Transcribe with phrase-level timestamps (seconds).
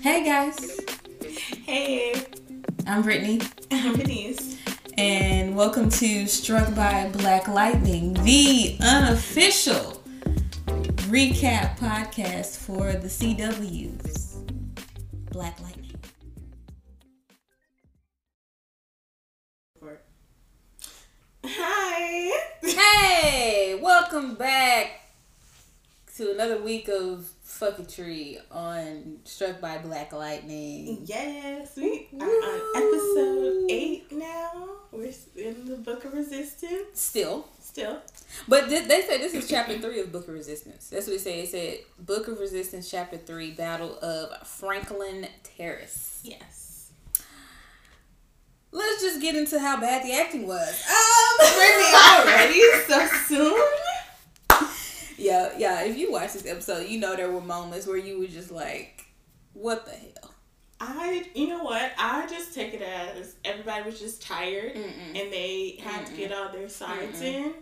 [0.00, 0.80] Hey guys,
[1.66, 2.14] Hey,
[2.86, 3.40] I'm Brittany,
[3.72, 4.56] I'm Denise.
[4.96, 10.00] and welcome to Struck by Black Lightning, the unofficial
[11.08, 14.36] recap podcast for the CW's
[15.32, 15.67] Black Lightning.
[26.68, 31.00] Week of fucketry on Struck by Black Lightning.
[31.06, 34.68] Yes, we are on episode eight now.
[34.92, 38.02] We're in the Book of Resistance Still, still.
[38.46, 40.90] But th- they say this is chapter three of Book of Resistance.
[40.90, 41.38] That's what it said.
[41.38, 46.20] It said Book of Resistance, chapter three, Battle of Franklin Terrace.
[46.22, 46.90] Yes.
[48.72, 50.84] Let's just get into how bad the acting was.
[51.40, 53.60] Um, already so soon.
[55.18, 55.82] Yeah, yeah.
[55.82, 59.04] If you watch this episode, you know there were moments where you were just like,
[59.52, 60.34] "What the hell?"
[60.80, 61.90] I, you know what?
[61.98, 65.20] I just take it as everybody was just tired Mm-mm.
[65.20, 66.16] and they had to Mm-mm.
[66.16, 67.52] get all their sides Mm-mm.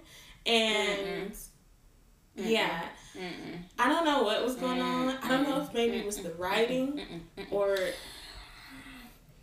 [0.45, 1.37] in, and
[2.35, 2.83] yeah.
[3.79, 5.17] I don't know what was going on.
[5.23, 7.01] I don't know if maybe it was the writing
[7.51, 7.79] or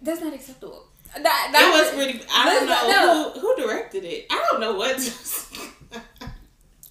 [0.02, 0.86] That's not acceptable.
[1.16, 2.22] That, that it was really.
[2.32, 3.32] I don't know no.
[3.32, 4.28] who who directed it.
[4.30, 4.98] I don't know what.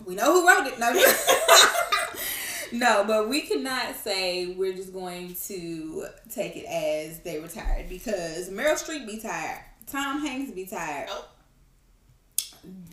[0.07, 0.79] We know who wrote it.
[0.79, 0.93] No,
[2.73, 7.89] no, but we cannot say we're just going to take it as they were tired
[7.89, 11.09] because Meryl Streep be tired, Tom Hanks be tired.
[11.11, 11.27] Oh.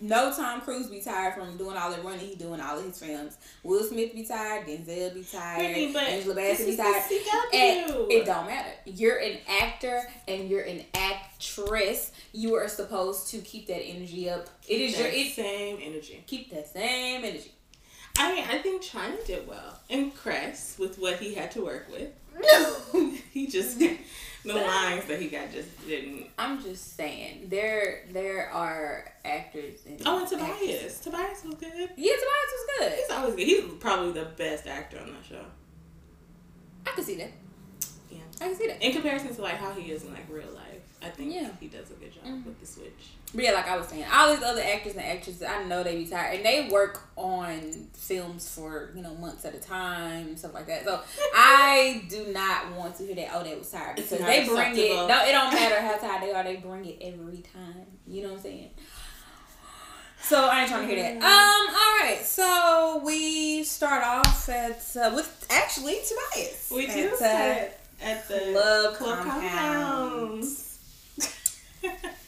[0.02, 2.98] No Tom Cruise be tired from doing all the running he doing all of his
[2.98, 3.38] films.
[3.64, 7.03] Will Smith be tired, Denzel be tired, but Angela Bassett be tired.
[7.53, 8.72] And it don't matter.
[8.86, 12.11] You're an actor and you're an actress.
[12.34, 14.50] You are supposed to keep that energy up.
[14.67, 16.23] It is your it, same energy.
[16.26, 17.52] keep that same energy.
[18.17, 19.80] I mean, I think China did well.
[19.88, 22.09] Impressed with what he had to work with.
[22.42, 24.02] No, he just mm-hmm.
[24.45, 26.28] The lines that he got just didn't.
[26.38, 30.27] I'm just saying there there are actors and Oh, and.
[30.27, 31.00] Tobias.
[31.00, 31.89] Tobias was good.
[31.98, 32.92] Yeah, Tobias was good.
[32.94, 33.45] He's always good.
[33.48, 35.44] He's probably the best actor on that show.
[36.86, 37.32] I can see that.
[38.10, 38.20] Yeah.
[38.42, 38.82] I can see that.
[38.82, 41.50] In comparison to like how he is in like real life, I think Yeah.
[41.60, 42.45] he does a good job Mhm.
[42.45, 43.10] with the switch.
[43.34, 45.98] But yeah, like I was saying, all these other actors and actresses, I know they
[45.98, 50.56] be tired, and they work on films for you know months at a time, stuff
[50.56, 50.84] like that.
[50.84, 51.00] So
[51.36, 53.30] I do not want to hear that.
[53.34, 55.08] Oh, they was tired because they bring it.
[55.08, 56.44] No, it don't matter how tired they are.
[56.44, 57.86] They bring it every time.
[58.08, 58.72] You know what I'm saying?
[60.22, 61.18] So I ain't trying to hear that.
[61.18, 61.76] Um.
[61.76, 62.22] All right.
[62.23, 66.72] So we start off at uh, with actually Tobias.
[66.76, 70.80] We At, do uh, at the Club Club Compounds.
[71.84, 72.16] Compounds.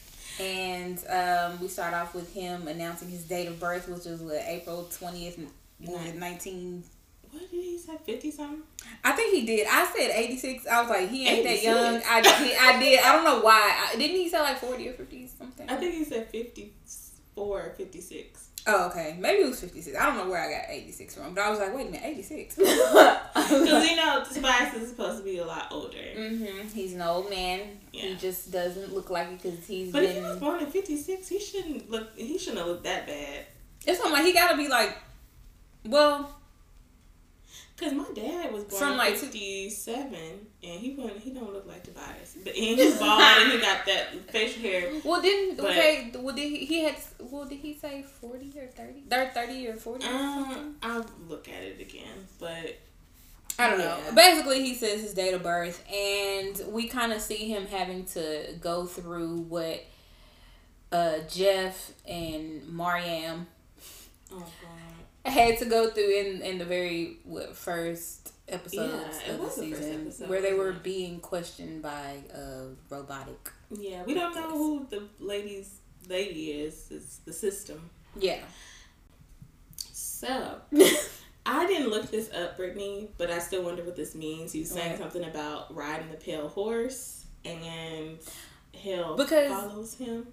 [0.42, 4.42] And um, we start off with him announcing his date of birth, which was what,
[4.46, 5.38] April twentieth,
[5.78, 6.82] nineteen.
[7.30, 7.96] what did he say?
[8.04, 8.62] Fifty something?
[9.04, 9.66] I think he did.
[9.70, 10.66] I said eighty six.
[10.66, 12.02] I was like, he ain't that young.
[12.08, 12.56] I did.
[12.60, 13.00] I did.
[13.00, 13.88] I don't know why.
[13.92, 15.68] I, didn't he say like forty or fifty something?
[15.68, 18.48] I think he said 54 or 56.
[18.66, 19.16] Oh, okay.
[19.18, 19.96] Maybe it was fifty six.
[19.98, 21.90] I don't know where I got eighty six from, but I was like, wait a
[21.90, 22.56] minute, eighty six.
[23.34, 25.96] Because you know, Tobias is supposed to be a lot older.
[26.16, 27.60] hmm He's an old man.
[27.92, 28.02] Yeah.
[28.02, 30.28] He just doesn't look like it because he's But if he been.
[30.28, 33.46] was born in 56, he shouldn't look, he shouldn't have looked that bad.
[33.86, 34.96] It's something like he gotta be like,
[35.86, 36.34] well,
[37.82, 41.66] Because my dad was born From, in like, 57, and he wouldn't, he don't look
[41.66, 42.36] like Tobias.
[42.44, 44.92] But and he's bald, and he got that facial hair.
[45.04, 46.12] Well, didn't But- okay?
[46.16, 46.94] Well, did he, he had?
[47.18, 49.00] Well, did he say forty or thirty?
[49.08, 50.06] Thir- Thirty or forty?
[50.06, 50.10] or?
[50.10, 52.78] Um, I'll look at it again, but
[53.58, 53.98] I don't know.
[54.06, 54.10] yeah.
[54.14, 58.54] Basically, he says his date of birth, and we kind of see him having to
[58.60, 59.84] go through what
[60.92, 63.46] uh, Jeff and Mariam
[64.32, 64.46] oh god,
[65.30, 69.50] had to go through in in the very what first episodes Yeah, of the the
[69.50, 73.50] season, episode, where they were being questioned by uh, robotic.
[73.70, 75.70] yeah, we don't know who the lady's
[76.08, 76.88] lady is.
[76.90, 77.88] It's the system.
[78.18, 78.40] Yeah.
[79.92, 80.56] So
[81.46, 84.54] I didn't look this up, Brittany, but I still wonder what this means.
[84.54, 84.98] Was saying Right.
[84.98, 88.18] something about riding the pale horse, and
[88.82, 90.26] hell Because- follows him.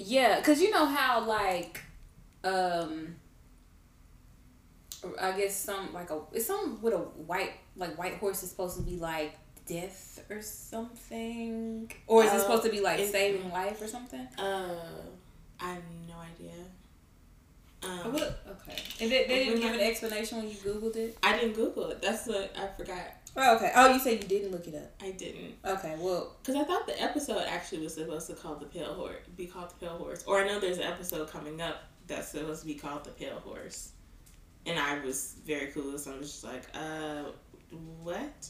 [0.00, 1.80] Yeah, because you know how like
[2.44, 3.16] um
[5.20, 8.76] I guess some like a it's some with a white like white horse is supposed
[8.78, 9.36] to be like
[9.66, 14.26] death or something, or is it Uh, supposed to be like saving life or something?
[14.38, 14.74] Uh,
[15.60, 16.54] I have no idea.
[17.82, 18.40] Um, What?
[18.48, 21.16] Okay, and they, they didn't give an explanation when you googled it.
[21.22, 22.02] I didn't Google it.
[22.02, 23.04] That's what I forgot.
[23.36, 23.70] Oh, okay.
[23.76, 24.90] Oh, you said you didn't look it up.
[25.00, 25.54] I didn't.
[25.64, 29.22] Okay, well, Because I thought the episode actually was supposed to call the Pale Horse,
[29.36, 30.24] be called the Pale Horse.
[30.26, 31.76] Or I know there's an episode coming up
[32.08, 33.90] that's supposed to be called the Pale Horse.
[34.66, 36.00] And I was very clueless.
[36.00, 37.24] So I was just like, uh,
[38.02, 38.48] what?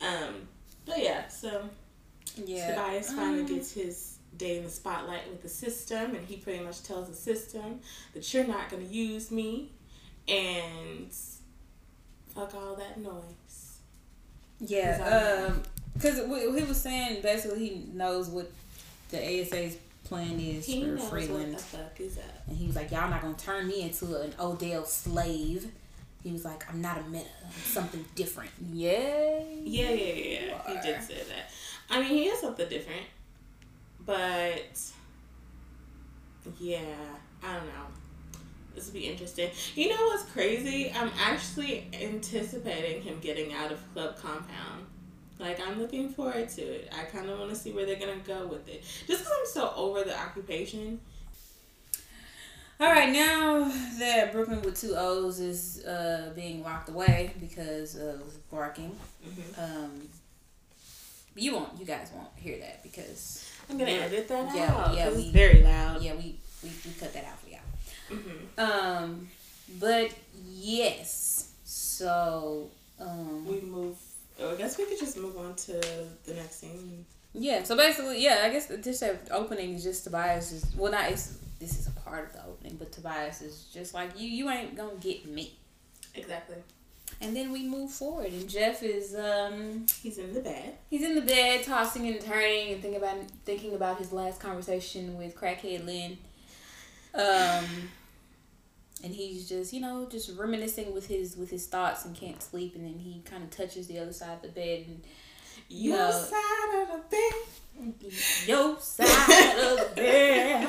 [0.00, 0.48] Um,
[0.84, 1.68] but yeah, so
[2.44, 2.70] Yeah.
[2.70, 6.62] Tobias finally Um, gets his day in the spotlight with the system, and he pretty
[6.62, 7.80] much tells the system
[8.12, 9.70] that you're not to use me,
[10.28, 11.10] and
[12.34, 13.78] fuck all that noise.
[14.60, 15.62] Yeah, um,
[15.94, 18.50] because he was saying basically he knows what
[19.10, 19.76] the ASA's
[20.06, 22.24] plan is He for knows what the Freeland, fuck is up.
[22.48, 25.70] and he was like, "Y'all not gonna turn me into an Odell slave."
[26.22, 29.60] He was like, "I'm not a meta, I'm something different." Yay!
[29.64, 30.66] Yeah, yeah, yeah, yeah.
[30.82, 31.50] He did say that.
[31.90, 33.06] I mean, he is something different,
[34.04, 34.80] but
[36.60, 36.80] yeah,
[37.42, 37.86] I don't know.
[38.74, 39.50] This will be interesting.
[39.74, 40.92] You know what's crazy?
[40.94, 44.85] I'm actually anticipating him getting out of Club Compound.
[45.38, 46.92] Like, I'm looking forward to it.
[46.98, 48.82] I kind of want to see where they're going to go with it.
[49.06, 51.00] Just because I'm so over the occupation.
[52.78, 58.20] All right, now that Brooklyn with two O's is uh, being locked away because of
[58.50, 58.94] barking,
[59.24, 60.02] hmm um,
[61.34, 64.94] you won't, you guys won't hear that because I'm going to edit that Yeah, out.
[64.94, 66.02] Yeah, we- it's very loud.
[66.02, 67.60] yeah, we we, we cut that out for y'all.
[68.08, 69.28] hmm Um,
[69.80, 70.10] but
[70.46, 72.68] yes, so
[73.00, 73.96] um, We move.
[74.40, 75.72] Oh, I guess we could just move on to
[76.24, 77.06] the next scene.
[77.32, 77.62] yeah.
[77.62, 81.38] So basically, yeah, I guess this uh, opening is just Tobias is well, not it's
[81.58, 84.28] this is a part of the opening, but Tobias is just like you.
[84.28, 85.58] You ain't gonna get me.
[86.14, 86.56] Exactly.
[87.20, 90.74] And then we move forward, and Jeff is um He's in the bed.
[90.90, 93.16] he's in the bed tossing and turning and thinking about
[93.46, 96.18] thinking about his last conversation with crackhead Lynn.
[97.14, 97.64] Um,
[99.06, 102.74] and he's just you know just reminiscing with his with his thoughts and can't sleep,
[102.74, 105.02] and then he kind of touches the other side of the bed and
[105.68, 106.10] Your No.
[106.10, 107.94] side of the bed.
[108.46, 110.68] your side of the bed,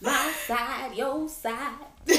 [0.00, 1.74] my side, your side,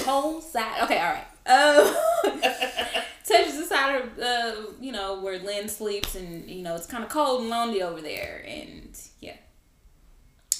[0.06, 0.82] whole side.
[0.84, 1.26] Okay, all right.
[1.46, 2.32] Um,
[3.28, 7.04] touches the side of uh, you know where Lynn sleeps, and you know it's kind
[7.04, 9.38] of cold and lonely over there, and yeah,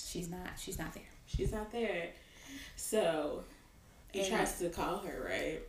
[0.06, 1.04] she's not she's not there.
[1.28, 2.10] She's not there.
[2.76, 3.44] So
[4.12, 5.60] he And- tries to call her, right?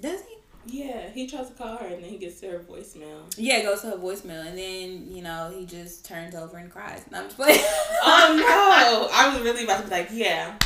[0.00, 0.34] Does he?
[0.66, 3.22] Yeah, he tries to call her and then he gets to her voicemail.
[3.38, 6.70] Yeah, it goes to her voicemail, and then you know he just turns over and
[6.70, 7.02] cries.
[7.06, 7.60] And I'm just playing.
[8.02, 9.08] Oh no!
[9.12, 10.56] I was really about to be like, yeah.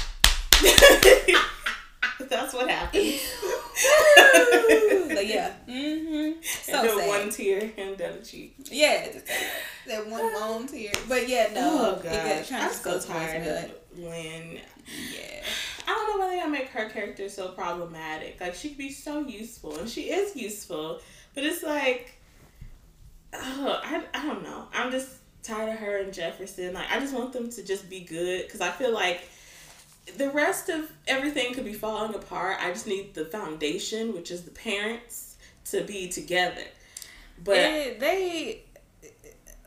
[2.29, 3.21] That's what happened.
[5.09, 6.41] but yeah, mm-hmm.
[6.43, 8.55] So and then one tear him down the cheek.
[8.71, 9.27] Yeah, just
[9.87, 10.93] that one long tear.
[11.09, 14.61] But yeah, no, oh it god, got- trying I'm so tired of Lynn.
[15.15, 15.43] Yeah,
[15.87, 18.41] I don't know why they make her character so problematic.
[18.41, 21.01] Like she could be so useful, and she is useful,
[21.35, 22.15] but it's like,
[23.33, 24.67] oh, I, I don't know.
[24.73, 25.11] I'm just
[25.43, 26.75] tired of her and Jefferson.
[26.75, 29.23] Like I just want them to just be good because I feel like
[30.17, 32.59] the rest of everything could be falling apart.
[32.61, 35.37] I just need the foundation, which is the parents,
[35.67, 36.65] to be together.
[37.45, 38.63] But they, they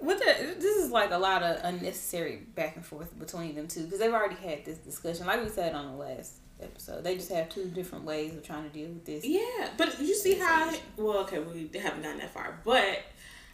[0.01, 3.83] with the, this is like a lot of unnecessary back and forth between them two
[3.83, 5.25] because they've already had this discussion.
[5.25, 8.63] Like we said on the last episode, they just have two different ways of trying
[8.63, 9.25] to deal with this.
[9.25, 12.99] Yeah, but you see how well okay we haven't gotten that far, but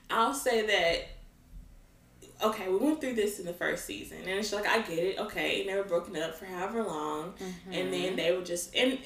[0.09, 1.07] I'll say that
[2.43, 4.17] okay we went through this in the first season.
[4.19, 5.19] And it's like I get it.
[5.19, 7.33] Okay they were broken up for however long.
[7.71, 8.97] And then they were just and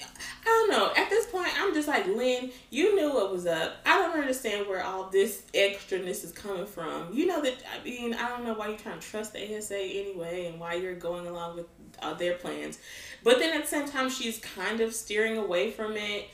[0.44, 0.92] I don't know.
[0.96, 3.78] At this point I'm just like Lynn you knew what was up.
[3.86, 7.14] I don't understand where all this extraness is coming from.
[7.14, 9.78] You know that I mean I don't know why you're trying to trust the ASA
[9.78, 11.68] anyway and why you're going along with
[12.00, 12.80] uh, their plans.
[13.24, 16.30] But then at the same time she's kind of steering away from it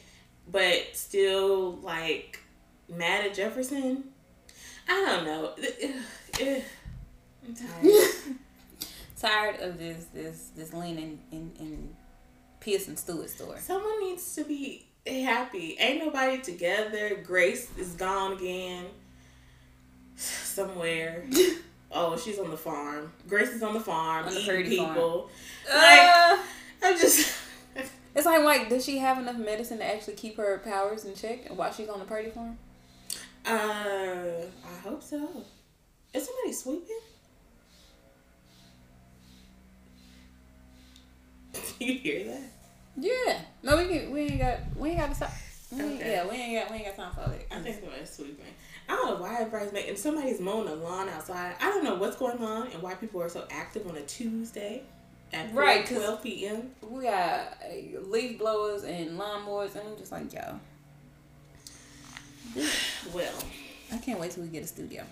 [0.47, 2.39] but still like
[2.89, 4.05] mad at Jefferson.
[4.87, 6.63] I don't know.
[7.43, 8.37] Ugh, I'm tired.
[9.19, 11.95] Tired of this this this lean in in, in
[12.59, 13.59] Pearson Stewart story.
[13.59, 15.75] Someone needs to be happy.
[15.79, 17.21] Ain't nobody together.
[17.23, 18.85] Grace is gone again.
[20.15, 21.25] Somewhere.
[21.93, 23.11] Oh, she's on the farm.
[23.27, 24.93] Grace is on the farm, On the eating Perdi farm.
[24.93, 25.29] people.
[25.69, 26.37] Uh,
[26.81, 27.37] I'm just.
[28.15, 31.49] it's like like does she have enough medicine to actually keep her powers in check
[31.49, 32.57] while she's on the Perdi farm?
[33.45, 35.43] Uh, I hope so.
[36.13, 36.99] Is somebody sweeping?
[41.79, 42.41] you hear that?
[42.97, 43.39] Yeah.
[43.63, 45.31] No, we can, we ain't got we ain't got to stop.
[45.71, 46.11] We Okay.
[46.11, 47.45] Yeah, we ain't got we ain't got time for that.
[47.55, 48.45] I think somebody's sweeping.
[48.89, 51.55] I don't know why everybody's making somebody's mowing the lawn outside.
[51.61, 54.83] I don't know what's going on and why people are so active on a Tuesday
[55.31, 56.71] at Right, right 'cause- 12 p.m.
[56.89, 60.59] we got uh, leaf blowers and lawnmowers, and I'm just like, yo,
[63.13, 63.33] Well,
[63.93, 65.03] I can't wait till we get a studio.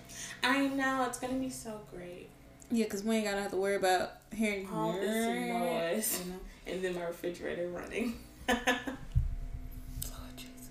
[0.44, 2.29] I know it's gonna be so great.
[2.72, 6.24] Yeah, because we ain't gotta have to worry about hearing all this noise.
[6.24, 6.40] You know?
[6.68, 8.16] And then my refrigerator running.
[10.06, 10.70] Oh Jesus.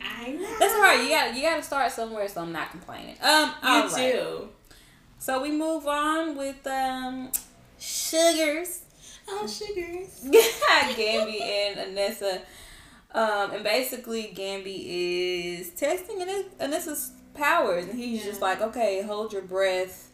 [0.00, 0.56] I know.
[0.58, 1.02] That's all right.
[1.02, 3.16] You gotta you gotta start somewhere, so I'm not complaining.
[3.22, 4.48] Um, you too.
[5.18, 7.30] So we move on with um,
[7.78, 8.82] sugars.
[9.28, 10.20] Oh, sugars.
[10.30, 12.40] Yeah, Gambi and Anissa.
[13.12, 14.84] Um, and basically, Gambi
[15.58, 16.18] is testing
[16.60, 18.30] Anissa's powers, and he's yeah.
[18.30, 20.07] just like, okay, hold your breath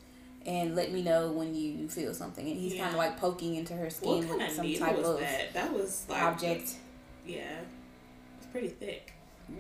[0.47, 2.83] and let me know when you feel something." And he's Yeah.
[2.85, 5.53] kind of like poking into her skin with some type was of that?
[5.55, 6.71] That was like object.
[7.27, 7.61] Yeah,
[8.39, 9.13] it's pretty thick.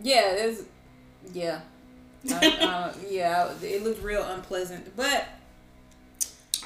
[0.03, 0.63] Yeah, there's,
[1.33, 1.61] yeah,
[2.31, 3.53] I, I, yeah.
[3.63, 5.27] It looked real unpleasant, but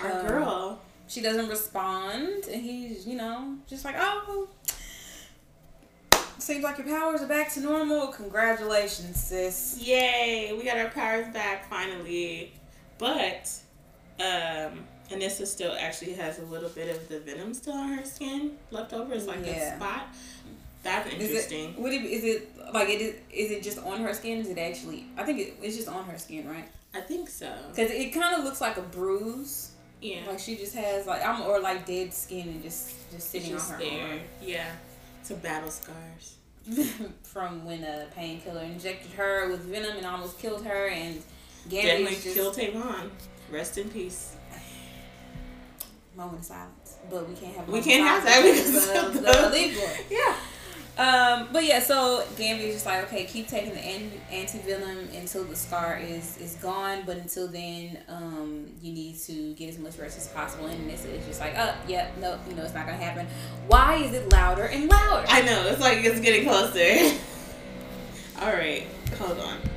[0.00, 0.80] Our Um, girl.
[1.08, 4.48] she doesn't respond, and he's, you know, just like, "Oh."
[6.38, 8.06] Seems like your powers are back to normal.
[8.08, 9.78] Congratulations, sis.
[9.82, 12.52] Yay, we got our powers back finally.
[12.96, 13.50] But
[14.20, 18.52] um Anissa still actually has a little bit of the venom still on her skin
[18.70, 19.14] left over.
[19.14, 19.74] It's like Yeah.
[19.74, 20.06] a spot.
[20.82, 21.70] That's Is interesting.
[21.70, 21.78] it?
[21.78, 22.02] Would it?
[22.02, 23.14] be- Is it like it is?
[23.32, 24.38] Is it just on her skin?
[24.38, 25.06] Is it actually?
[25.16, 26.68] I think it, it's just on her skin, right?
[26.94, 27.50] I think so.
[27.70, 29.72] Because it kind of looks like a bruise.
[30.00, 30.20] Yeah.
[30.28, 33.72] Like she just has like I'm or like dead skin and just just sitting Just
[33.72, 34.20] on her there.
[34.42, 34.70] Yeah.
[35.22, 36.34] Some battle scars.
[37.22, 41.16] from when a painkiller injected her with venom and almost killed her and
[41.68, 43.10] Gambi Definitely just killed Tavon.
[43.50, 44.36] Rest in peace.
[46.16, 46.96] moment of silence.
[47.10, 49.96] But we can't have We can't have that because of the, the.
[50.10, 50.36] Yeah.
[50.98, 55.44] Um, but yeah, so Gambi is just like, okay, keep taking the anti venom until
[55.44, 57.04] the scar is is gone.
[57.06, 60.66] But until then, um, you need to get as much rest as possible.
[60.66, 63.28] And this is just like, oh, yeah, no, you know, it's not gonna happen.
[63.68, 65.26] Why is it louder and louder?
[65.28, 65.68] I know.
[65.68, 67.16] It's like it's getting closer.
[68.42, 68.84] All right.
[69.18, 69.58] Hold on.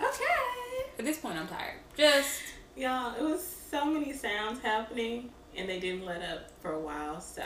[0.00, 0.53] Okay.
[0.98, 1.76] At this point, I'm tired.
[1.96, 2.40] Just
[2.76, 7.20] Y'all, it was so many sounds happening, and they didn't let up for a while.
[7.20, 7.44] So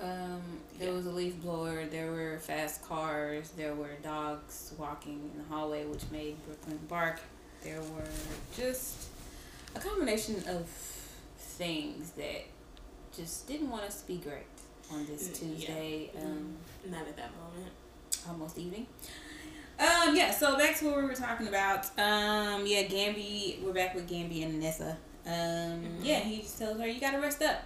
[0.00, 0.42] um,
[0.80, 1.86] there was a leaf blower.
[1.86, 3.50] There were fast cars.
[3.56, 7.20] There were dogs walking in the hallway, which made Brooklyn bark.
[7.62, 8.08] There were
[8.56, 9.06] just
[9.76, 10.66] a combination of
[11.38, 12.44] things that
[13.16, 14.46] just didn't want us to be great
[14.92, 15.56] on this Mm, yeah.
[15.56, 16.56] Tuesday, um,
[16.88, 17.72] not at that moment.
[18.28, 18.86] almost evening.
[19.78, 21.84] Um, yeah, so back to what we were talking about.
[21.98, 24.96] Um, yeah, Gambi, we're back with Gambi and Nessa.
[25.24, 25.98] Um, Mhm.
[26.04, 27.62] yeah, he just tells her, you gotta rest up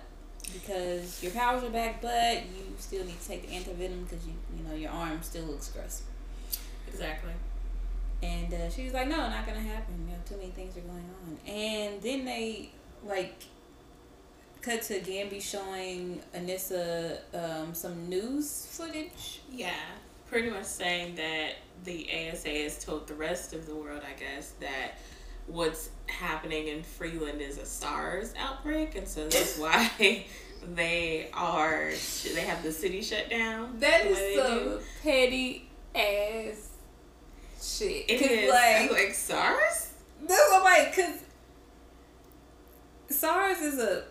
[0.52, 4.34] because your powers are back, but you still need to take the antivenom because you,
[4.56, 6.02] you know, your arm still looks gross.
[6.88, 7.32] Exactly.
[8.22, 10.06] And uh, she's like, no, not gonna happen.
[10.06, 11.38] You know, too many things are going on.
[11.50, 12.70] And then they
[13.04, 13.42] like
[14.60, 19.40] cut to Gambi showing Anissa um, some news footage.
[19.50, 19.70] Yeah,
[20.32, 24.52] pretty much saying that the ASA has told the rest of the world, I guess,
[24.60, 24.98] that
[25.46, 29.58] what's happening in Freeland is a SARS outbreak, and so that's
[29.98, 30.24] why
[30.74, 31.92] they are
[32.34, 33.78] they have the city shut down.
[33.78, 36.70] That is the is way they some petty ass
[37.60, 38.06] shit.
[38.08, 39.92] It is like like SARS.
[40.22, 41.24] that's what I'm like, cause
[43.10, 44.04] SARS is a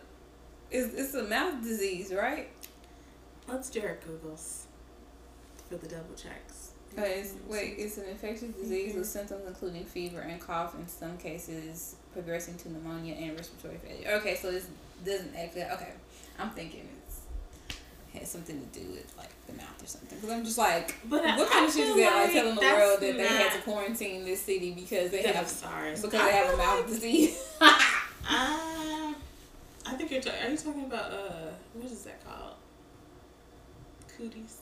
[0.69, 2.49] is it's a mouth disease, right?
[3.47, 4.60] Let's do our Googles
[5.71, 6.71] for the double checks.
[6.97, 8.97] Uh, it's, wait, it's an infectious disease Mhm.
[8.97, 14.17] with symptoms including fever and cough, in some cases progressing to pneumonia and respiratory failure.
[14.19, 14.67] Okay, so this
[15.05, 15.63] doesn't actually.
[15.63, 15.93] Okay,
[16.37, 17.19] I'm thinking it's
[18.19, 20.17] has something to do with like the mouth or something.
[20.19, 22.13] Because I'm just like, But I- what kind I of shit is feel that?
[22.13, 25.27] Like like telling the world that they had to quarantine this city because they They
[25.29, 27.37] have have SARS because I they have a mouth like- disease.
[27.61, 27.69] Um,
[29.85, 30.21] I think you're.
[30.21, 32.55] Ta- are you talking about uh, what is that called?
[34.17, 34.57] Cooties.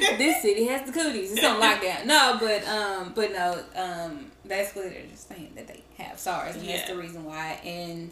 [0.18, 1.32] this city has the cooties.
[1.32, 2.06] It's on lockdown.
[2.06, 6.68] No, but um, but no, um, basically they're just saying that they have SARS, and
[6.68, 7.60] that's the reason why.
[7.64, 8.10] And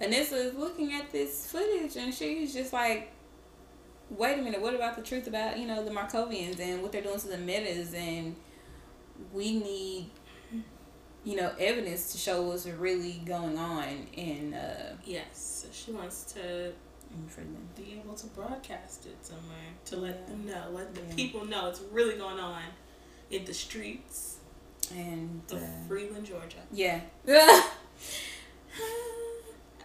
[0.00, 3.12] Anissa is looking at this footage, and she's just like,
[4.10, 7.02] "Wait a minute, what about the truth about you know the Markovians and what they're
[7.02, 7.94] doing to the metas?
[7.94, 8.36] And
[9.32, 10.10] we need."
[11.24, 16.22] You know, evidence to show what's really going on in uh Yes, so she wants
[16.34, 16.72] to
[17.12, 17.68] in Freeland.
[17.76, 20.26] be able to broadcast it somewhere to let Yeah.
[20.34, 21.14] them know, let the Yeah.
[21.14, 22.62] people know it's really going on
[23.30, 24.36] in the streets
[24.94, 25.56] And uh,
[25.88, 26.58] Freeland, Georgia.
[26.72, 27.00] yeah,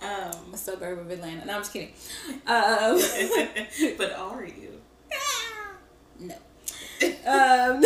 [0.01, 1.45] Um, a suburb of Atlanta.
[1.45, 1.93] No, I'm just kidding.
[2.47, 2.99] Um,
[3.97, 4.81] but are you?
[6.19, 6.35] no.
[7.27, 7.83] Um,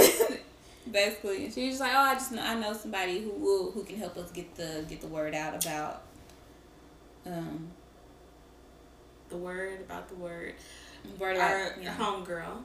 [0.89, 3.97] basically, she's just like, oh, I just know, I know somebody who will who can
[3.97, 6.03] help us get the get the word out about.
[7.25, 7.71] Um,
[9.35, 10.53] The word about the word.
[11.19, 11.93] word Our yeah.
[11.97, 12.61] homegirl,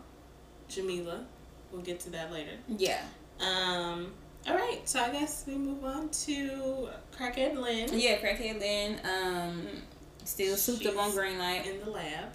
[0.68, 1.24] Jamila.
[1.72, 2.52] We'll get to that later.
[2.68, 3.02] yeah,
[3.40, 4.12] Um.
[4.46, 8.18] All right, so I guess we move on to Crackhead Lynn yeah.
[8.18, 9.66] Crackhead Lynn, um,
[10.24, 11.66] still souped up on green light.
[11.66, 12.26] in the lab.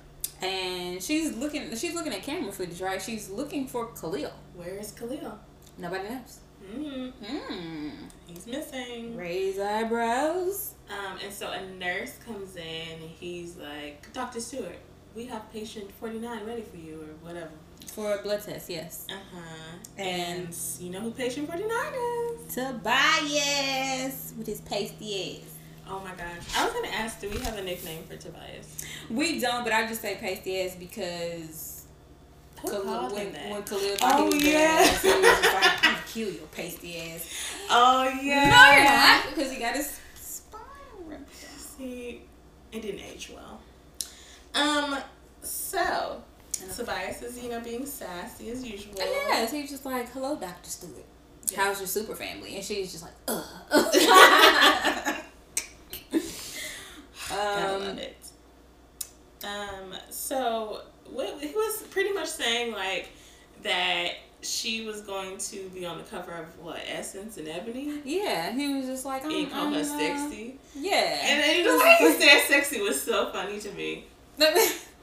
[0.42, 1.74] And she's looking.
[1.78, 3.02] She's looking at camera footage, right?
[3.02, 4.34] She's looking for Khalil.
[4.54, 5.40] Where is Khalil?
[5.78, 6.40] Nobody knows.
[6.74, 7.92] Mm,
[8.28, 9.16] he's missing.
[9.16, 10.74] Raise eyebrows.
[10.90, 12.62] Um, and so a nurse comes in
[13.02, 14.40] and he's like, Dr.
[14.40, 14.78] Stewart,
[15.16, 17.52] we have patient 49 ready for you or whatever.
[17.88, 19.06] For a blood test, yes.
[19.10, 19.78] Uh huh.
[19.98, 22.56] And- And you know who patient 49 is?
[22.56, 25.52] Tobias with his pasty ass.
[25.88, 26.44] Oh my gosh.
[26.58, 28.84] I was going to ask, do we have a nickname for Tobias?
[29.10, 31.86] We don't, but I just say pasty ass because
[32.62, 34.84] Who Khalil, when, when Khalil Oh, yeah.
[36.16, 37.30] He was just like, I'm gonna kill your pasty ass.
[37.70, 38.50] Oh, yeah.
[38.50, 40.62] No, you're not, because he got his spine
[41.06, 41.60] ripped off.
[41.60, 42.22] See,
[42.72, 43.60] it didn't age well.
[44.54, 44.98] Um,
[45.42, 46.24] so,
[46.76, 48.94] Tobias is, you know, being sassy as usual.
[49.00, 51.04] And yes, he was just like, "Hello, Doctor Stewart.
[51.52, 51.62] Yeah.
[51.62, 53.44] How's your super family?" And she's just like, "Ugh."
[57.32, 58.18] Um, love it.
[59.44, 63.10] Um, so what he was pretty much saying like
[63.64, 64.12] that
[64.46, 68.02] she was going to be on the cover of what Essence and Ebony.
[68.06, 71.64] yeah, he was just like, He I'm, called her I'm, uh, sexy, Yeah, and then
[71.64, 74.06] the way he said sexy was so funny to me.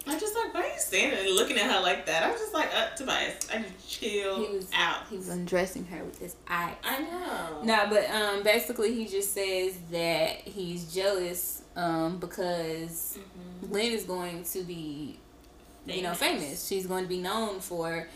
[0.05, 2.25] I'm just like, why are you standing and looking at her like that?
[2.25, 5.07] I'm just like, uh, Tobias, I just chill he was out.
[5.09, 6.75] he was undressing her with his eye.
[6.83, 7.63] I know.
[7.63, 13.17] No, but um, basically he just says that he's jealous um because
[13.65, 13.71] Mhm.
[13.73, 15.19] Lynn is going to be
[15.87, 16.67] you know, famous.
[16.67, 18.09] She's going to be known for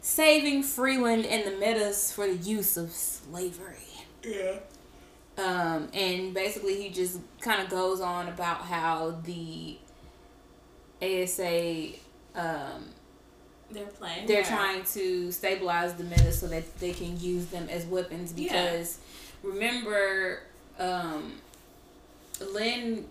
[0.00, 3.76] saving Freeland and the Metas for the use of slavery.
[4.24, 4.56] Yeah.
[5.38, 9.78] Um, and basically, he just kind of goes on about how the
[11.00, 11.92] ASA
[12.34, 12.90] um,
[13.70, 14.26] They're playing.
[14.26, 14.48] they're her.
[14.48, 18.34] trying to stabilize the Metas so that they can use them as weapons.
[18.36, 18.52] Yeah.
[18.52, 18.98] Because
[19.42, 20.40] remember,
[20.78, 21.34] um,
[22.52, 23.06] Lynn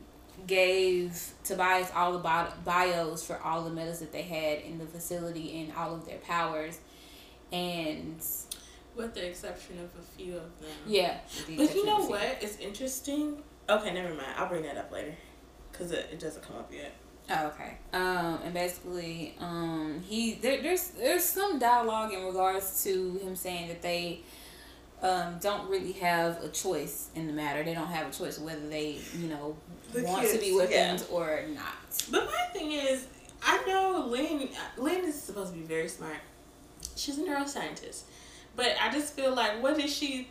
[0.48, 4.86] gave Tobias all the bi- bios for all the metas that they had in the
[4.86, 6.80] facility and all of their powers.
[7.52, 8.22] And
[8.96, 10.70] with the exception of a few of them.
[10.86, 11.18] yeah.
[11.56, 12.38] But you know what?
[12.42, 13.42] It's interesting.
[13.70, 14.28] Okay, never mind.
[14.36, 15.16] I'll bring that up later,
[15.74, 16.94] cause it, it doesn't come up yet.
[17.32, 17.78] Oh, okay.
[17.94, 23.68] Um, and basically, um, he there, there's there's some dialogue in regards to him saying
[23.68, 24.22] that they
[25.04, 27.64] um, don't really have a choice in the matter.
[27.64, 29.56] They don't have a choice whether they you know
[29.94, 31.74] The want to kids, be weapons or not.
[32.12, 33.08] But my thing is,
[33.44, 34.50] I know Lynn.
[34.78, 36.18] Lynn is supposed to be very smart.
[36.96, 38.04] She's a neuroscientist,
[38.56, 40.28] but I just feel like, what did she?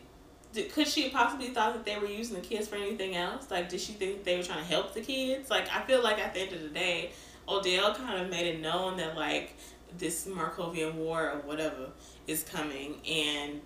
[0.52, 3.50] Did, could she have possibly thought that they were using the kids for anything else?
[3.50, 5.50] Like, did she think they were trying to help the kids?
[5.50, 7.10] Like, I feel like at the end of the day,
[7.48, 9.56] Odell kind of made it known that like
[9.96, 11.88] this Markovian war or whatever
[12.26, 13.60] is coming, and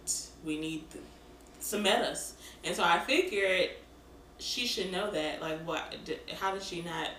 [0.45, 0.85] we need
[1.61, 2.35] some metas.
[2.65, 3.71] And so I figured
[4.43, 5.41] she should know that.
[5.41, 5.95] Like, what?
[6.05, 7.11] d- How did she not?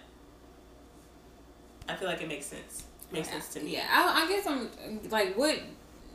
[1.88, 2.84] I feel like it makes sense.
[3.12, 3.74] Makes sense to me.
[3.74, 4.70] Yeah, I, I guess I'm
[5.10, 5.60] like, what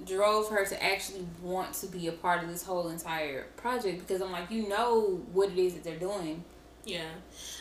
[0.06, 4.00] drove her to actually want to be a part of this whole entire project?
[4.06, 6.42] Because I'm like, you know what it is that they're doing,
[6.84, 7.02] Yeah.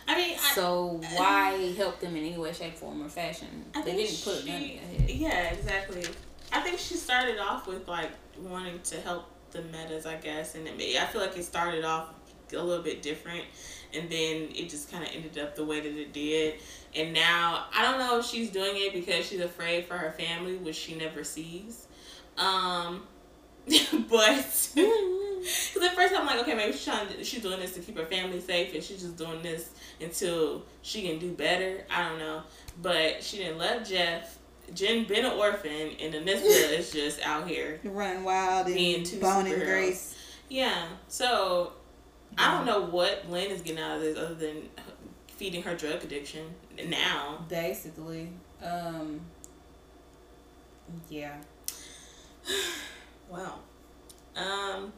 [0.08, 3.66] I mean, I, so why help them in any way, shape, form, or fashion?
[3.76, 6.04] I they didn't put a gun she- in their yeah, exactly.
[6.52, 10.66] I think she started off with like wanting to help the metas, I guess, and
[10.68, 12.08] it, I feel like it started off
[12.54, 13.44] a little bit different,
[13.94, 16.56] and then it just kind of ended up the way that it did.
[16.96, 20.58] And now I don't know if she's doing it because she's afraid for her family,
[20.58, 21.88] which she never sees.
[22.38, 23.04] Um,
[24.10, 27.82] but because at first I'm like, okay, maybe she's trying to, she's doing this to
[27.82, 31.86] keep her family safe, and she's just doing this until she can do better.
[31.90, 32.44] I don't know,
[32.82, 34.38] but she didn't love Jeff.
[34.74, 37.80] Jen been an orphan, and Anissa is just out here.
[37.84, 39.62] Run wild Being and two Bone and.
[39.64, 40.16] Grace.
[40.50, 41.74] Yeah, so
[42.38, 44.70] I don't know what Lynn is getting out of this other than
[45.28, 46.54] feeding her drug addiction
[46.88, 47.46] now.
[47.50, 48.30] Basically,
[48.64, 49.22] um,
[51.10, 51.38] yeah.
[53.30, 53.60] Wow.
[54.38, 54.94] Um.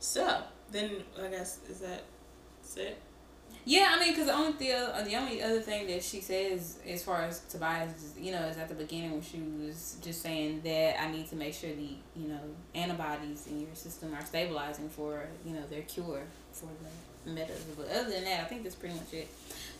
[0.00, 0.42] So
[0.72, 2.02] then I guess is that
[2.76, 2.98] it?
[3.64, 7.02] Yeah, I mean, because the only the, the only other thing that she says as
[7.02, 10.60] far as Tobias, is, you know, is at the beginning when she was just saying
[10.62, 12.40] that I need to make sure the you know
[12.74, 16.22] antibodies in your system are stabilizing for you know their cure
[16.56, 16.68] for
[17.24, 17.64] the metas.
[17.76, 19.28] But other than that, I think that's pretty much it.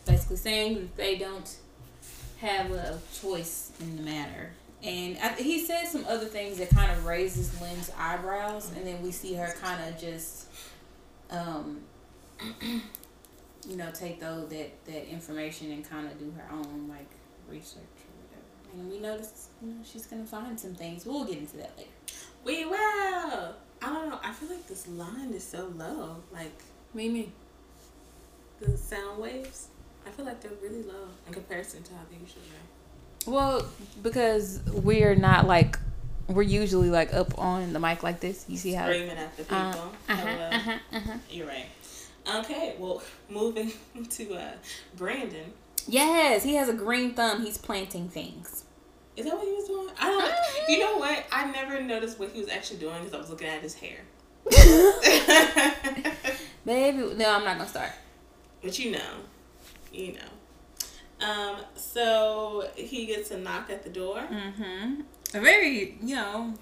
[0.05, 1.57] Basically saying they don't
[2.39, 4.51] have a choice in the matter.
[4.83, 9.03] And I, he said some other things that kind of raises Lynn's eyebrows, and then
[9.03, 10.49] we see her kind of just,
[11.31, 11.81] um,
[12.61, 17.11] you know, take though that that information and kind of do her own like
[17.49, 18.81] research or whatever.
[18.81, 21.07] And we notice, you know, she's gonna find some things.
[21.07, 21.91] We'll get into that later.
[22.45, 23.55] We will.
[23.83, 24.19] I don't know.
[24.23, 26.17] I feel like this line is so low.
[26.33, 26.53] Like
[26.95, 27.33] Me, me.
[28.61, 29.69] the sound waves.
[30.07, 33.31] I feel like they're really low in comparison to how they usually are.
[33.31, 33.67] Well,
[34.03, 35.79] because we're not like
[36.29, 38.45] we're usually like up on the mic like this.
[38.49, 39.57] You see how Screaming at the people.
[39.57, 41.13] Uh, uh-huh, uh-huh, uh-huh.
[41.31, 41.67] You're right.
[42.37, 43.73] Okay, well, moving
[44.11, 44.53] to uh,
[44.97, 45.53] Brandon.
[45.89, 47.43] Yes, he has a green thumb.
[47.45, 48.65] He's planting things.
[49.17, 49.89] Is that what he was doing?
[49.99, 50.69] I don't.
[50.69, 51.25] You know what?
[51.33, 53.99] I never noticed what he was actually doing because I was looking at his hair.
[56.65, 57.91] Baby, no, I'm not gonna start.
[58.63, 59.11] but you know,
[59.93, 61.27] you know.
[61.27, 61.57] Um.
[61.77, 64.19] So he gets a knock at the door.
[64.31, 65.01] Mm-hmm.
[65.35, 66.53] A very, you know,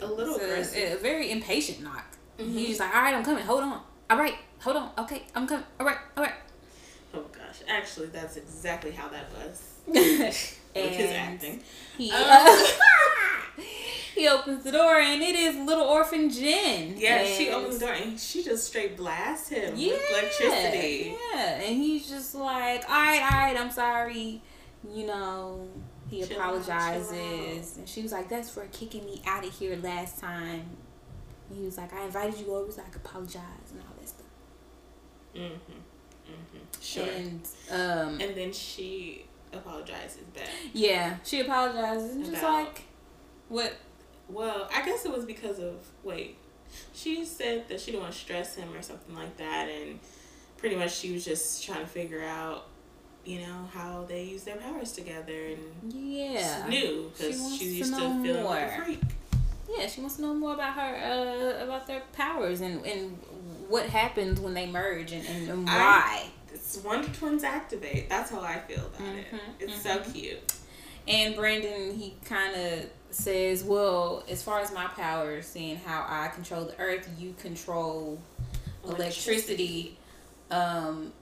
[0.00, 0.92] A little aggressive.
[0.92, 2.04] a, a very impatient knock.
[2.38, 2.52] Mhm.
[2.52, 3.44] He's just like, all right, I'm coming.
[3.44, 3.80] Hold on.
[4.10, 4.90] All right, hold on.
[4.98, 5.64] Okay, I'm coming.
[5.78, 6.34] All right, all right.
[7.14, 9.62] Oh gosh, actually, that's exactly how that was
[10.74, 11.62] with his acting.
[11.96, 12.58] He, Um,
[14.14, 16.94] he opens the door and it is little orphan Jen.
[16.96, 21.16] Yeah, she opens the door and she just straight blasts him Yeah, with electricity.
[21.34, 24.42] Yeah, and he's just like, all right, all right, I'm sorry.
[24.88, 25.68] You know,
[26.10, 29.52] he Chill out, chill apologizes, and she was like, "That's for kicking me out of
[29.52, 30.64] here last time."
[31.48, 34.08] And he was like, "I invited you over so I could apologize and all that
[34.08, 34.26] stuff."
[35.36, 35.52] Mm-hmm.
[36.32, 36.80] Mm-hmm.
[36.80, 37.04] Sure.
[37.04, 40.48] And um, And then she apologizes back.
[40.72, 42.82] yeah, she apologizes and just like,
[43.48, 43.74] what?
[44.28, 46.36] Well, I guess it was because of wait.
[46.94, 49.98] She said that she didn't want to stress him or something like that, and
[50.56, 52.66] pretty much she was just trying to figure out,
[53.24, 57.56] you know, how they use their powers together, and Yeah, it's new She because wants
[57.58, 58.84] she's to used to, know feeling like a more.
[58.84, 59.00] freak.
[59.76, 63.18] yeah, she wants to know more about her, uh, about their powers and and
[63.68, 66.24] what happens when they merge and and, and why.
[66.39, 66.39] It's
[66.78, 68.08] Wonder Twins activate.
[68.08, 69.26] That's how I feel about it.
[69.32, 70.52] Mhm, It's so cute.
[71.08, 76.28] And Brandon, he kind of says, "Well, as far as my powers, seeing how I
[76.28, 78.20] control the earth, you control
[78.84, 79.98] electricity.
[80.50, 81.12] Um,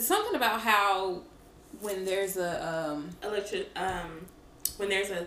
[0.00, 1.22] something about how
[1.80, 3.68] when there's a um, Electric.
[3.76, 4.26] Um,
[4.76, 5.26] when there's a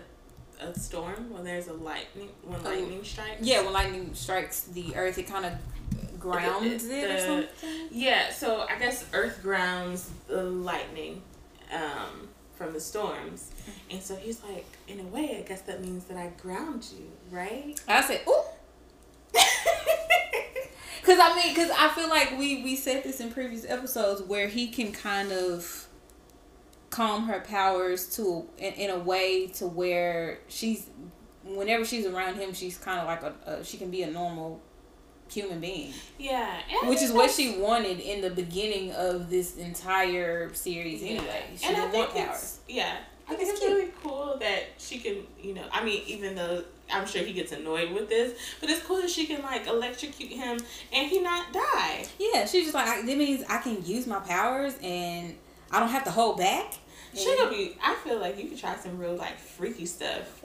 [0.60, 2.64] a storm, when there's a lightning, when Oh.
[2.68, 3.42] lightning strikes.
[3.42, 5.52] yeah, when lightning strikes the earth, it kind of
[6.18, 7.88] grounds It- it, or something.
[7.90, 11.22] Yeah, so I guess Earth grounds the lightning
[11.72, 13.50] um, from the storms.
[13.90, 17.10] And so he's like, in a way, I guess that means that I ground you,
[17.30, 17.80] right?
[17.86, 18.42] I said, "Ooh."
[21.04, 24.46] Cause I mean, cause I feel like we we said this in previous episodes where
[24.46, 25.86] he can kind of
[26.90, 30.86] calm her powers to in, in a way to where she's
[31.44, 34.60] whenever she's around him, she's kind of like a, a she can be a normal
[35.30, 36.60] human being, yeah.
[36.84, 41.02] which is what she wanted in the beginning of this entire series.
[41.02, 41.10] Yeah.
[41.10, 42.58] Anyway, she and didn't think want powers.
[42.68, 42.96] yeah.
[43.30, 46.64] I I think it's really cool that she can, you know, I mean, even though
[46.90, 50.32] I'm sure he gets annoyed with this, but it's cool that she can, like, electrocute
[50.32, 50.58] him
[50.92, 52.06] and he not die.
[52.18, 55.34] Yeah, she's just like I, that means I can use my powers and
[55.70, 56.72] I don't have to hold back.
[57.14, 60.42] She gonna be, I feel like you could try some real, like, freaky stuff.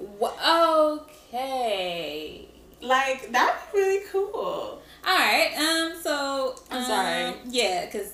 [1.32, 2.48] Okay.
[2.84, 4.34] Like, that'd be really cool.
[4.34, 5.54] All right.
[5.58, 6.02] Um.
[6.02, 7.34] So I'm um, sorry.
[7.50, 8.14] Yeah, cause.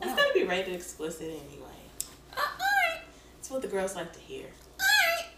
[0.00, 1.66] It's gonna be rated explicit anyway.
[2.32, 3.02] Uh, all right.
[3.38, 4.46] It's what the girls like to hear.
[4.80, 5.28] All right.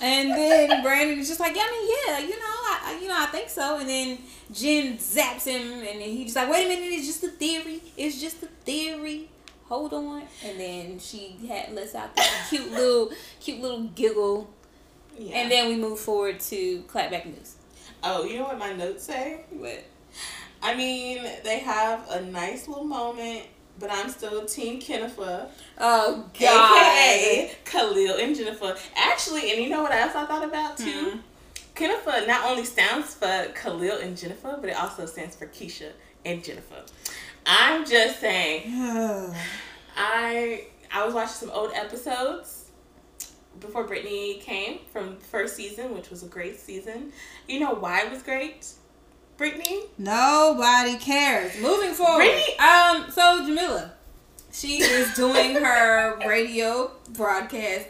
[0.00, 3.08] And then Brandon is just like, yeah, I mean, yeah, you know, I, I, you
[3.08, 3.78] know, I think so.
[3.78, 4.18] And then
[4.52, 7.82] Jen zaps him, and then he's just like, wait a minute, it's just a theory.
[7.96, 9.30] It's just a theory.
[9.68, 10.22] Hold on.
[10.44, 14.48] And then she had lets out that cute little, cute little giggle.
[15.18, 15.36] Yeah.
[15.38, 17.56] And then we move forward to clapback news.
[18.02, 19.40] oh, you know what my notes say?
[19.50, 19.84] What?
[20.62, 23.42] I mean, they have a nice little moment,
[23.78, 26.82] but I'm still Team Kennifer, Oh God.
[26.82, 28.76] aka Khalil and Jennifer.
[28.96, 31.10] Actually, and you know what else I thought about too?
[31.12, 31.18] Hmm.
[32.26, 35.92] Not only stands for Khalil and Jennifer, but it also stands for Keisha
[36.24, 36.82] and Jennifer.
[37.46, 38.62] I'm just saying.
[39.96, 42.57] I I was watching some old episodes
[43.60, 47.12] before Brittany came from the first season, which was a great season.
[47.46, 48.66] You know why it was great?
[49.36, 49.82] Brittany?
[49.98, 51.58] Nobody cares.
[51.60, 52.24] Moving forward.
[52.24, 53.10] Brittany- Um.
[53.10, 53.92] So Jamila,
[54.52, 57.86] she is doing her radio broadcast.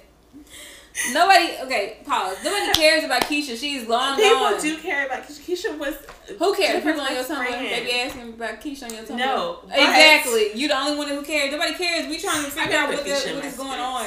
[1.12, 1.52] Nobody.
[1.62, 1.98] Okay.
[2.04, 2.38] Pause.
[2.44, 3.56] Nobody cares about Keisha.
[3.56, 4.54] She's long gone.
[4.56, 5.40] People do care about Keisha.
[5.40, 5.94] Keisha was
[6.38, 6.82] Who cares?
[6.82, 7.46] People on your Tumblr.
[7.70, 9.16] They be asking about Keisha on your Tumblr.
[9.16, 10.52] No, Exactly.
[10.54, 11.52] You the only one who cares.
[11.52, 12.08] Nobody cares.
[12.08, 14.06] We trying to figure out what, the, what is going on.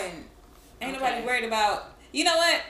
[0.82, 1.04] Ain't Okay.
[1.06, 1.92] nobody worried about.
[2.12, 2.62] You know what?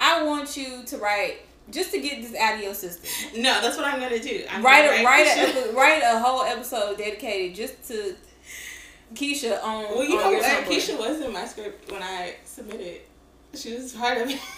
[0.00, 1.38] I want you to write
[1.70, 3.42] just to get this out of your system.
[3.42, 4.44] No, that's what I'm gonna do.
[4.50, 8.14] I'm write gonna a write a write a whole episode dedicated just to
[9.14, 9.84] Keisha on.
[9.84, 10.64] Well, you on know what?
[10.66, 13.00] Keisha was in my script when I submitted.
[13.54, 14.40] She was part of it.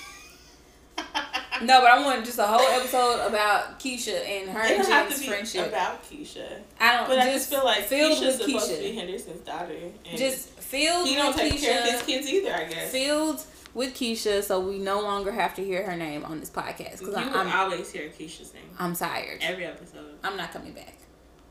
[1.60, 5.66] No, but I want just a whole episode about Keisha and her and Jen's friendship.
[5.66, 6.46] about Keisha.
[6.78, 7.08] I don't.
[7.08, 8.76] But I just feel like filled Keisha's with supposed Keisha.
[8.76, 9.74] to be Henderson's daughter.
[10.08, 11.60] And just filled he with don't take Keisha.
[11.60, 12.54] care of his kids either.
[12.54, 12.90] I guess.
[12.92, 16.98] Filled with Keisha, so we no longer have to hear her name on this podcast
[17.00, 19.38] because will I'm always hear Keisha's name I'm tired.
[19.42, 20.14] every episode.
[20.24, 20.94] I'm not coming back.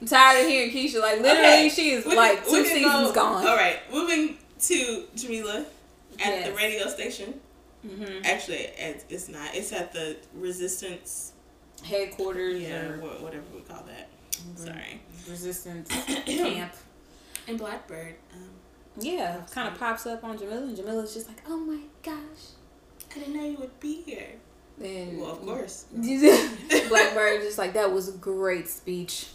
[0.00, 1.00] I'm tired of hearing Keisha.
[1.00, 1.68] Like literally, Okay.
[1.70, 3.46] she is We like two seasons go- gone.
[3.46, 6.46] All right, moving to Jamila at Yes.
[6.48, 7.40] the radio station.
[7.82, 9.54] hmm Actually, it's not.
[9.54, 11.32] It's at the Resistance.
[11.84, 14.08] Headquarters Yeah, or whatever we call that.
[14.56, 15.00] Sorry.
[15.28, 15.88] Resistance
[16.26, 16.74] camp.
[17.46, 18.14] And Blackbird.
[18.32, 18.50] Um,
[18.98, 22.54] Yeah, kind of pops up on Jamila, and Jamila's just like, "Oh my gosh!"
[23.14, 24.28] I didn't know you would be here.
[24.82, 25.86] And Well, of course.
[26.88, 29.26] Blackbird just like that was a great speech.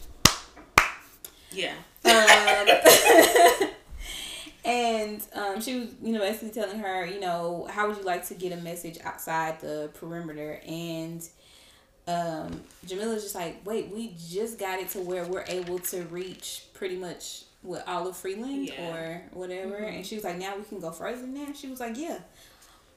[1.51, 1.73] Yeah.
[2.05, 2.67] Um,
[4.65, 8.25] and um, she was, you know, basically telling her, you know, how would you like
[8.27, 10.61] to get a message outside the perimeter?
[10.67, 11.27] And
[12.09, 16.63] um, Jamila's just like, wait, we just got it to where we're able to reach
[16.73, 18.87] pretty much with Olive Freeland Yeah.
[18.89, 19.75] or whatever.
[19.81, 19.97] Mhm.
[19.97, 21.55] And she was like, now we can go further than that.
[21.57, 22.19] She was like, yeah.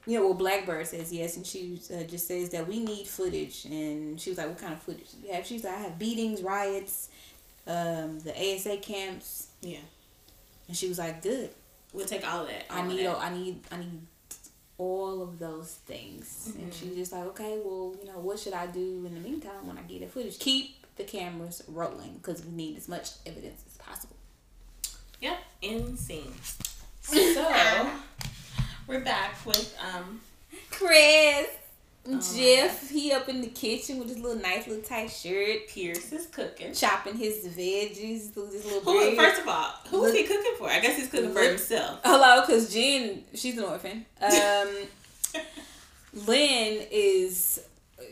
[0.05, 3.63] Yeah, well, Blackbird says yes, and she uh, just says that we need footage.
[3.65, 5.97] And she was like, "What kind of footage do you have?" She's like, "I have
[5.97, 7.07] beatings, riots,
[7.67, 9.77] um, the ASA camps." Yeah.
[10.67, 11.51] And she was like, "Good.
[11.93, 12.65] We'll take all that.
[12.69, 13.17] I need, that.
[13.17, 14.01] I need, I need
[14.77, 16.73] all of those things." And Mhm.
[16.79, 19.67] she was just like, "Okay, well, you know, what should I do in the meantime
[19.67, 20.39] when I get the footage?
[20.39, 24.15] Keep the cameras rolling because we need as much evidence as possible."
[25.21, 26.33] Yep, insane.
[27.05, 27.89] So
[28.87, 30.21] we're back with um
[30.71, 31.47] Chris.
[32.05, 36.25] Jeff, he up in the kitchen with his little nice little tight shirt, Pierce is
[36.27, 36.73] cooking.
[36.73, 39.15] chopping his veggies with his little Who bread.
[39.15, 40.69] first of all, who was he cooking for?
[40.69, 42.01] I guess he's cooking for himself.
[42.03, 44.05] Hello, because Jen, she's an orphan.
[44.21, 44.69] Um,
[46.27, 47.61] Lynn is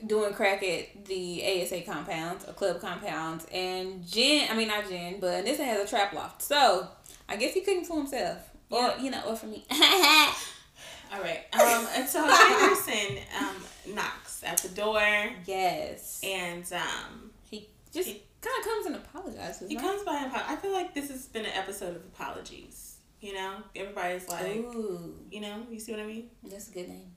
[0.08, 5.19] doing crack at the ASA compound, a club compound, and Jen, I mean not Jen,
[5.19, 6.41] but Anissa has a trap loft.
[6.41, 6.88] So
[7.27, 8.38] I guess he cooking for himself,
[8.69, 9.65] or you know, or for me.
[9.71, 11.41] All right.
[11.54, 13.56] Um and so Henderson um
[13.88, 15.02] knocks at the door
[15.46, 19.70] yes, and um he just kind of comes and apologizes.
[19.70, 19.86] he right?
[19.86, 22.98] comes by and I feel like this has been an episode of apologies.
[23.20, 23.58] You know?
[23.76, 26.30] Everybody's like Ooh, you know, you see what I mean?
[26.44, 27.12] that's a good name.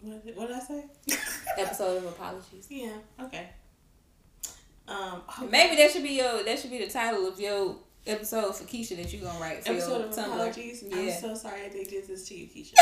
[0.00, 0.84] What, what did I say?
[1.58, 2.66] Episode of apologies.
[2.70, 3.48] yeah, okay.
[4.88, 8.54] Um oh, Maybe that should be your that should be the title of your episode
[8.56, 10.26] for Keisha that you're gonna write for episode your of Tumblr.
[10.26, 10.84] apologies.
[10.92, 12.72] I'm so sorry they did this to you, Keisha.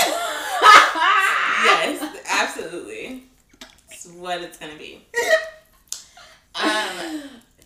[1.64, 3.24] yes, absolutely.
[3.90, 5.04] It's what it's gonna be.
[6.54, 7.22] Um,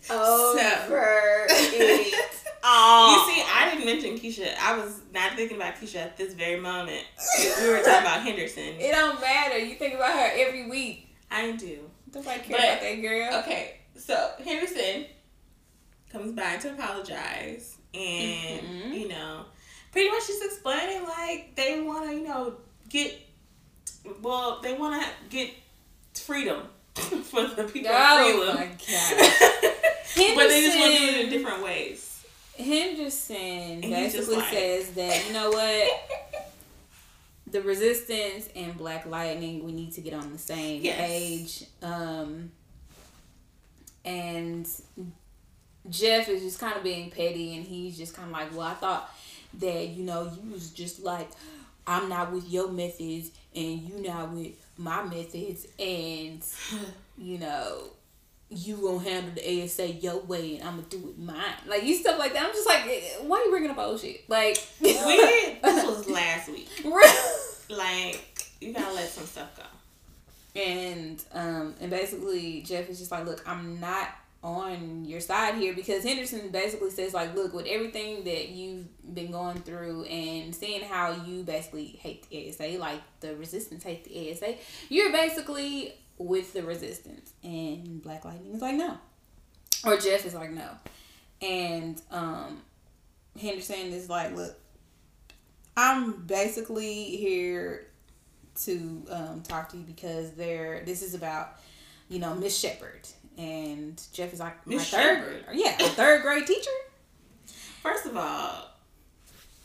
[0.09, 2.05] Over it.
[2.07, 4.55] you see, I didn't mention Keisha.
[4.61, 7.03] I was not thinking about Keisha at this very moment.
[7.59, 8.75] We were talking about Henderson.
[8.79, 9.57] It don't matter.
[9.57, 11.09] You think about her every week.
[11.29, 11.79] I do.
[12.15, 13.39] Nobody care But- about that girl.
[13.41, 15.05] Okay, so Henderson
[16.11, 18.99] comes by to apologize, and Mhm.
[18.99, 19.45] you know,
[19.91, 22.55] pretty much just explaining like they want to, you know,
[22.89, 23.13] get
[24.21, 25.51] well, they want to get
[26.13, 26.63] freedom
[26.95, 28.73] for the people of Oh my god.
[30.35, 32.03] but they just want to do it in different ways.
[32.57, 36.09] Henderson And he's just basically says that you know what
[37.51, 40.97] the resistance and Black Lightning we need to get on the same Yes.
[40.97, 41.63] page.
[41.83, 42.51] Um,
[44.05, 44.67] and
[45.89, 48.73] Jeff is just kind of being petty, and he's just kind of like, well, I
[48.73, 49.13] thought
[49.59, 51.29] that you know you was just like
[51.85, 56.43] I'm not with your methods and you not with my methods, and
[57.17, 57.91] you know
[58.49, 61.37] you gonna handle the ASA your way and I'm gonna do it mine.
[61.67, 62.45] Like you stuff like that.
[62.45, 62.85] I'm just like,
[63.21, 64.29] why are you bringing up old shit?
[64.29, 64.93] Like we
[65.61, 66.69] this was last week.
[67.69, 70.61] Like you gotta let some stuff go.
[70.61, 74.07] and um and basically Jeff is just like, look, I'm not
[74.43, 79.31] on your side here because Henderson basically says like, look, with everything that you've been
[79.31, 84.31] going through and seeing how you basically hate the ASA, like the resistance hate the
[84.31, 84.55] ASA,
[84.89, 87.33] you're basically with the resistance.
[87.43, 88.97] And Black Lightning is like, no.
[89.83, 90.69] Or Jeff is like, no.
[91.41, 92.61] And um
[93.39, 94.57] Henderson is like, look,
[95.75, 97.87] I'm basically here
[98.63, 101.59] to um, talk to you because they're this is about
[102.09, 105.45] you know Miss Shepherd and Jeff is like my Miss third Shepherd?
[105.53, 106.71] yeah a third grade teacher
[107.83, 108.69] First of all,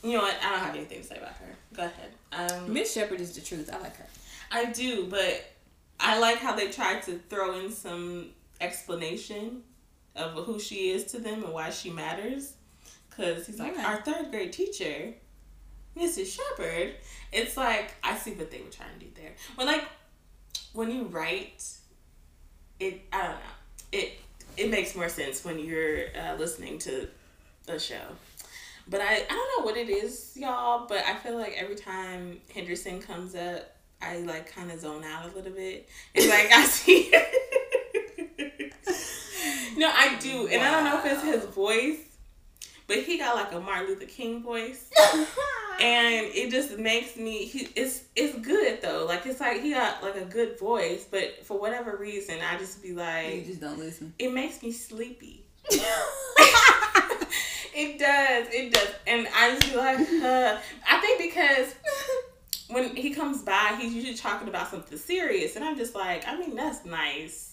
[0.04, 0.36] you know what?
[0.44, 1.56] I don't have anything to say about her.
[1.74, 2.52] Go ahead.
[2.52, 4.06] Um, Miss Shepherd is the truth I like her
[4.52, 5.44] I do, but
[5.98, 8.26] I like how they tried to throw in some
[8.60, 9.62] explanation
[10.14, 12.52] of who she is to them and why she matters.
[13.08, 13.82] Because he's like, Okay.
[13.82, 15.14] our third grade teacher.
[15.96, 16.38] Mrs.
[16.38, 16.94] Shepherd,
[17.32, 19.32] it's like I see what they were trying to do there.
[19.56, 19.84] When like
[20.74, 21.64] when you write,
[22.80, 23.36] it I don't know
[23.92, 24.18] it
[24.56, 27.08] it makes more sense when you're uh, listening to
[27.68, 28.00] a show.
[28.88, 32.40] But I, I don't know what it is, y'all, but I feel like every time
[32.52, 35.88] Henderson comes up, I like kind of zone out a little bit.
[36.14, 37.12] It's like I see.
[39.78, 40.48] no, I do.
[40.48, 41.98] And I don't know if it's his voice,
[42.92, 44.90] but he got like a Martin Luther King voice.
[45.80, 49.06] and it just makes me he, it's it's good though.
[49.06, 52.82] Like it's like he got like a good voice but for whatever reason i just
[52.82, 54.12] be like you just don't listen.
[54.18, 55.44] it makes me sleepy.
[57.74, 58.88] It does it does.
[59.06, 61.74] And i just be like uh, i think because
[62.68, 65.56] when he comes by he's usually talking about something serious.
[65.56, 67.51] And i'm just like i mean that's nice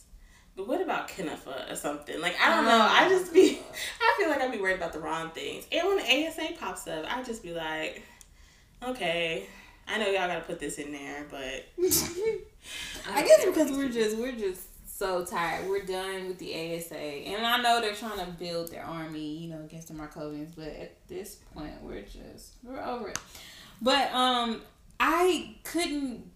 [0.59, 2.19] but what about Kenifa or something?
[2.19, 2.87] Like I don't know.
[2.91, 3.59] I just be
[4.01, 5.65] I feel like I'd be worried about the wrong things.
[5.71, 8.03] And when the ASA pops up, I just be like,
[8.83, 9.45] okay,
[9.87, 11.39] I know y'all gotta put this in there, but
[11.79, 12.41] I,
[13.13, 15.69] I guess because we're just we're just so tired.
[15.69, 19.49] We're done with the ASA, and I know they're trying to build their army, you
[19.49, 20.51] know, against the Markovians.
[20.57, 23.19] But at this point, we're just we're over it.
[23.81, 24.61] But um,
[24.99, 26.29] I couldn't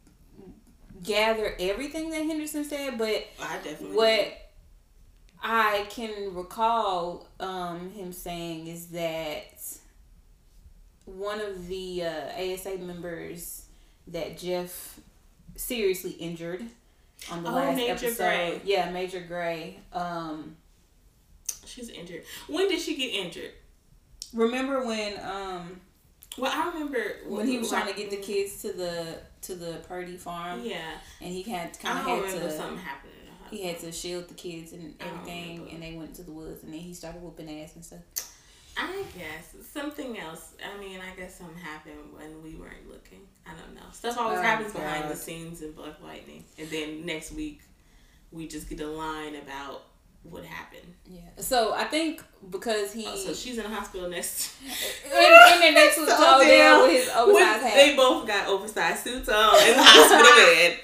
[1.04, 4.34] gather everything that Henderson said, but I definitely what did.
[5.42, 9.62] I can recall um, him saying is that
[11.06, 13.66] one of the uh, ASA members
[14.08, 15.00] that Jeff
[15.56, 16.63] seriously injured
[17.32, 18.18] on the oh, last Major episode.
[18.18, 18.62] Gray.
[18.63, 19.80] Yeah, Major Gray.
[19.92, 20.56] Um,
[21.66, 22.24] She's injured.
[22.48, 23.52] When did she get injured?
[24.34, 25.20] Remember when?
[25.20, 25.82] Um,
[26.38, 29.80] well, I remember when he was trying to get the kids to the to the
[29.89, 30.62] Perdi farm.
[30.63, 30.98] Yeah.
[31.22, 33.13] And he had kind of had to something happened.
[33.52, 36.74] He had to shield the kids and everything, and they went to the woods, and
[36.74, 38.00] then he started whooping ass and stuff.
[38.76, 40.56] I guess something else.
[40.63, 43.19] I mean, I guess something happened when we weren't looking.
[43.46, 43.88] I don't know.
[43.91, 44.80] Stuff always oh, happens God.
[44.80, 47.62] behind the scenes in Black Lightning, and then next week
[48.32, 49.84] we just get a line about
[50.23, 50.79] what happen.
[51.05, 51.21] Yeah.
[51.38, 53.05] So I think because he.
[53.07, 54.55] Oh, so she's in the hospital next.
[55.05, 57.73] and, then next was so with his oversized hat.
[57.75, 60.79] They both got oversized suits on in the hospital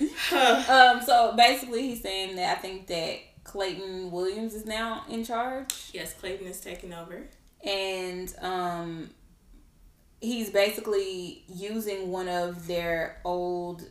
[0.30, 0.68] bed.
[0.68, 1.02] um.
[1.04, 5.74] So basically, he's saying that I think that Clayton Williams is now in charge.
[5.92, 7.22] Yes, Clayton is taking over.
[7.64, 9.10] And um,
[10.20, 13.84] he's basically using one of their old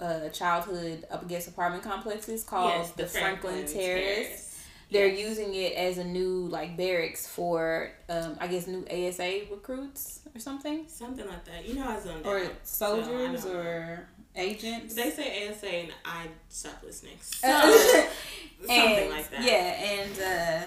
[0.00, 4.26] uh, childhood up against apartment complexes called yes, the, the, Franklin, Franklin Terrace.
[4.26, 4.50] Terrace.
[4.90, 5.28] They're yes.
[5.28, 10.38] using it as a new like barracks for um, I guess new ASA recruits or
[10.38, 10.84] something.
[10.88, 11.66] Something like that.
[11.66, 14.94] You know, I zoned Or soldiers so or agents.
[14.94, 17.18] They say ASA and I stop listening.
[17.20, 19.42] So something and, like that.
[19.42, 20.66] Yeah, and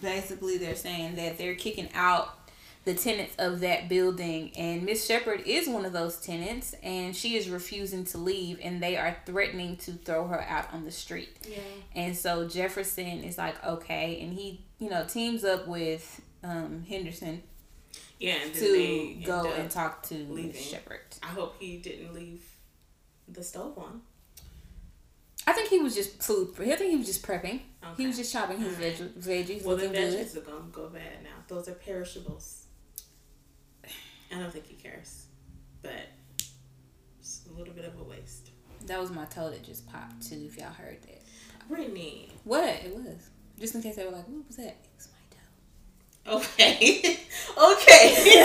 [0.00, 2.45] basically they're saying that they're kicking out
[2.86, 7.36] the tenants of that building and miss shepherd is one of those tenants and she
[7.36, 11.36] is refusing to leave and they are threatening to throw her out on the street
[11.48, 11.58] yeah.
[11.96, 17.42] and so jefferson is like okay and he you know teams up with um, henderson
[18.20, 22.44] yeah to go and talk to miss shepherd i hope he didn't leave
[23.28, 24.00] the stove on
[25.48, 26.54] I think he was just food.
[26.58, 27.60] I think he was just prepping.
[27.60, 27.62] Okay.
[27.98, 28.96] He was just chopping his right.
[28.96, 29.64] veg- veggies.
[29.64, 30.42] Well, the veggies good.
[30.42, 31.36] are gonna go bad now.
[31.46, 32.65] Those are perishables.
[34.34, 35.26] I don't think he cares,
[35.82, 35.92] but
[37.18, 38.50] it's a little bit of a waste.
[38.86, 40.44] That was my toe that just popped too.
[40.46, 41.22] If y'all heard that,
[41.68, 42.30] Brittany.
[42.44, 43.30] What it was?
[43.58, 45.08] Just in case they were like, "What was that?" It was
[46.24, 46.38] my toe.
[46.38, 47.18] Okay.
[47.72, 48.36] okay.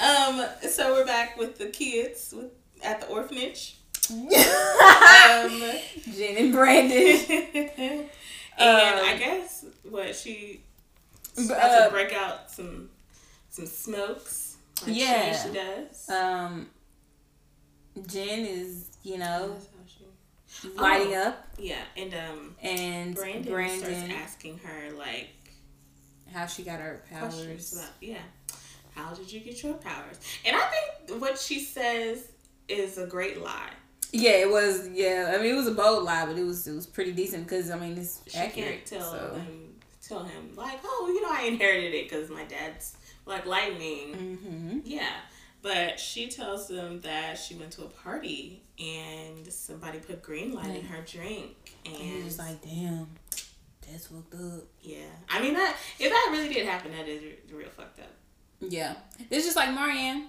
[0.00, 0.44] um.
[0.68, 2.50] So we're back with the kids with,
[2.82, 3.76] at the orphanage.
[4.10, 4.18] um,
[6.16, 7.20] Jen and Brandon.
[7.28, 8.08] and um,
[8.58, 10.64] I guess what she
[11.38, 12.90] uh, to break out some
[13.50, 14.56] some smokes.
[14.86, 16.08] Like yeah, she, she does.
[16.08, 16.68] Um,
[18.06, 19.56] Jen is you know
[20.76, 21.46] lighting oh, up.
[21.58, 25.30] Yeah, and um, and Brandon, Brandon starts asking her like
[26.32, 27.74] how she got her powers.
[27.74, 28.18] About, yeah,
[28.94, 30.18] how did you get your powers?
[30.44, 32.30] And I think what she says
[32.68, 33.70] is a great lie.
[34.12, 34.88] Yeah, it was.
[34.92, 37.44] Yeah, I mean, it was a bold lie, but it was it was pretty decent
[37.44, 38.86] because I mean, it's she accurate.
[38.86, 39.34] Can't tell so.
[39.34, 42.96] them, tell him like, oh, you know, I inherited it because my dad's
[43.26, 44.14] like lightning.
[44.14, 44.78] Mm-hmm.
[44.84, 45.10] Yeah.
[45.62, 50.74] But she tells them that she went to a party and somebody put green light
[50.74, 51.54] in her drink,
[51.84, 53.08] and, and was like, "Damn,
[53.86, 57.68] that's fucked up." Yeah, I mean that if that really did happen, that is real
[57.68, 58.12] fucked up.
[58.60, 58.94] Yeah,
[59.30, 60.28] it's just like Marianne.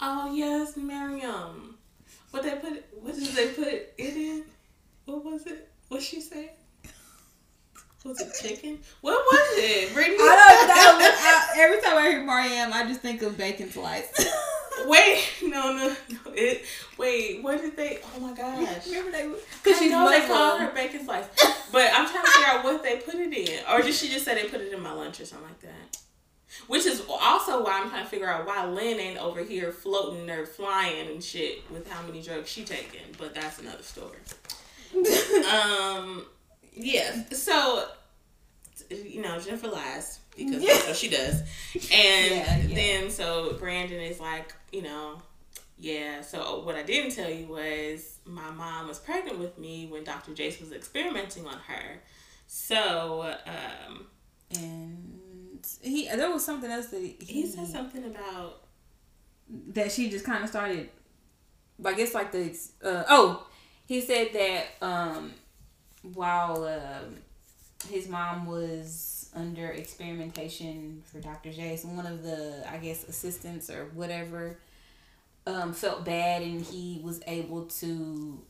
[0.00, 1.78] Oh yes, Miriam.
[2.30, 2.84] What they put?
[3.00, 4.44] What did they put it in?
[5.06, 5.70] What was it?
[5.88, 6.50] What she said?
[8.04, 8.78] Was it chicken?
[9.02, 10.16] What was it, Brittany?
[10.18, 11.62] I don't know.
[11.62, 14.10] Every time I hear Mariam, I just think of bacon slice.
[14.86, 16.32] wait, no, no, no.
[16.32, 16.64] It.
[16.96, 17.98] Wait, what did they?
[18.16, 18.86] Oh my gosh.
[18.86, 19.30] Remember they?
[19.62, 21.26] Because she know they call her bacon slice,
[21.72, 24.24] but I'm trying to figure out what they put it in, or did she just
[24.24, 25.98] say they put it in my lunch or something like that?
[26.68, 30.28] Which is also why I'm trying to figure out why Lynn ain't over here floating
[30.30, 33.02] or flying and shit with how many drugs she taking.
[33.18, 34.18] But that's another story.
[35.52, 36.24] um,
[36.80, 37.24] yeah.
[37.32, 37.86] So,
[38.90, 41.40] you know, Jennifer lies because that's what she does,
[41.74, 42.74] and Yeah, yeah.
[42.74, 45.20] then so Brandon is like, you know,
[45.78, 46.22] yeah.
[46.22, 50.32] So what I didn't tell you was my mom was pregnant with me when Dr.
[50.32, 52.00] Jace was experimenting on her.
[52.46, 54.06] So um,
[54.58, 58.62] And he, there was something else that he, he said something about
[59.74, 60.88] that she just kind of started.
[61.84, 63.46] I guess like the uh, oh,
[63.86, 65.32] he said that um,
[66.02, 67.16] while um
[67.88, 71.50] his mom was under experimentation for Dr.
[71.50, 74.58] Jace, one of the I guess assistants or whatever
[75.46, 78.40] um, felt bad, and he was able to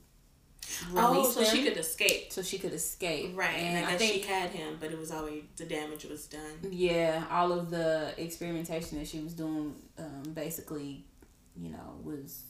[0.94, 2.32] oh, so she could escape.
[2.32, 3.36] so she could escape.
[3.36, 6.05] Right, and, and I I think she had him, but it was always the damage
[6.05, 6.70] was done.
[6.70, 11.05] Yeah, all of the experimentation that she was doing, um, basically,
[11.57, 12.42] you know, was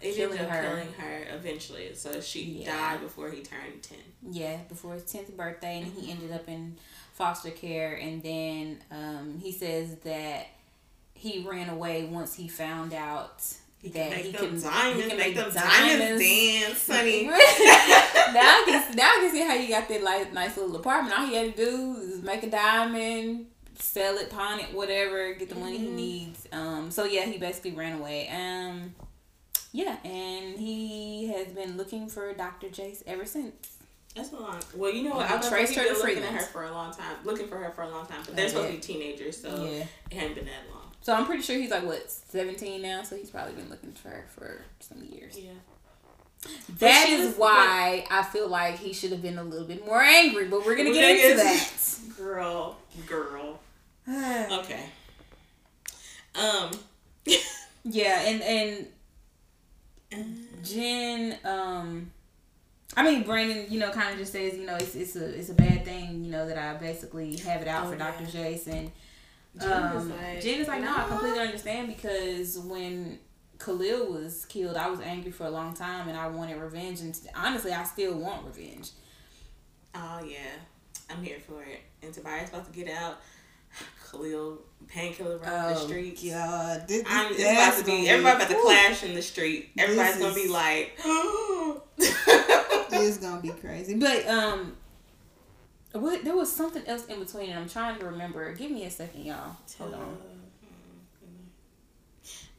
[0.00, 0.62] It Killing ended up her.
[0.62, 2.76] killing her eventually, so she Yeah.
[2.76, 3.98] died before he turned ten.
[4.30, 6.76] yeah before his tenth birthday, and he ended up in
[7.14, 7.94] foster care.
[7.94, 10.48] And then um, he says that
[11.14, 13.42] he ran away once he found out
[13.80, 16.22] He that can make he can diamonds, he can make make them diamonds.
[16.22, 17.22] diamonds dance, honey.
[17.26, 21.18] now I can now I can see how you got that like nice little apartment.
[21.18, 23.46] All he had to do is make a diamond,
[23.78, 25.92] sell it, pawn it, whatever, get the money he Mhm.
[25.94, 26.46] needs.
[26.52, 28.28] Um, so yeah, he basically ran away.
[28.28, 28.94] Um,
[29.76, 32.68] yeah, and he has been looking for Dr.
[32.68, 33.76] Jace ever since.
[34.14, 34.58] That's a long.
[34.74, 35.30] Well, you know what?
[35.30, 37.82] I've traced her to looking at her for a long time, looking for her for
[37.82, 38.22] a long time.
[38.24, 39.84] But they're supposed to be teenagers, so yeah.
[40.10, 40.84] it hadn't been that long.
[41.02, 43.02] So I'm pretty sure he's like what seventeen now.
[43.02, 45.38] So he's probably been looking for her for some years.
[45.38, 45.50] Yeah.
[46.78, 50.00] That is was- why I feel like he should have been a little bit more
[50.00, 50.46] angry.
[50.46, 53.60] But we're gonna get into get- Girl, girl.
[54.08, 54.86] Okay.
[56.34, 56.70] Um.
[57.88, 58.86] Yeah, and and
[60.76, 62.10] Jen, um,
[62.96, 65.48] I mean Brandon, you know, kind of just says, you know, it's it's a it's
[65.48, 68.24] a bad thing, you know, that I basically have it out Oh, for Dr.
[68.24, 68.30] yeah.
[68.30, 68.92] Jen
[69.56, 73.18] is um, like, Jen is like, no, I completely understand because when
[73.58, 77.18] Khalil was killed, I was angry for a long time and I wanted revenge, and
[77.34, 78.90] honestly, I still want revenge.
[79.94, 80.56] Oh yeah,
[81.08, 81.80] I'm here for it.
[82.02, 83.18] And Tobias about to get out.
[84.10, 84.58] Khalil
[84.88, 86.22] painkiller around the streets.
[86.26, 89.70] Oh, God, this, I'm it's about to be everybody about to clash in the street.
[89.78, 90.98] Everybody's This gonna be like,
[92.98, 94.76] It's gonna be crazy, but um.
[95.92, 98.52] What there was something else in between, and I'm trying to remember.
[98.54, 99.56] Give me a second, y'all.
[99.78, 100.18] Hold on.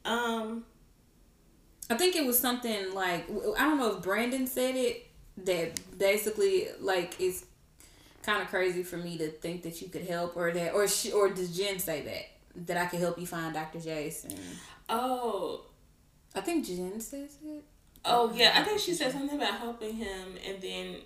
[0.05, 0.63] Um.
[1.89, 5.07] I think it was something like I don't know if Brandon said it
[5.45, 7.45] that basically like it's
[8.27, 11.11] kind of crazy for me to think that you could help or that or she,
[11.11, 13.79] or does Jen say that that I could help you find Dr.
[13.79, 14.37] Jason?
[14.89, 15.61] Oh.
[16.35, 17.63] I think Jen says it.
[18.05, 20.97] Oh yeah, I think she said something about helping him, and then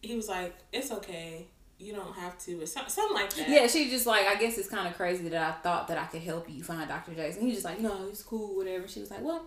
[0.00, 1.46] he was like, "It's okay,
[1.78, 3.48] you don't have to," or something, something like that.
[3.48, 6.06] Yeah, she just like I guess it's kind of crazy that I thought that I
[6.06, 7.12] could help you find Dr.
[7.14, 7.46] Jason.
[7.46, 8.88] He just like, no, it's cool, whatever.
[8.88, 9.44] She was like, well.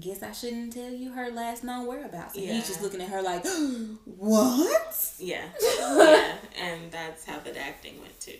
[0.00, 2.34] Guess I shouldn't tell you her last known whereabouts.
[2.34, 2.54] And Yeah.
[2.54, 3.44] he's just looking at her like,
[4.04, 5.12] what?
[5.18, 5.44] yeah,
[5.80, 8.38] yeah, and that's how the acting went too.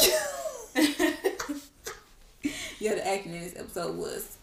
[2.80, 4.36] yeah, the acting in this episode was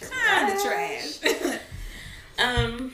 [0.00, 1.18] kind of trash.
[2.40, 2.92] Um,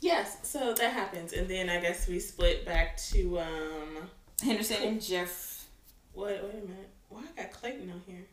[0.00, 4.08] yes, so that happens, and then I guess we split back to um.
[4.42, 5.64] Henderson and Jeff.
[6.12, 6.90] Wait, wait a minute.
[7.08, 8.24] Why I got Clayton on here?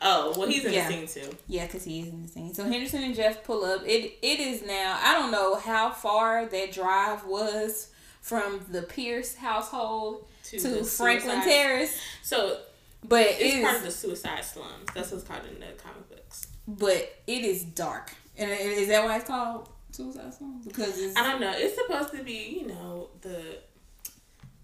[0.00, 0.88] Oh, well, he's in Yeah.
[0.88, 1.36] the scene too.
[1.48, 2.54] Yeah, because he is in the scene.
[2.54, 3.82] So Henderson and Jeff pull up.
[3.86, 4.98] It it is now.
[5.02, 7.88] I don't know how far that drive was
[8.20, 12.60] from the Pierce household To, to Franklin suicide- Terrace, So
[13.02, 14.86] but it's it part of the suicide slums.
[14.94, 16.46] That's what's called in the comic books.
[16.68, 18.14] but it is dark.
[18.36, 20.64] And is that why it's called Suicide slums?
[20.66, 21.52] Because it's I don't know.
[21.54, 23.58] It's supposed to be, you know, the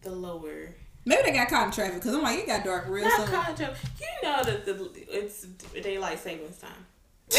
[0.03, 0.75] the lower.
[1.09, 1.95] Maybe they got caught in traffic.
[1.97, 3.29] Because I'm like, it got dark real Not soon.
[3.29, 3.61] college.
[3.61, 5.43] of- You know that the it's
[5.83, 6.87] daylight savings time.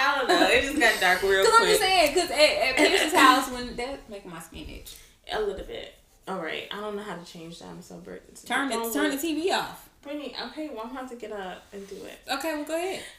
[0.00, 0.48] I don't know.
[0.48, 3.76] It just got dark real Because I'm just saying, because at, at Pierce's house when
[3.76, 4.96] that's making my skin itch.
[5.32, 5.94] A little bit.
[6.26, 6.68] All right.
[6.70, 7.68] I don't know how to change that.
[7.68, 8.22] I'm so Brit.
[8.46, 9.16] Turn it, turn the.
[9.16, 9.88] TV off.
[10.02, 12.18] Brittany, okay, well, I'm going to get up and do it.
[12.32, 13.02] Okay, well go ahead.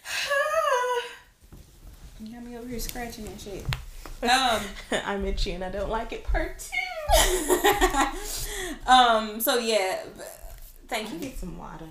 [2.21, 3.65] You got me over here scratching and shit.
[4.24, 4.61] Um,
[5.05, 6.24] I'm itchy and I don't like it.
[6.24, 6.72] Part two.
[8.88, 9.39] um.
[9.39, 9.99] So yeah.
[10.88, 11.20] Thank you.
[11.20, 11.86] Get some water.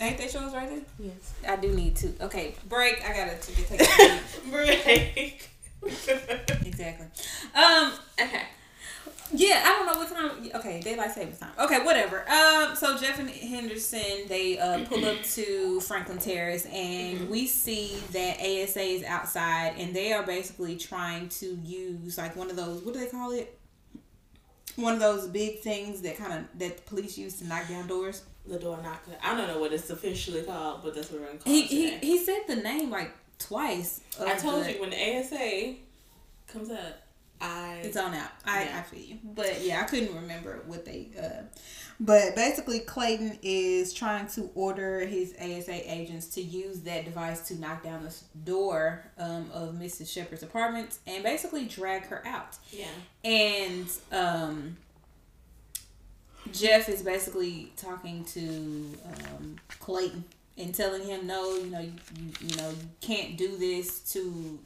[0.00, 0.80] Ain't that yours right there?
[0.98, 1.34] Yes.
[1.48, 2.12] I do need to.
[2.22, 3.02] Okay, break.
[3.08, 4.20] I gotta take a
[4.50, 4.84] break.
[4.84, 5.50] Break.
[6.66, 7.06] exactly.
[7.54, 7.92] Um.
[8.20, 8.42] okay.
[9.34, 10.50] Yeah, I don't know what time.
[10.60, 11.50] Okay, daylight savings time.
[11.58, 12.28] Okay, whatever.
[12.30, 17.96] Um, so Jeff and Henderson they uh, pull up to Franklin Terrace, and we see
[18.12, 22.82] that ASA is outside, and they are basically trying to use like one of those.
[22.82, 23.58] What do they call it?
[24.76, 27.86] One of those big things that kind of that the police use to knock down
[27.86, 28.22] doors.
[28.46, 29.12] The door knocker.
[29.22, 32.02] I don't know what it's officially called, but that's what we're gonna call He it
[32.02, 34.00] he he said the name like twice.
[34.20, 35.74] I told the- you when the ASA
[36.48, 37.02] comes up,
[37.42, 38.30] I It's on out.
[38.46, 38.78] I, Yeah.
[38.78, 39.18] I feel you.
[39.22, 41.42] But yeah, I couldn't remember what they uh
[42.00, 47.54] but basically Clayton is trying to order his ASA agents to use that device to
[47.60, 48.14] knock down the
[48.44, 50.12] door um, of Mrs.
[50.12, 52.56] Shepard's apartment and basically drag her out.
[52.72, 52.86] yeah.
[53.24, 54.76] And um
[56.50, 60.24] Jeff is basically talking to um, Clayton
[60.58, 64.58] and telling him, no, you know, you, you, you know, you can't do this to,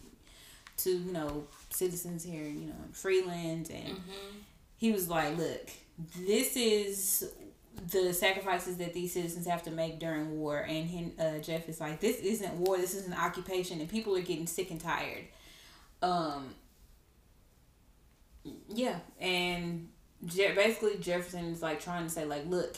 [0.78, 1.44] to you know,
[1.76, 3.70] citizens here, you know, in Freeland.
[3.70, 4.38] And Mm-hmm.
[4.78, 5.70] he was like, look,
[6.26, 7.30] this is
[7.92, 10.58] the sacrifices that these citizens have to make during war.
[10.60, 14.16] And he, uh, Jeff is like, this isn't war, this is an occupation, and people
[14.16, 15.24] are getting sick and tired.
[16.02, 16.54] Um,
[18.68, 19.88] yeah, and
[20.24, 22.76] Je- basically Jefferson is like trying to say like, look,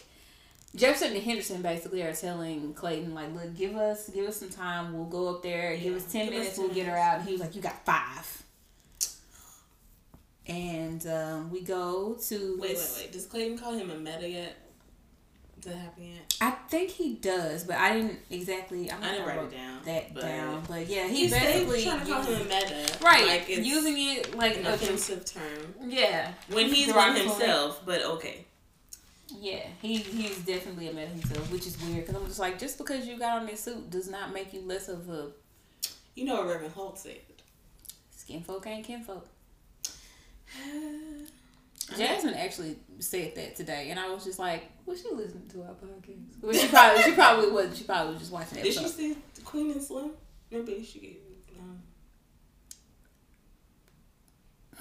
[0.74, 4.92] Jefferson and Henderson basically are telling Clayton like, look, give us give us some time.
[4.94, 5.76] We'll go up there.
[5.76, 6.56] give us ten give us minutes.
[6.56, 7.18] 10 we'll get her out.
[7.20, 8.42] And he was like, you got five.
[10.48, 13.12] And um, we go to Wait, wait, wait.
[13.12, 14.56] Does Clayton call him a meta yet?
[15.60, 16.36] Does that happen yet?
[16.40, 18.90] I think he does, but I didn't exactly.
[18.90, 19.80] I'm I didn't write it down.
[19.84, 20.62] that but down.
[20.68, 23.96] But yeah, he He's basically trying to call him a meta, right Like it's using
[23.98, 27.82] it like an offensive term yeah when he's one himself.
[27.84, 28.46] But okay,
[29.38, 32.78] Yeah, he he's definitely a meta himself, which is weird because I'm just like, just
[32.78, 35.28] because you got on this suit does not make you less of a
[36.14, 37.18] you know what Reverend Holt said.
[38.16, 39.26] skin folk ain't kinfolk.
[41.92, 45.62] I Jasmine actually said that today, and I was just like, was she listening to
[45.62, 46.42] our podcast?
[46.42, 47.78] Well, she probably she probably was.
[47.78, 48.64] She probably was just watching that.
[48.64, 50.10] Did she say Queen and Slim?
[50.50, 51.16] Maybe she gave.
[51.60, 51.82] Um...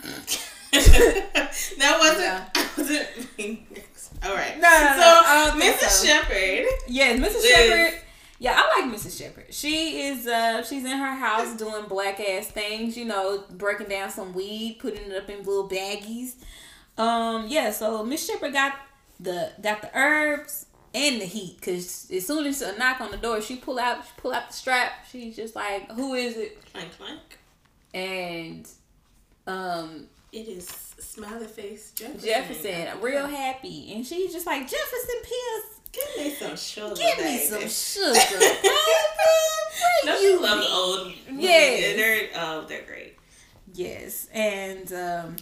[0.72, 2.20] that wasn't.
[2.20, 2.50] Yeah.
[2.78, 3.66] wasn't me.
[4.24, 4.60] All right.
[4.60, 5.90] No, no, no, So, I Mrs.
[5.90, 6.06] so.
[6.08, 6.66] Shepherd.
[6.88, 7.42] Yes, Mrs.
[7.42, 7.46] Liz.
[7.46, 8.02] Shepherd.
[8.40, 9.18] Yeah, I like Mrs.
[9.18, 9.46] Shepherd.
[9.50, 14.10] She is uh she's in her house doing black ass things, you know, breaking down
[14.12, 16.36] some weed, putting it up in little baggies.
[16.98, 18.74] Um, yeah, so Miss Shepherd got
[19.20, 23.18] the got the herbs and the heat because as soon as a knock on the
[23.18, 25.06] door, she pull out she pull out the strap.
[25.12, 27.40] She's just like, "Who is it?" Clank clank.
[27.94, 28.68] And
[29.48, 30.68] um, It is
[31.00, 32.28] smiley face Jefferson.
[32.28, 35.77] Jefferson, real happy, and she's just like, "Jefferson Pierce,
[36.16, 36.96] Give me some sugar.
[36.96, 37.68] give me baby.
[37.68, 38.40] some sugar.
[40.06, 41.14] Don't you you love been?" the old?
[41.42, 41.96] Yes.
[41.96, 43.18] They're oh, they're great.
[43.74, 45.36] Yes, and um,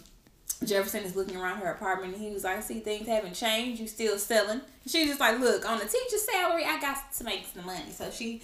[0.66, 3.80] Jefferson is looking around her apartment, and he was like, see things haven't changed.
[3.82, 7.24] You still selling?" She was just like, "Look, on the teacher's salary, I got to
[7.24, 8.42] make some money." So she,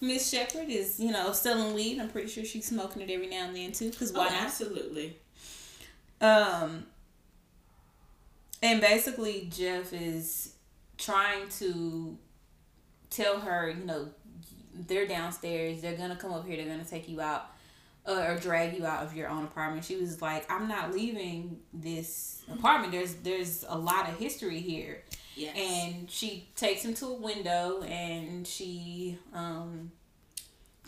[0.00, 2.00] Miss Shepherd, is you know selling weed.
[2.00, 3.90] I'm pretty sure she's smoking it every now and then too.
[3.92, 4.42] Cause Oh, why not?
[4.44, 5.16] absolutely.
[6.20, 6.84] Um,
[8.62, 10.54] and basically, Jeff is
[10.98, 12.18] trying to
[13.10, 14.08] tell her, you know,
[14.74, 15.80] they're downstairs.
[15.80, 16.56] They're gonna come up here.
[16.56, 17.46] They're gonna take you out
[18.06, 19.84] uh, or drag you out of your own apartment.
[19.84, 22.92] She was like, "I'm not leaving this apartment.
[22.92, 25.02] There's there's a lot of history here."
[25.36, 25.56] Yes.
[25.56, 29.92] And she takes him to a window and she um,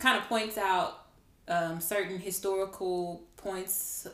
[0.00, 1.06] kind of points out
[1.46, 4.08] um, certain historical points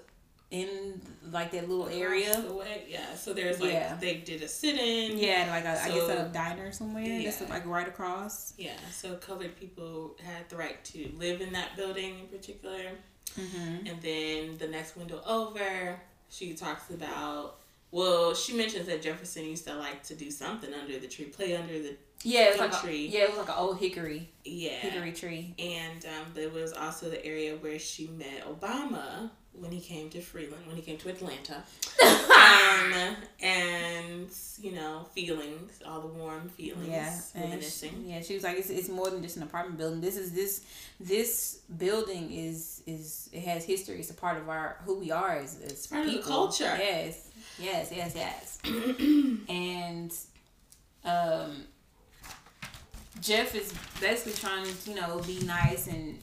[0.51, 2.31] in like that little area.
[2.31, 2.85] Across the way.
[2.89, 3.15] Yeah.
[3.15, 3.97] So there's like Yeah.
[4.01, 5.19] they did a sit-in.
[5.19, 7.03] Yeah, like a, I guess So- a diner somewhere.
[7.05, 7.33] Yeah.
[7.51, 8.55] like right across.
[8.57, 8.77] Yeah.
[8.93, 12.81] So colored people had the right to live in that building in particular.
[13.39, 13.87] Mm-hmm.
[13.87, 17.59] And then the next window over, she talks about.
[17.93, 21.57] Well, she mentions that Jefferson used to like to do something under the tree, play
[21.57, 23.07] under the Yeah, it was like a, Country.
[23.07, 24.71] yeah, it was like an old hickory yeah.
[24.81, 25.55] hickory tree.
[25.59, 29.31] And um, there was also the area where she met Obama
[29.61, 31.63] when he came to Freeland, when he came to Atlanta.
[32.03, 34.29] um, and,
[34.61, 38.21] you know, feelings, all the warm feelings, Yeah, and she, yeah.
[38.21, 40.01] She was like, it's, it's more than just an apartment building.
[40.01, 40.65] This is this
[41.01, 43.99] this building is is it has history.
[43.99, 46.75] It's a part of our who we are as, as part of the culture.
[46.79, 47.29] Yes,
[47.59, 48.59] yes, yes, yes.
[49.49, 50.15] and
[51.05, 51.65] um,
[53.21, 56.19] Jeff is basically trying to you know be nice and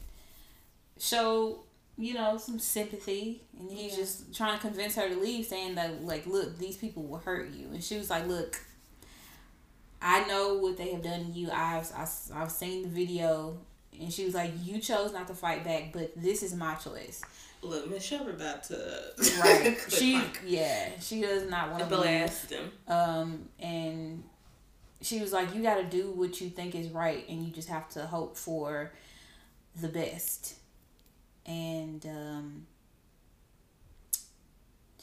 [0.98, 1.63] show
[1.96, 3.98] you know, some sympathy, and he's Yeah.
[3.98, 7.50] just trying to convince her to leave, saying that like, look, these people will hurt
[7.50, 8.60] you, and she was like, look.
[10.06, 11.50] I know what they have done to you.
[11.50, 13.56] I've, I've I've seen the video,
[13.98, 17.22] and she was like, "You chose not to fight back, but this is my choice."
[17.62, 19.02] Look, Miss Shepard about to
[19.40, 19.78] Right?
[19.88, 22.48] she yeah, she does not want to blast.
[22.48, 22.70] blast him.
[22.86, 24.24] Um, and
[25.00, 27.68] she was like, "You got to do what you think is right, and you just
[27.70, 28.92] have to hope for
[29.80, 30.56] the best."
[31.46, 32.66] And um,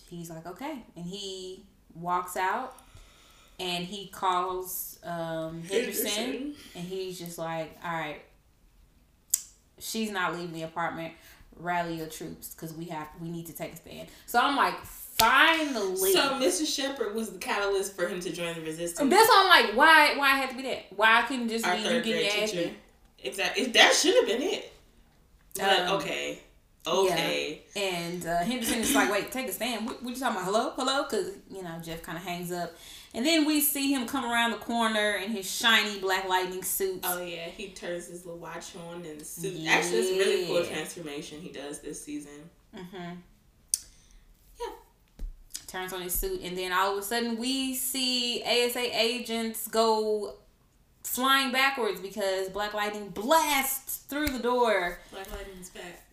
[0.09, 2.75] he's like, "Okay," and he walks out,
[3.59, 6.55] and he calls um, Henderson, Henderson.
[6.75, 8.21] and he's just like, "All right,
[9.79, 11.13] she's not leaving the apartment.
[11.57, 14.75] Rally your troops, because we have we need to take a stand." So I'm like,
[15.21, 16.13] finally.
[16.13, 16.65] So Mr.
[16.65, 19.09] Shepard was the catalyst for him to join the resistance.
[19.09, 20.85] That's why I'm like, why why had to be that?
[20.95, 22.71] Why couldn't just Our be you third getting grade teacher.
[23.23, 23.65] Exactly.
[23.67, 24.73] That should have been it.
[25.55, 26.39] But Um, okay.
[26.85, 27.61] Okay.
[27.75, 29.85] And uh, Henderson is like, wait, take a stand.
[29.85, 30.45] What, what you talking about?
[30.45, 31.03] Hello, hello?
[31.03, 32.73] Because you know Jeff kind of hangs up,
[33.13, 37.01] and then we see him come around the corner in his shiny black lightning suit.
[37.03, 39.67] Oh yeah, he turns his little watch on and the suit.
[39.67, 42.49] Actually, it's a really cool transformation he does this season.
[42.75, 43.13] Mm-hmm.
[44.59, 44.67] Yeah.
[45.67, 50.33] Turns on his suit, and then all of a sudden we see ASA agents go
[51.03, 54.99] flying backwards because Black Lightning blasts through the door.
[55.11, 56.03] Black Lightning's back.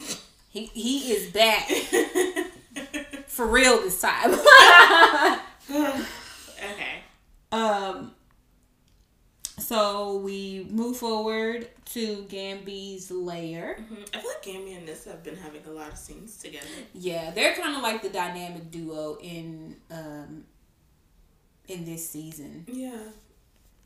[0.51, 1.69] He he is back
[3.27, 4.33] for real this time.
[5.71, 7.03] okay.
[7.53, 8.13] um.
[9.59, 13.77] So we move forward to Gambi's lair.
[13.93, 14.09] Mhm.
[14.15, 16.65] I feel like Gambi and Nissa have been having a lot of scenes together.
[16.95, 20.45] Yeah, they're kind of like the dynamic duo in um
[21.67, 22.65] in this season.
[22.67, 22.97] Yeah.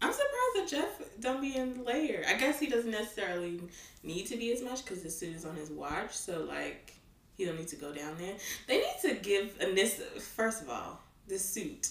[0.02, 2.24] I'm surprised that Jeff don't be in the layer.
[2.28, 3.60] I guess he doesn't necessarily
[4.02, 6.92] need to be as much because his suit is on his watch, so like
[7.36, 8.34] he don't need to go down there.
[8.66, 11.88] They need to give Anissa first of all this suit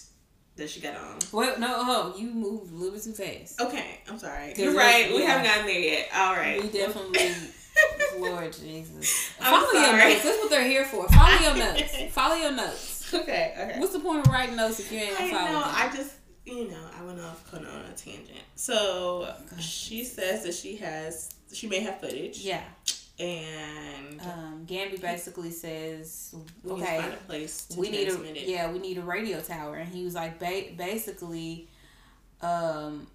[0.56, 1.18] that she got on.
[1.32, 3.60] Well, no, oh, you moved a little bit too fast.
[3.60, 4.52] Okay, I'm sorry.
[4.56, 5.10] You're right.
[5.10, 6.08] We haven't gotten there yet.
[6.14, 6.62] All right.
[6.62, 7.30] We definitely,
[8.18, 9.32] Lord Jesus.
[9.40, 10.12] I'm Follow your sorry.
[10.12, 10.24] notes.
[10.24, 11.08] That's what they're here for.
[11.08, 11.96] Follow your notes.
[12.10, 13.14] Follow your notes.
[13.14, 13.54] okay.
[13.58, 13.80] Okay.
[13.80, 15.60] What's the point of writing notes if you ain't I gonna follow know.
[15.60, 15.74] them?
[15.74, 16.12] I just
[16.44, 18.38] you know I went off kind of on a tangent.
[18.56, 22.38] So she says that she has she may have footage.
[22.38, 22.64] yeah.
[23.18, 26.34] And Um, Gambi basically says,
[26.64, 28.48] we okay, find a place we need a it.
[28.48, 31.68] yeah, we need a radio tower, and he was like, ba- basically,
[32.40, 33.06] um,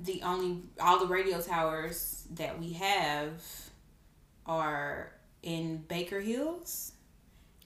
[0.00, 3.32] the only all the radio towers that we have
[4.46, 5.12] are
[5.42, 6.92] in Baker Hills,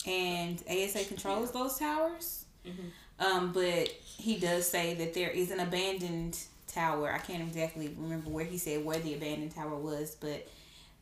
[0.06, 2.46] and ASA controls those towers.
[2.66, 2.90] Mhm.
[3.20, 7.12] Um, but he does say that there is an abandoned tower.
[7.12, 10.46] I can't exactly remember where he said where the abandoned tower was, but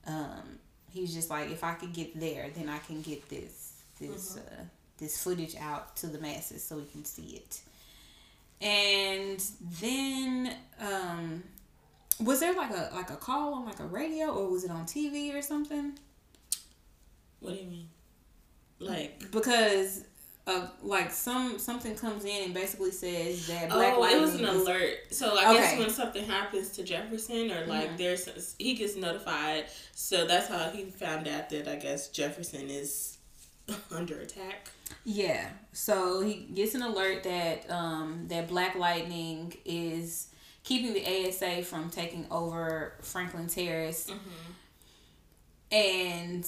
[0.06, 0.58] um,
[0.90, 4.36] he was just like, if I could get there, then I can get this this
[4.36, 4.62] uh,
[4.98, 7.60] this footage out to the masses so we can see it.
[8.60, 9.42] And
[9.80, 11.42] then, um,
[12.22, 14.86] was there like a like a call on like a radio or was it on
[14.86, 15.98] TV or something?
[17.40, 17.88] What do you mean?
[18.78, 20.04] Like Because.
[20.48, 24.44] Uh, like some something comes in and basically says that Black oh, it was an
[24.44, 24.94] alert.
[25.10, 27.96] So I guess when something happens to Jefferson or like Mhm.
[27.96, 29.66] there's he gets notified.
[29.92, 33.18] So that's how he found out that I guess Jefferson is
[33.90, 34.70] under attack.
[35.04, 35.48] Yeah.
[35.72, 40.28] So he gets an alert that um that Black Lightning is
[40.62, 44.08] keeping the ASA from taking over Franklin Terrace
[45.72, 46.46] and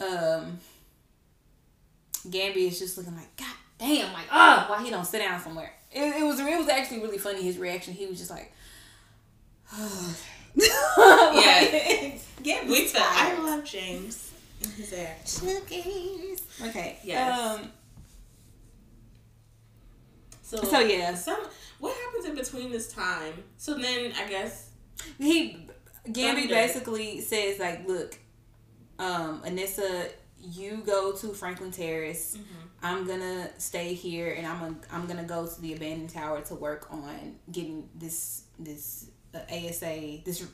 [0.00, 0.58] um
[2.30, 3.46] Gambi is just looking like God
[3.78, 5.72] damn like oh why he don't sit down somewhere.
[5.92, 7.94] It, it was it was actually really funny his reaction.
[7.94, 8.52] He was just like
[10.56, 12.12] Yeah.
[12.42, 14.32] Gambi's We said I love James
[14.96, 15.40] act.
[15.40, 16.42] Cookies.
[16.62, 16.98] Okay.
[17.02, 17.40] Yes.
[17.40, 17.72] Um
[20.42, 21.14] So So, yeah.
[21.14, 21.38] some
[21.78, 23.34] what happens in between this time?
[23.58, 24.70] So then I guess
[25.18, 25.66] he
[26.04, 26.48] Thunder.
[26.48, 28.18] basically says like, look,
[28.98, 30.08] um, Anissa,
[30.50, 32.36] you go to Franklin Terrace.
[32.82, 36.54] I'm gonna stay here, and I'm gonna I'm gonna go to the abandoned tower to
[36.54, 40.46] work on getting this this uh, ASA this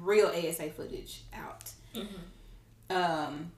[0.00, 1.70] real ASA footage out.
[2.90, 3.52] Um,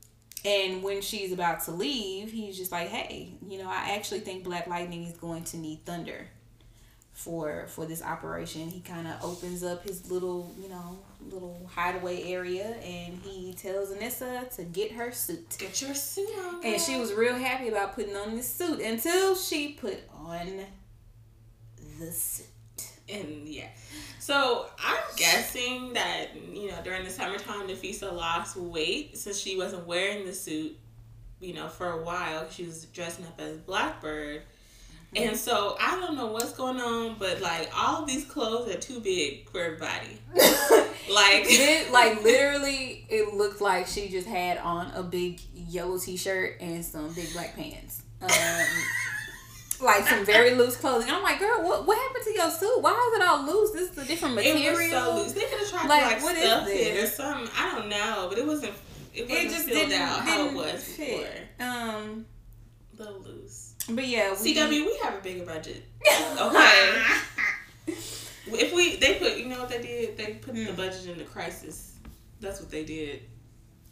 [0.44, 4.44] and when she's about to leave, he's just like, "Hey, you know, I actually think
[4.44, 6.28] Black Lightning is going to need Thunder
[7.12, 10.98] for for this operation." He kind of opens up his little, you know,
[11.32, 15.56] little hideaway area, and he tells Anissa to get her suit.
[15.58, 16.64] get your suit on.
[16.64, 20.64] And she was real happy about putting on this suit until she put on
[21.98, 22.46] the suit.
[23.08, 23.68] and yeah.
[24.18, 29.86] So I'm guessing that you know during the summertime, Nafisa lost weight since she wasn't
[29.86, 30.76] wearing the suit,
[31.40, 32.48] you know, for a while.
[32.50, 34.42] She was dressing up as Blackbird,
[35.16, 39.00] and so I don't know what's going on, but like all these clothes are too
[39.00, 40.18] big for everybody.
[41.12, 46.56] like, Lit- like literally, it looked like she just had on a big yellow t-shirt
[46.60, 48.02] and some big black pants.
[48.20, 48.28] Um,
[49.80, 51.08] like some very loose clothing.
[51.10, 52.80] I'm like, girl, what what happened to your suit?
[52.82, 53.70] Why is it all loose?
[53.72, 54.58] This is a different material.
[54.66, 55.32] it was so loose.
[55.32, 57.50] They could have tried Like, to like what is stuff it or something.
[57.56, 58.74] I don't know, but it wasn't.
[59.14, 61.18] It wasn't It just filled didn't, out how it was fit.
[61.58, 61.66] before.
[61.66, 62.26] Um,
[62.98, 63.67] A little loose.
[63.90, 65.84] But yeah, we, CW, we have a bigger budget.
[66.40, 67.02] Okay.
[68.50, 70.76] If we they put you know what they did they put the Hmm.
[70.76, 71.96] budget in the crisis.
[72.40, 73.22] That's what they did.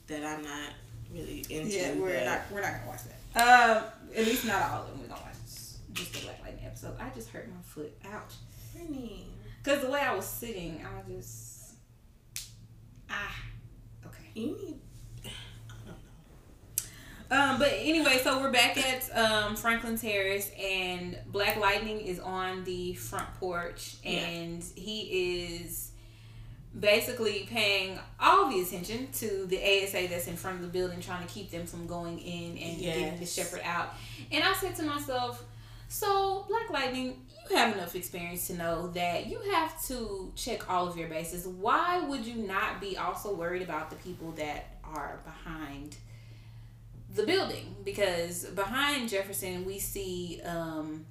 [0.07, 0.71] That I'm not
[1.13, 1.77] really into.
[1.77, 3.79] Yeah, we're not we're not gonna watch that.
[3.79, 3.85] Um,
[4.17, 5.01] at least not all of them.
[5.01, 5.35] We're gonna watch
[5.93, 6.95] just the Black Lightning episode.
[7.01, 7.93] I just hurt my foot.
[8.07, 8.35] Ouch.
[8.75, 9.27] Brittany.
[9.65, 11.75] Cause the way I was sitting, I was just
[13.11, 13.37] ah.
[14.07, 14.25] Okay.
[14.35, 14.81] You need.
[17.31, 17.53] I don't know.
[17.55, 22.65] Um, but anyway, so we're back at um, Franklin Terrace, and Black Lightning is on
[22.65, 24.11] the front porch, Yeah.
[24.21, 25.91] and he is
[26.79, 31.27] basically paying all the attention to the ASA that's in front of the building, trying
[31.27, 33.95] to keep them from going in and getting the shepherd out.
[34.31, 35.43] And I said to myself,
[35.89, 40.87] so Black Lightning, you have enough experience to know that you have to check all
[40.89, 41.47] of your bases.
[41.47, 45.97] Why would you not be also worried about the people that are behind?
[47.15, 51.07] The building because behind Jefferson we see um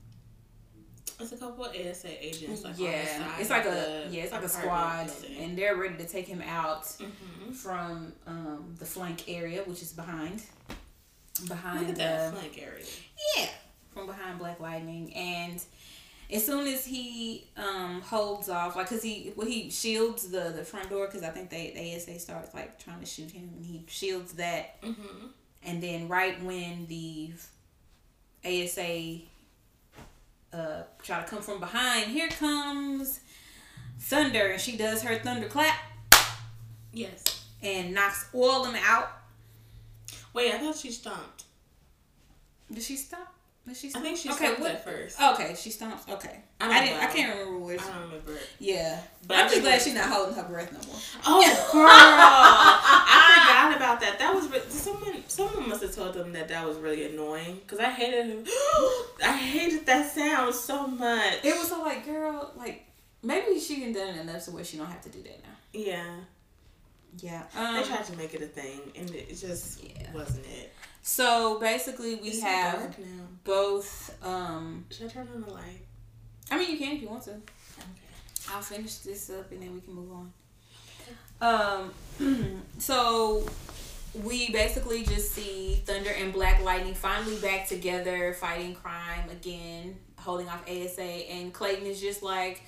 [1.19, 2.63] It's a couple of ASA agents.
[2.63, 5.37] Like yeah it's like a yeah it's like a squad building.
[5.43, 7.55] and they're ready to take him out Mhm.
[7.55, 10.41] from um the flank area which is behind
[11.47, 12.85] behind Look the- flank area.
[13.37, 13.47] yeah
[13.93, 15.61] from behind Black Lightning and
[16.31, 20.63] as soon as he um holds off like because he well he shields the the
[20.65, 23.65] front door because I think they the ASA starts like trying to shoot him and
[23.65, 25.27] he shields that Mm-hmm.
[25.65, 27.31] And then right when the
[28.45, 29.17] ASA
[30.53, 33.19] uh try to come from behind, here comes
[33.99, 35.77] Thunder and she does her thunder clap
[36.93, 37.45] Yes.
[37.61, 39.09] and knocks all them out.
[40.33, 41.43] Wait, I thought she stomped.
[42.71, 43.34] Did she stop?
[43.67, 45.19] Did she I think she okay, stopped what- at first.
[45.19, 46.07] Okay, she stomps.
[46.07, 46.39] Okay.
[46.61, 48.33] I I, didn't I can't remember where I don't remember.
[48.33, 48.47] It.
[48.59, 48.99] Yeah.
[49.27, 50.99] But I'm just glad she's not holding her breath no more.
[51.25, 51.87] Oh, girl!
[51.89, 54.19] I forgot about that.
[54.19, 55.23] That was re- someone.
[55.27, 58.45] Someone must have told them that that was really annoying because I hated him.
[59.23, 61.43] I hated that sound so much.
[61.43, 62.85] It was so like, girl, like
[63.23, 65.49] maybe she didn't done it enough so where she don't have to do that now.
[65.73, 66.15] Yeah,
[67.17, 67.43] Yeah.
[67.53, 70.11] they Um, tried to make it a thing, and it it just Yeah.
[70.13, 70.71] wasn't it.
[71.07, 72.97] So basically we It's have
[73.43, 75.85] both um Should I turn on the light?
[76.49, 77.29] I mean you can if you want to.
[77.29, 77.43] Okay.
[78.49, 81.91] I'll finish this up and then we can move on.
[82.19, 83.47] Um so
[84.23, 90.49] we basically just see Thunder and Black Lightning finally back together fighting crime again, holding
[90.49, 92.63] off ASA and Clayton is just like,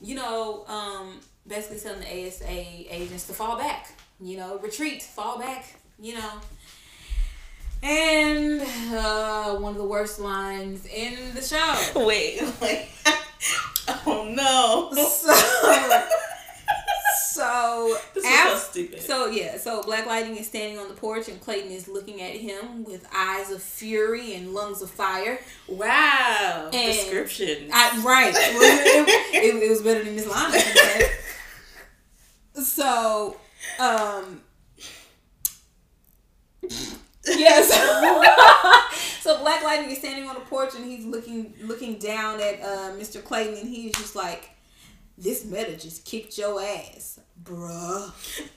[0.00, 5.38] you know, um basically telling the ASA agents to fall back, you know, retreat, fall
[5.38, 5.66] back,
[6.00, 6.30] you know.
[7.86, 8.62] And
[8.94, 11.74] uh, one of the worst lines in the show.
[12.06, 12.88] Wait, wait.
[14.06, 14.90] oh no.
[14.96, 15.34] So,
[17.26, 19.02] so this is af- so stupid.
[19.02, 22.32] so yeah, so Black Lightning is standing on the porch and Clayton is looking at
[22.34, 25.38] him with eyes of fury and lungs of fire.
[25.68, 26.70] wow.
[26.72, 27.68] And- Description.
[27.70, 30.52] I, right, it, it, it was better than this line.
[32.64, 33.36] So,
[33.78, 34.40] um,
[37.26, 37.70] yes.
[39.22, 42.92] so Black Lightning is standing on the porch and he's looking looking down at uh,
[42.98, 43.22] Mr.
[43.22, 44.50] Clayton and he's just like,
[45.18, 48.10] "This meta just kicked your ass, bruh."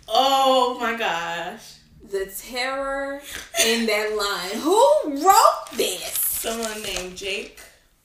[0.08, 1.76] oh my gosh.
[2.10, 3.22] The terror
[3.66, 4.62] in that line.
[4.62, 6.14] Who wrote this?
[6.18, 7.60] Someone named Jake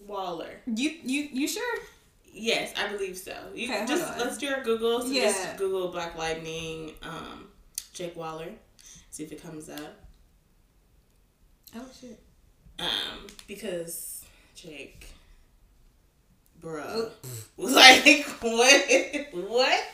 [0.06, 0.60] Waller.
[0.66, 1.78] You you you sure?
[2.34, 3.34] Yes, I believe so.
[3.54, 5.02] You Okay, just let's do our Google.
[5.02, 5.24] So Yeah.
[5.24, 7.48] just Google Black Lightning, um,
[7.92, 8.48] Jake Waller.
[9.10, 10.00] See if it comes up.
[11.74, 12.20] Oh shit.
[12.78, 15.06] Um, because Jake,
[16.62, 17.10] bruh, Oh.
[17.56, 18.82] like what?
[19.48, 19.84] what?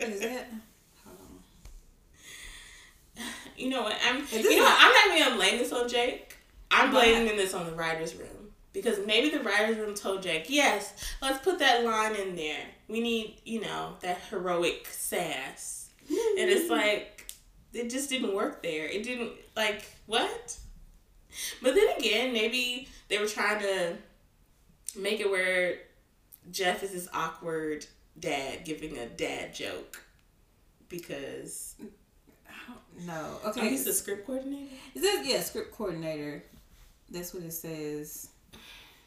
[0.00, 0.46] Is that?
[3.56, 3.96] You know what?
[4.04, 4.16] I'm.
[4.30, 4.76] You know is- what?
[4.80, 6.36] I'm not even gonna blame this on Jake.
[6.70, 10.92] I'm blaming this on the writers' room because maybe the writers' room told Jake, "Yes,
[11.20, 12.64] let's put that line in there.
[12.88, 17.11] We need, you know, that heroic sass." And it's like
[17.74, 18.86] it just didn't work there.
[18.86, 20.58] It didn't like what?
[21.62, 23.96] But then again, maybe they were trying to
[24.96, 25.78] make it where
[26.50, 27.86] Jeff is this awkward
[28.18, 30.02] dad giving a dad joke
[30.88, 31.74] because
[33.06, 33.38] No.
[33.44, 33.70] oh, Okay.
[33.70, 34.70] he's the script coordinator.
[34.94, 36.44] Is this yeah script coordinator?
[37.10, 38.28] That's what it says.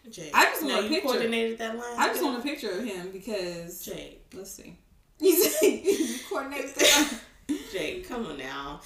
[0.09, 0.31] Jake.
[0.33, 1.07] I just no, want a you picture.
[1.07, 1.95] coordinated that line.
[1.97, 4.25] I just want a picture of him because Jake.
[4.33, 4.77] let's see.
[5.19, 7.13] You see, you coordinated that.
[7.71, 8.81] Jake, come on now.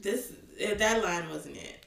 [0.00, 1.86] This eh, that line wasn't it.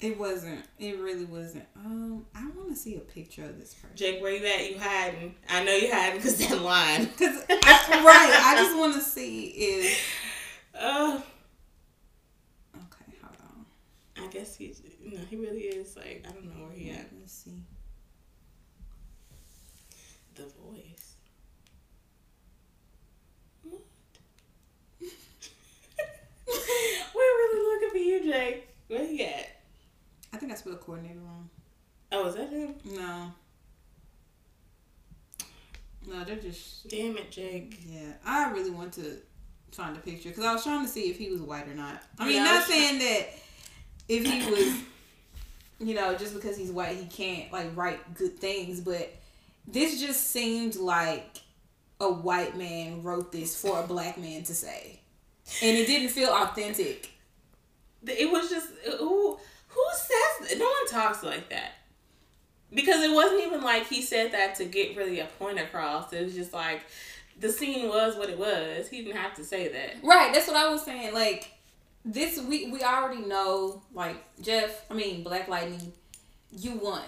[0.00, 0.64] It wasn't.
[0.80, 1.64] It really wasn't.
[1.76, 3.96] Um, I want to see a picture of this person.
[3.96, 4.72] Jake, where you at?
[4.72, 5.34] You hiding?
[5.48, 7.06] I know you hiding because that line.
[7.18, 10.18] Cause right, I just want to see if.
[10.74, 11.20] Uh,
[12.74, 14.24] Okay, hold on.
[14.24, 17.06] I guess he's no, he really is like I don't know where he at.
[17.20, 17.62] Let's see.
[20.34, 21.16] The voice.
[23.62, 23.82] What?
[27.14, 28.68] We're really looking for you, Jake.
[28.88, 29.48] Where he at?
[30.32, 31.48] I think I spelled coordinator wrong.
[32.10, 32.74] Oh, is that him?
[32.84, 33.32] No.
[36.06, 36.88] No, they're just.
[36.88, 37.78] Damn it, Jake.
[37.86, 39.18] Yeah, I really want to
[39.70, 42.02] find a picture because I was trying to see if he was white or not.
[42.18, 43.28] I mean, Yeah, I not try- saying that
[44.08, 44.74] if he was,
[45.88, 49.12] you know, just because he's white, he can't like write good things, but
[49.66, 51.38] this just seemed like
[52.00, 55.00] a white man wrote this for a black man to say,
[55.62, 57.10] and it didn't feel authentic.
[58.06, 59.38] It was just uh, who
[59.68, 61.72] who says no one talks like that.
[62.74, 66.12] Because it wasn't even like he said that to get really a point across.
[66.12, 66.82] It was just like
[67.38, 68.88] the scene was what it was.
[68.88, 69.96] He didn't have to say that.
[70.02, 71.12] Right, that's what I was saying.
[71.12, 71.52] Like
[72.04, 73.82] this, we we already know.
[73.92, 75.92] Like Jeff, I mean Black Lightning,
[76.50, 77.02] you won.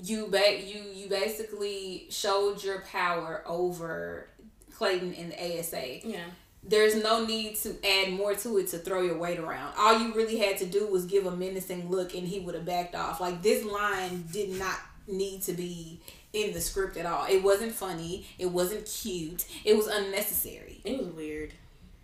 [0.00, 4.28] You ba- you you basically showed your power over
[4.74, 6.06] Clayton in the ASA.
[6.06, 6.24] Yeah.
[6.64, 9.74] There's no need to add more to it to throw your weight around.
[9.76, 12.64] All you really had to do was give a menacing look, and he would have
[12.64, 13.20] backed off.
[13.20, 14.76] Like this line did not
[15.08, 16.00] need to be
[16.32, 17.26] in the script at all.
[17.26, 18.26] It wasn't funny.
[18.38, 19.44] It wasn't cute.
[19.64, 20.80] It was unnecessary.
[20.84, 21.52] It was weird.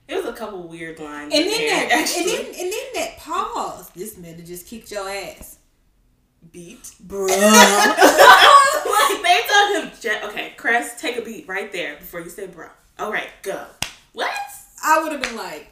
[0.09, 1.35] It was a couple weird lines.
[1.35, 2.37] And then there, that, actually.
[2.37, 3.91] and then and then that pause.
[3.91, 5.59] This man that just kicked your ass,
[6.51, 6.83] beat.
[7.07, 7.29] bruh.
[9.23, 12.69] they told him, okay, Cress, take a beat right there before you say bro.
[12.99, 13.67] All right, go.
[14.15, 14.31] What?
[14.83, 15.69] I would have been like,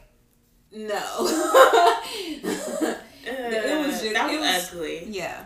[0.73, 0.97] no.
[3.25, 5.05] it was just- that was, it was- ugly.
[5.09, 5.45] yeah.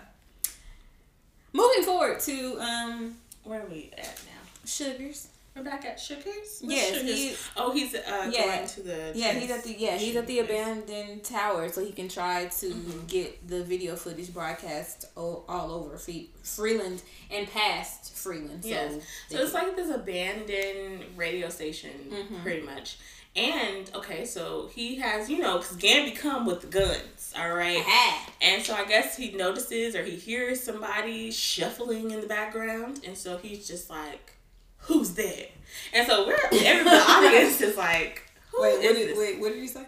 [1.52, 4.64] Moving forward to um Where are we at now?
[4.64, 5.28] sugars.
[5.56, 6.60] We're back at Sugars.
[6.62, 7.12] Yes, Sugars?
[7.12, 8.56] he- oh, he's uh, Yeah.
[8.56, 9.12] going to the.
[9.16, 12.66] Yeah, he's at the yeah he's at the abandoned tower, so he can try to
[12.66, 13.08] Mhm.
[13.08, 17.02] get the video footage broadcast all, all over Fe- Freeland
[17.32, 18.62] and past Freeland.
[18.62, 18.92] So Yes.
[19.28, 22.42] they So it's can- like this abandoned radio station, Mhm.
[22.44, 22.98] pretty much.
[23.36, 27.82] And okay, so he has you know because Gambi come with the guns, all right.
[27.86, 28.28] Ah.
[28.42, 33.16] And so I guess he notices or he hears somebody shuffling in the background, and
[33.16, 34.32] so he's just like,
[34.78, 35.46] "Who's there?"
[35.94, 39.52] And so we're every the audience is like, "Who Wait, is what did, wait, what
[39.52, 39.84] did you say?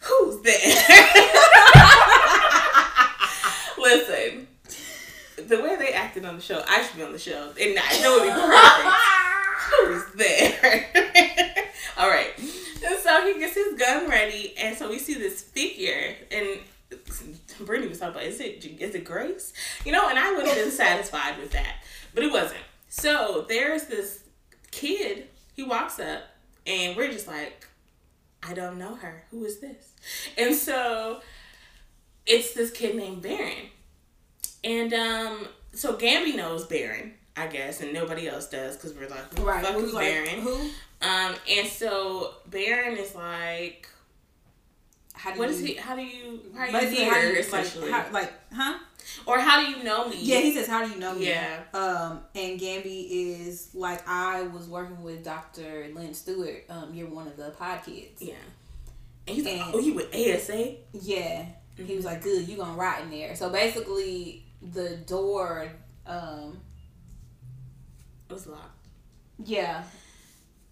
[0.00, 0.58] Who's there?"
[3.78, 4.46] Listen,
[5.48, 8.00] the way they acted on the show, I should be on the show, and I
[8.02, 8.96] know it'd be perfect.
[9.70, 10.86] Who's there?
[11.96, 12.32] All right.
[12.90, 16.58] And so he gets his gun ready, and so we see this figure, and
[17.60, 19.52] Brittany was talking about, is it is it Grace?
[19.84, 21.76] You know, and I would have been satisfied with that,
[22.14, 22.60] but it wasn't.
[22.88, 24.24] So there's this
[24.70, 25.28] kid.
[25.54, 26.22] He walks up,
[26.66, 27.66] and we're just like,
[28.42, 29.24] I don't know her.
[29.30, 29.94] Who is this?
[30.38, 31.20] And so
[32.26, 33.68] it's this kid named Baron,
[34.64, 37.14] and um, so Gambi knows Baron.
[37.36, 39.94] I guess, and nobody else does because we're like, who the Right, fuck who's is
[39.94, 40.40] like, Baron?
[40.40, 40.68] who?
[41.02, 43.88] Um, and so Baron is like,
[45.14, 45.54] How do what you?
[45.54, 45.74] is he?
[45.74, 46.40] How do you?
[46.54, 47.32] How are you Basically, how do here?
[47.32, 48.78] you Essentially, like, how, like, huh?
[49.26, 50.16] or how do you know me?
[50.20, 51.60] Yeah, he says, "How do you know me?" Yeah.
[51.74, 55.88] Um, and Gambi is like, I was working with Dr.
[55.94, 56.64] Lynn Stewart.
[56.68, 58.20] Um, you're one of the pod kids.
[58.20, 58.34] yeah.
[59.26, 60.74] And he's like, oh, you with ASA?
[60.92, 61.46] Yeah.
[61.76, 65.70] He was like, "Good, you gonna rot in there." So basically, the door.
[66.06, 66.58] Um,
[68.28, 68.86] It was locked.
[69.44, 69.82] yeah,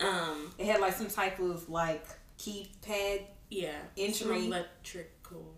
[0.01, 2.07] Um, it had like some type of like
[2.39, 3.73] keypad, yeah.
[3.97, 4.47] Entry.
[4.47, 5.55] Electrical,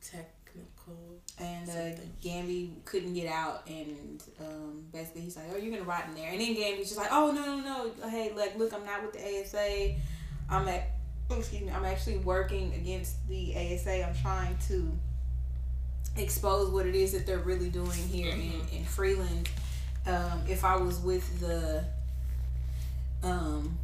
[0.00, 1.20] technical.
[1.38, 6.04] and uh, Gambi couldn't get out, and um, basically he's like, "Oh, you're gonna rot
[6.08, 8.08] in there." And then Gambi's just like, "Oh no, no, no!
[8.08, 9.94] Hey, like, look, I'm not with the ASA.
[10.50, 10.88] I'm at,
[11.30, 14.02] excuse me, I'm actually working against the ASA.
[14.08, 14.90] I'm trying to
[16.16, 19.50] expose what it is that they're really doing here in in Freeland.
[20.06, 21.84] Um, if I was with the
[23.22, 23.78] um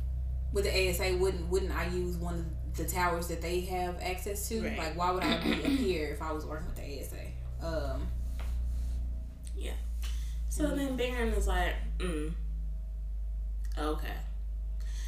[0.52, 4.48] with the ASA, wouldn't wouldn't I use one of the towers that they have access
[4.48, 4.62] to?
[4.62, 4.78] Right.
[4.78, 7.66] Like, why would I be up here if I was working with the ASA?
[7.92, 8.06] Um,
[9.56, 9.72] yeah.
[10.48, 10.76] So Mhm.
[10.76, 12.32] then Baron is like, mm,
[13.76, 14.16] Okay.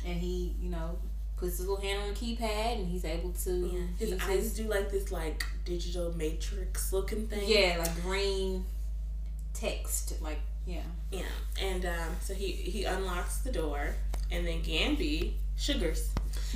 [0.04, 0.98] And he, you know,
[1.36, 3.50] puts his little hand on the keypad and he's able to.
[3.72, 3.80] Yeah.
[3.98, 7.42] His eyes do like this like digital matrix looking thing.
[7.48, 8.64] Yeah, like green
[9.54, 10.20] text.
[10.20, 10.82] Like, yeah.
[11.12, 11.22] Yeah.
[11.60, 13.94] And um, so he he unlocks the door,
[14.30, 16.08] and then Gambi sugars.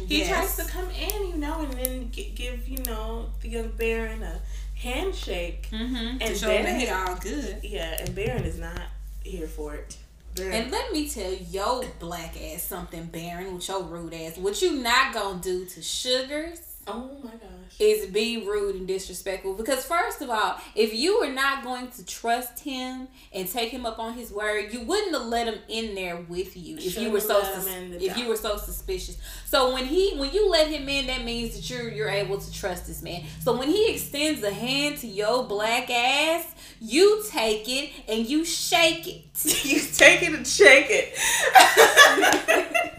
[0.07, 0.29] He Yes.
[0.29, 4.23] tries to come in, you know, and then gi- give you know the young Baron
[4.23, 4.41] a
[4.75, 5.68] handshake.
[5.71, 6.18] Mm-hmm.
[6.18, 7.61] To And show that he all good.
[7.62, 8.81] Yeah, and Baron is not
[9.23, 9.97] here for it.
[10.35, 14.37] Baron, And let me tell yo black ass something, Baron, with your rude ass.
[14.39, 17.60] What you not gonna do to Sugars oh my gosh.
[17.79, 19.55] Is be rude and disrespectful.
[19.55, 23.87] Because first of all, if you were not going to trust him and take him
[23.87, 26.91] up on his word, you wouldn't have let him in there with you if you
[26.91, 29.16] Shouldn't were so sus- if you were so suspicious.
[29.47, 32.53] So when he when you let him in, that means that you're you're able to
[32.53, 33.25] trust this man.
[33.43, 36.47] So when he extends a hand to your black ass,
[36.81, 39.25] you take it and you shake it.
[39.64, 41.18] you take it and shake it.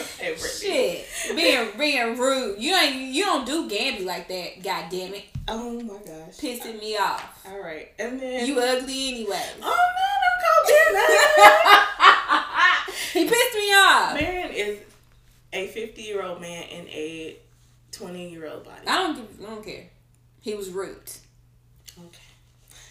[0.00, 0.48] okay, Brittany.
[0.48, 1.06] Shit,
[1.92, 2.58] being rude.
[2.60, 4.62] You ain't you don't do Gambi like that.
[4.62, 6.36] God damn it, Oh my gosh.
[6.38, 7.44] pissing me off.
[7.48, 9.42] All right, and then You ugly anyway.
[9.62, 10.06] Oh no!
[10.22, 11.50] Don't call
[13.12, 14.18] he pissed me off.
[14.18, 14.78] Baron is
[15.52, 17.36] a fifty-year-old man in a
[17.92, 18.86] twenty-year-old body.
[18.86, 19.84] I don't give, I don't care.
[20.40, 20.96] He was rude.
[21.98, 22.18] Okay.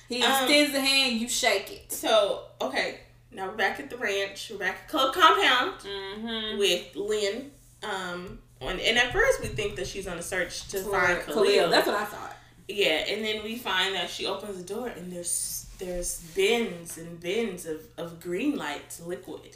[0.09, 1.91] He Um, extends the hand, you shake it.
[1.91, 2.99] So okay,
[3.31, 4.49] now we're back at the ranch.
[4.51, 6.57] We're back at Club Compound Mm-hmm.
[6.59, 7.51] with Lynn.
[7.83, 11.45] Um, on, and at first we think that she's on a search to find Khalil.
[11.45, 11.69] Khalil.
[11.69, 12.35] That's what I thought.
[12.67, 17.19] Yeah, and then we find that she opens the door and there's there's bins and
[17.19, 19.55] bins of, of green light liquid.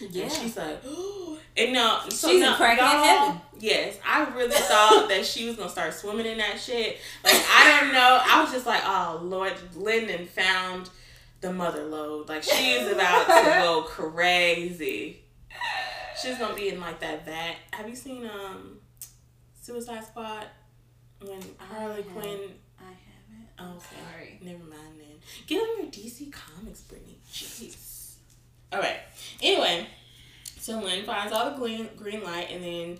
[0.00, 0.24] Yeah.
[0.24, 3.40] And she's like, oh, and no, so She's in no, crackhead y'all- heaven.
[3.58, 6.98] Yes, I really thought that she was gonna start swimming in that shit.
[7.24, 8.20] Like I don't know.
[8.22, 10.90] I was just like, oh Lord, Lyndon found
[11.40, 12.28] the mother load.
[12.28, 15.22] Like she is about to go crazy.
[16.22, 17.56] She's gonna be in like that vat.
[17.72, 18.78] Have you seen um
[19.60, 20.46] Suicide Squad
[21.20, 22.12] when Harley haven't.
[22.12, 22.40] Quinn?
[22.78, 23.48] I haven't.
[23.58, 24.38] Oh, sorry.
[24.42, 25.18] Never mind then.
[25.46, 27.18] Get on your DC Comics, Brittany.
[27.32, 28.14] Jeez.
[28.72, 29.00] All right.
[29.40, 29.86] Anyway,
[30.58, 32.98] so Lynn finds all the green green light, and then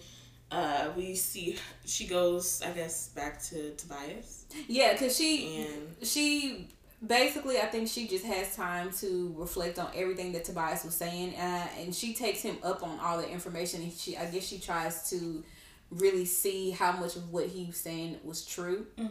[0.50, 6.68] uh, we see she goes, I guess, back to Tobias, Yeah, cause she and she
[7.06, 11.34] basically I think she just has time to reflect on everything that Tobias was saying,
[11.36, 13.82] uh, and she takes him up on all the information.
[13.82, 15.42] And she I guess she tries to
[15.90, 18.86] really see how much of what he was saying was true.
[18.96, 19.10] Mhm.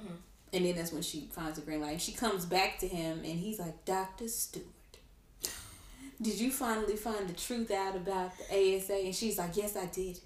[0.54, 1.92] And then that's when she finds the green light.
[1.92, 4.66] And she comes back to him, and he's like, Doctor Stewart.
[6.22, 8.44] Did you finally find the truth out about the
[8.78, 8.94] ASA?
[8.96, 10.20] And she's like, Yes, I did.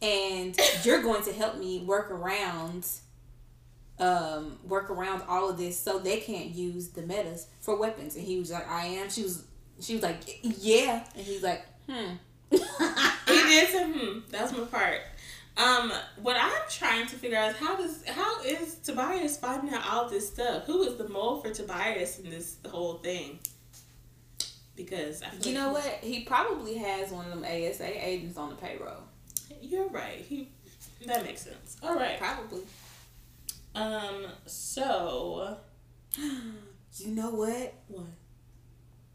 [0.00, 2.86] And you're going to help me work around
[4.02, 8.16] um work around all of this so they can't use the metas for weapons.
[8.16, 9.08] And he was like, I am.
[9.08, 9.44] She was
[9.80, 11.04] she was like, Yeah.
[11.14, 12.14] And he's like, hmm.
[12.50, 15.00] he did say, "Hmm." That's my part.
[15.56, 19.84] Um, what I'm trying to figure out is how does how is Tobias finding out
[19.88, 20.64] all this stuff?
[20.64, 23.38] Who is the mole for Tobias in this whole thing?
[24.76, 25.84] Because I feel You know what?
[26.02, 29.02] He probably has one of them ASA agents on the payroll.
[29.60, 30.18] You're right.
[30.18, 30.48] He
[31.06, 31.76] that makes sense.
[31.82, 32.18] All right.
[32.18, 32.60] Probably.
[33.74, 34.26] Um.
[34.46, 35.56] So
[36.18, 37.74] You know what?
[37.88, 38.06] what?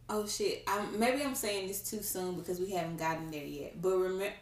[0.10, 0.64] Oh shit!
[0.68, 3.82] I'm maybe I'm saying this too soon because we haven't gotten there yet.
[3.82, 4.34] But remember,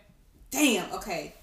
[0.51, 0.91] damn.
[0.93, 1.33] Okay.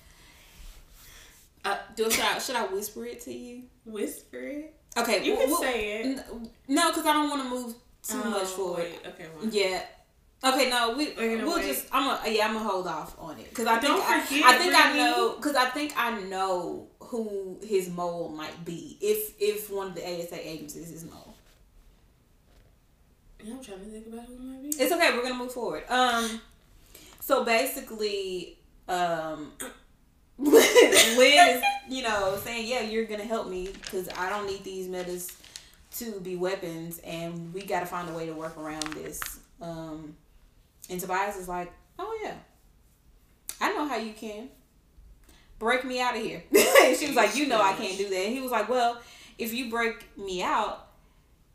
[1.64, 3.62] Uh, do should I should I whisper it to you?
[3.85, 4.75] Whisper it.
[4.97, 6.07] Okay, You we'll- can we'll- say it.
[6.07, 7.75] n- No, because I don't want to move
[8.07, 8.79] too Oh, much forward.
[8.85, 9.27] wait, Okay.
[9.37, 9.49] Well.
[9.51, 9.83] Yeah.
[10.45, 11.66] Okay, no, we we'll wait.
[11.66, 14.16] just I'm a yeah I'm gonna hold off on it because I think Don't I,
[14.18, 19.35] I think I know because I think I know who his mole might be if
[19.39, 21.35] if one of the ASA agents is his mole.
[23.45, 24.69] Yeah, I'm trying to think about who it might be.
[24.71, 25.15] It's okay.
[25.15, 25.85] We're gonna move forward.
[25.91, 26.41] Um,
[27.21, 28.57] so basically,
[28.89, 29.53] um,
[30.39, 34.89] Lynn is you know saying, yeah, you're gonna help me because I don't need these
[34.89, 35.37] metas
[35.97, 39.21] to be weapons, and we got to find a way to work around this.
[39.61, 40.17] Um,
[40.89, 42.37] and Tobias is like, oh yeah,
[43.61, 44.49] I know how you can
[45.63, 46.43] break me out of here.
[46.51, 48.17] And she was like, you know, I can't do that.
[48.27, 49.01] And he was like, well,
[49.39, 50.89] if you break me out,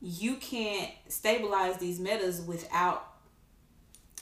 [0.01, 3.15] you can't stabilize these metas without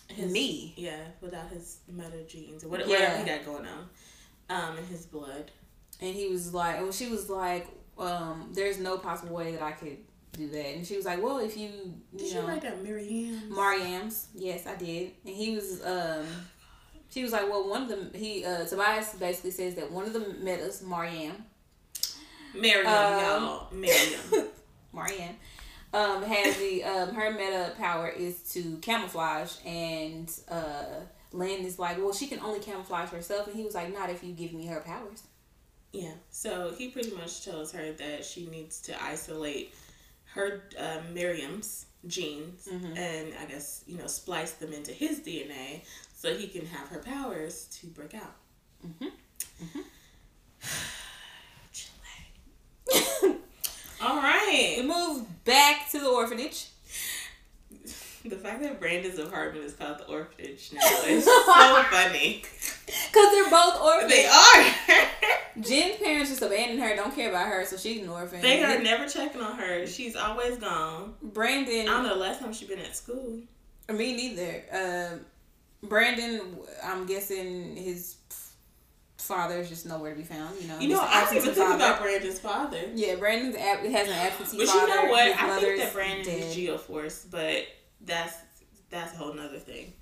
[0.07, 0.73] His, me.
[0.75, 2.99] Yeah, without his meta genes or whatever, Yeah.
[2.99, 3.89] whatever he got going on,
[4.49, 5.51] um, in his blood.
[6.01, 7.67] And he was like, well, she was like,
[7.99, 9.97] um, there's no possible way that I could
[10.33, 10.65] do that.
[10.75, 11.69] And she was like, well, if you,
[12.15, 13.49] Did you you know, write down Marianne?
[13.53, 15.11] Mariam's, yes, I did.
[15.25, 16.25] And he was, um,
[17.15, 20.11] she was like, well, one of them, he, uh, Tobias basically says that one of
[20.11, 21.45] the metas, Marianne,
[22.53, 23.67] Mariam, Um, y'all.
[23.71, 24.47] Mariam.
[24.93, 25.35] Marianne,
[25.93, 30.83] um, has the um, her meta power is to camouflage, and uh,
[31.31, 34.21] Lynn is like, well, she can only camouflage herself, and he was like, not if
[34.23, 35.23] you give me her powers.
[35.93, 36.11] Yeah.
[36.31, 39.73] So he pretty much tells her that she needs to isolate
[40.33, 42.95] her uh, Miriam's genes Mhm.
[42.97, 45.81] and I guess you know splice them into his DNA
[46.15, 48.35] so he can have her powers to break out.
[48.85, 49.11] Mhm.
[51.73, 53.35] Chillax.
[54.01, 56.67] All We move back to the orphanage.
[58.27, 62.41] The fact that Brandon's apartment is called the orphanage now is so funny.
[63.13, 64.11] Cause they're both orphans.
[64.11, 64.65] They are.
[65.61, 68.41] Jen's parents just abandoned her, don't care about her, so she's an orphan.
[68.41, 69.85] they are never checking on her.
[69.85, 71.13] She's always gone.
[71.21, 73.41] Brandon, I don't know the last time she been at school.
[73.93, 74.63] me neither.
[74.73, 75.19] Um
[75.87, 76.41] Brandon,
[76.83, 78.15] I'm guessing his
[79.17, 80.59] father is just nowhere to be found.
[80.61, 81.75] You know, You know, I didn't even think father.
[81.83, 82.81] about Brandon's father.
[82.93, 84.87] Yeah, Brandon's ab- has an absentee But father.
[84.87, 85.25] you know what?
[85.27, 86.43] His I think that Brandon dead.
[86.43, 87.65] is Geoforce, but
[88.01, 88.35] that's
[88.89, 89.93] that's a whole nother thing.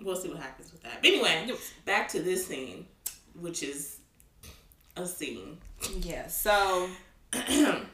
[0.00, 1.00] We'll see what happens with that.
[1.02, 1.50] But anyway,
[1.86, 2.86] back to this scene,
[3.34, 3.98] which is
[4.96, 5.58] a scene.
[6.00, 6.88] Yeah, so.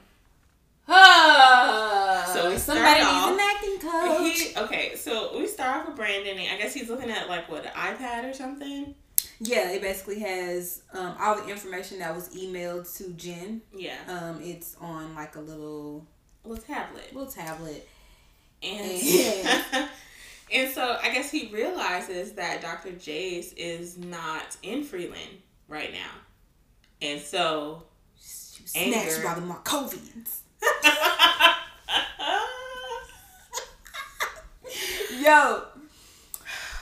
[0.89, 4.39] Uh, So we somebody start needs an acting coach.
[4.41, 7.51] He, okay, so we start off with Brandon, and I guess he's looking at like
[7.51, 8.95] what an iPad or something.
[9.41, 13.61] Yeah, it basically has um, all the information that was emailed to Jen.
[13.76, 16.07] Yeah, Um, it's on like a little
[16.45, 17.89] well, tablet, little tablet.
[18.62, 19.89] and Yeah.
[20.53, 22.91] and so I guess he realizes that Dr.
[22.93, 26.11] Jace is not in Freeland right now,
[27.01, 27.85] and so
[28.20, 30.41] She was snatched by the Markovians.
[35.20, 35.62] Yo,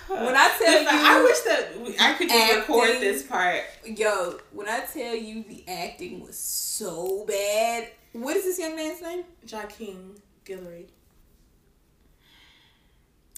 [0.08, 3.62] When I tell Listen, you- I wish that I could just record this part.
[3.84, 7.88] yo, when I tell you the acting was so bad.
[8.12, 9.24] What is this young man's name?
[9.46, 10.86] Jahking Guillory.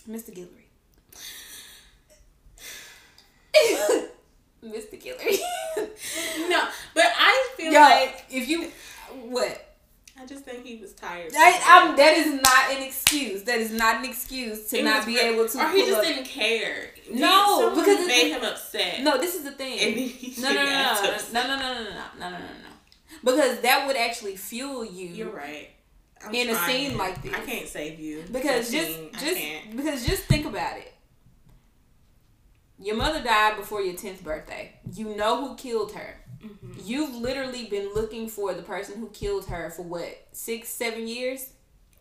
[0.08, 0.30] Mr.
[0.34, 0.66] Guillory.
[4.64, 4.98] Mr.
[5.02, 5.38] Guillory.
[6.48, 8.70] No, but I feel Yo, like if you
[9.24, 9.71] what?
[10.22, 11.32] I just think he was tired.
[11.36, 13.42] I, that is not an excuse.
[13.42, 15.58] That is not an excuse to It not be able to.
[15.58, 16.90] or he just up- didn't care.
[17.10, 19.02] No, Someone because it's- made him upset.
[19.02, 20.12] No, this is the thing.
[20.40, 20.64] No, no, no,
[21.32, 23.24] no, no, no, no, no, no, no, no, no, no, no.
[23.24, 25.08] Because that would actually fuel you.
[25.08, 25.70] You're right.
[26.24, 27.34] I'm In a scene like this.
[27.34, 28.22] I can't save you.
[28.30, 28.98] Because just.
[29.14, 30.92] I just, because just think about it.
[32.78, 34.72] Your mother died before your tenth birthday.
[34.94, 36.16] You know who killed her.
[36.42, 36.82] Mhm.
[36.84, 41.50] You've literally been looking for the person who killed her for what six, seven years.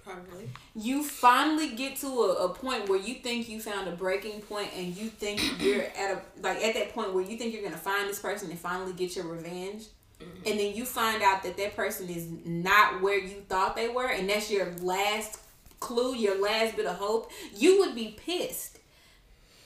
[0.04, 0.50] Probably.
[0.76, 4.70] you finally get to a, a point where you think you found a breaking point
[4.76, 7.78] and you think you're at a like at that point where you think you're gonna
[7.78, 9.84] find this person and finally get your revenge
[10.20, 10.50] Mhm.
[10.52, 14.08] and then you find out that that person is not where you thought they were
[14.08, 15.40] and that's your last
[15.80, 18.80] clue your last bit of hope you would be pissed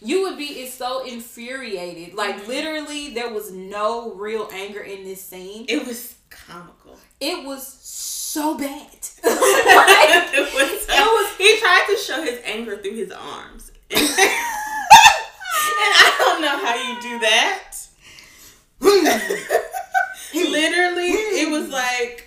[0.05, 2.47] you would be so infuriated like Mhm.
[2.47, 6.97] literally there was no real anger in this scene It was comical.
[7.19, 10.85] it was so bad it was.
[10.87, 14.01] it was He tried to show his anger through his arms, and
[16.03, 17.71] I don't know how you do that.
[20.33, 22.24] Literally, it was like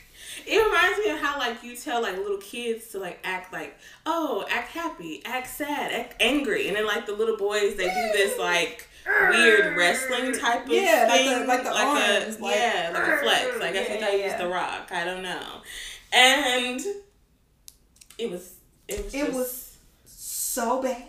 [0.49, 3.77] it reminds me of how like you tell like little kids to like act like
[4.07, 8.13] oh act happy, act sad, act angry, and then like the little boys they do
[8.19, 8.89] this like
[9.31, 13.09] weird wrestling type of Yeah, like thing, the- like the arms, a, like- yeah, like
[13.09, 13.47] a flex.
[13.63, 14.39] I they thought he was yeah.
[14.39, 14.89] the Rock.
[14.93, 15.61] I don't know,
[16.13, 16.81] and
[18.19, 18.55] it was
[18.89, 19.77] it was It just- was
[20.07, 21.05] so bad.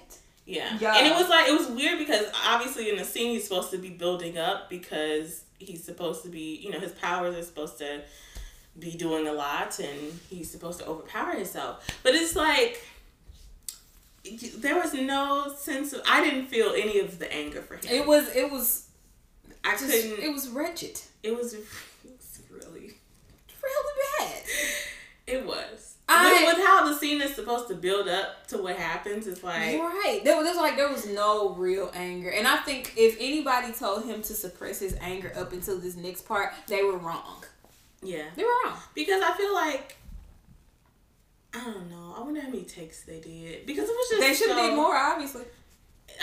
[0.46, 0.78] yeah.
[0.80, 0.96] Yeah.
[0.98, 3.78] And it was like it was weird because obviously in the scene he's supposed to
[3.78, 8.02] be building up because he's supposed to be you know, his powers are supposed to
[8.80, 11.86] be doing a lot and he's supposed to overpower himself.
[12.04, 12.82] But it's like
[14.58, 17.82] there was no sense of I didn't feel any of the anger for him.
[17.90, 18.88] It was it was
[19.64, 21.00] I just couldn't it was wretched.
[21.24, 21.66] it was, it
[22.06, 22.94] was really
[23.62, 24.42] Really bad.
[25.28, 25.96] it was.
[26.12, 29.44] I- with, with how the scene is supposed to build up to what happens, it's
[29.44, 30.22] like right.
[30.24, 33.72] There was, there was like there was no real anger, and I think if anybody
[33.74, 37.44] told him to suppress his anger up until this next part, they were wrong.
[38.04, 38.26] Yeah.
[38.36, 38.78] They were wrong.
[38.96, 39.96] Because I feel like
[41.54, 42.14] I don't know.
[42.16, 43.66] I wonder how many takes they did.
[43.66, 45.44] Because it was just They should have so- did more, obviously.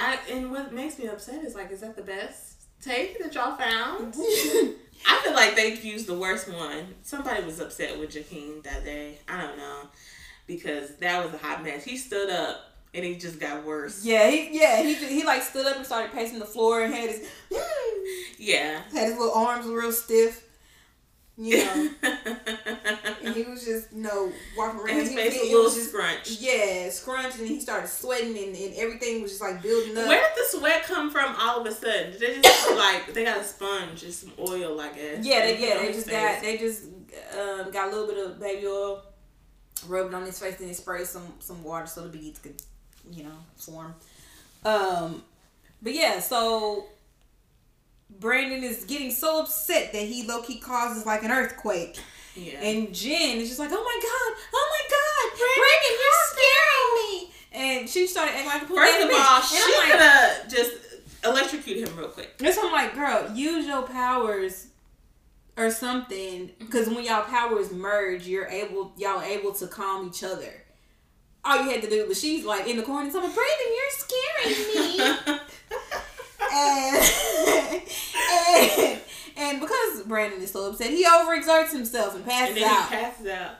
[0.01, 3.57] I and what makes me upset is like, is that the best take that y'all
[3.57, 4.15] found?
[5.07, 6.95] I feel like they used the worst one.
[7.03, 9.19] Somebody was upset with Jakeem that day.
[9.29, 9.83] I don't know.
[10.47, 11.85] Because that was a hot mess.
[11.85, 14.05] He stood up and he just got worse.
[14.05, 17.11] yeah, he yeah he he like stood up and started pacing the floor and had
[17.11, 17.29] his
[18.39, 18.81] Yeah.
[18.93, 20.45] had his little arms real stiff.
[21.39, 21.91] You know,
[23.23, 24.89] and he was just you know walking around.
[24.91, 26.41] And his He- face he- was a little just scrunched.
[26.41, 30.07] yeah, scrunched, and he started sweating, and, and everything was just like building up.
[30.09, 32.13] Where did the sweat come from all of a sudden?
[32.13, 35.27] Did they just like they got a sponge and some oil, I guess?
[35.27, 36.15] Yeah, they yeah they just face?
[36.35, 36.85] got they just
[37.39, 39.03] um, got a little bit of baby oil,
[39.87, 42.63] rubbed on his face, and then sprayed some some water so the beads could
[43.13, 43.95] you know form.
[44.65, 45.23] Um,
[45.83, 46.87] but yeah, so
[48.11, 51.99] Brandon is getting so upset that he low key causes like an earthquake,
[52.35, 52.61] Yeah.
[52.61, 57.33] and Jen is just like, oh my god, oh my god, Brandon, you're scaring me.
[57.53, 60.73] And she started acting like a First of all, and she like, could have just
[61.25, 62.37] electrocuted him real quick.
[62.39, 64.67] That's why I'm like, girl, use your powers
[65.57, 66.49] or something.
[66.49, 66.65] Mm-hmm.
[66.67, 70.53] Because when y'all powers merge, you're able, y'all able to calm each other.
[71.45, 73.67] All you had to do was she's like in the corner, so I'm like, Brandon,
[73.75, 75.39] you're scaring me.
[76.57, 76.97] and,
[78.49, 79.01] and
[79.37, 82.89] and because Brandon is so upset, he overexerts himself and passes and then out.
[82.89, 83.57] he passes out.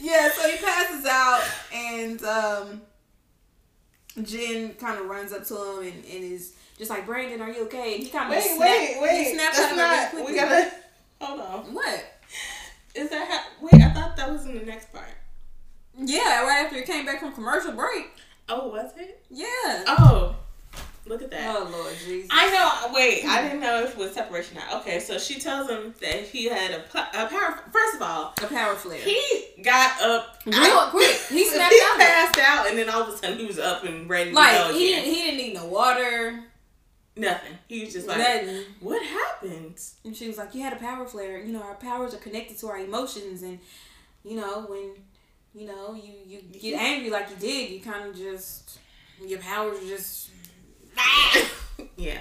[0.00, 1.44] yeah, so he passes out,
[1.74, 2.80] and um,
[4.22, 7.64] Jen kind of runs up to him and, and is just like, Brandon, are you
[7.64, 7.94] okay?
[7.96, 9.24] And he kind of wait, snap, wait, wait.
[9.24, 10.12] He snaps That's out not.
[10.14, 10.70] really We gotta.
[11.20, 11.74] Hold on.
[11.74, 12.04] What?
[12.94, 13.66] Is that how?
[13.66, 15.08] Wait, I thought that was in the next part.
[15.96, 18.10] Yeah, right after he came back from commercial break.
[18.48, 19.20] Oh, was it?
[19.30, 19.84] Yeah.
[19.86, 20.36] Oh,
[21.06, 21.56] look at that.
[21.56, 22.28] Oh Lord Jesus.
[22.32, 22.94] I know.
[22.94, 24.56] Wait, I didn't know if it was separation.
[24.58, 24.80] Not.
[24.80, 27.60] Okay, so she tells him that he had a, a power.
[27.72, 29.00] First of all, a power flare.
[29.00, 31.16] he got up Real quick.
[31.28, 31.98] He snapped he out.
[31.98, 34.56] passed out, and then all of a sudden he was up and ready to Like
[34.56, 36.44] go he didn't he didn't need no water.
[37.18, 37.58] Nothing.
[37.66, 38.62] He was just like, nothing.
[38.80, 41.38] "What happened?" And she was like, You had a power flare.
[41.40, 43.58] You know, our powers are connected to our emotions and
[44.24, 44.92] you know, when
[45.54, 48.78] you know, you, you get angry like you did, you kinda just
[49.24, 50.30] your powers just
[51.96, 52.18] yeah.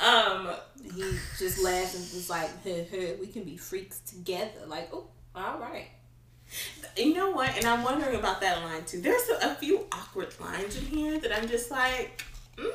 [0.00, 0.48] Um.
[0.82, 1.02] he
[1.38, 4.66] just laughs and was like, huh, huh, we can be freaks together.
[4.66, 5.88] Like, oh, all right.
[6.96, 7.56] You know what?
[7.56, 9.00] And I'm wondering about that line too.
[9.00, 12.22] There's a, a few awkward lines in here that I'm just like,
[12.56, 12.70] mm,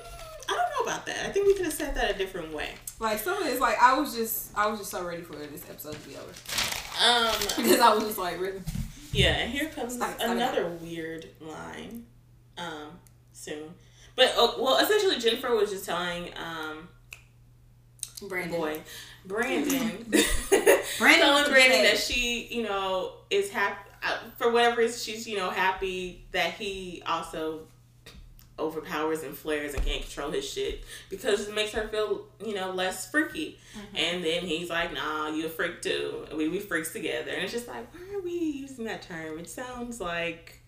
[0.50, 1.26] I don't know about that.
[1.26, 2.70] I think we could have said that a different way.
[3.00, 5.70] Like some of it's like I was just, I was just so ready for this
[5.70, 6.32] episode to be over
[7.06, 7.36] Um.
[7.64, 8.62] because I was just like, really,
[9.12, 10.32] Yeah, and here comes Stop, stop it.
[10.32, 12.06] another weird line.
[12.58, 12.90] Um.
[13.34, 13.74] Soon.
[14.16, 16.88] But uh, well, essentially, Jennifer was just telling um
[18.28, 18.58] Brandon.
[18.60, 18.82] boy
[19.26, 19.70] Brandon
[20.10, 21.92] Brandon telling Brandon upset.
[21.92, 26.54] that she you know is happy uh, for whatever reason she's you know happy that
[26.54, 27.62] he also
[28.60, 32.72] overpowers and flares and can't control his shit because it makes her feel you know
[32.72, 33.96] less freaky Mm-hmm.
[33.98, 37.52] and then he's like nah you a freak too we we freaks together and it's
[37.54, 40.60] just like why are we using that term it sounds like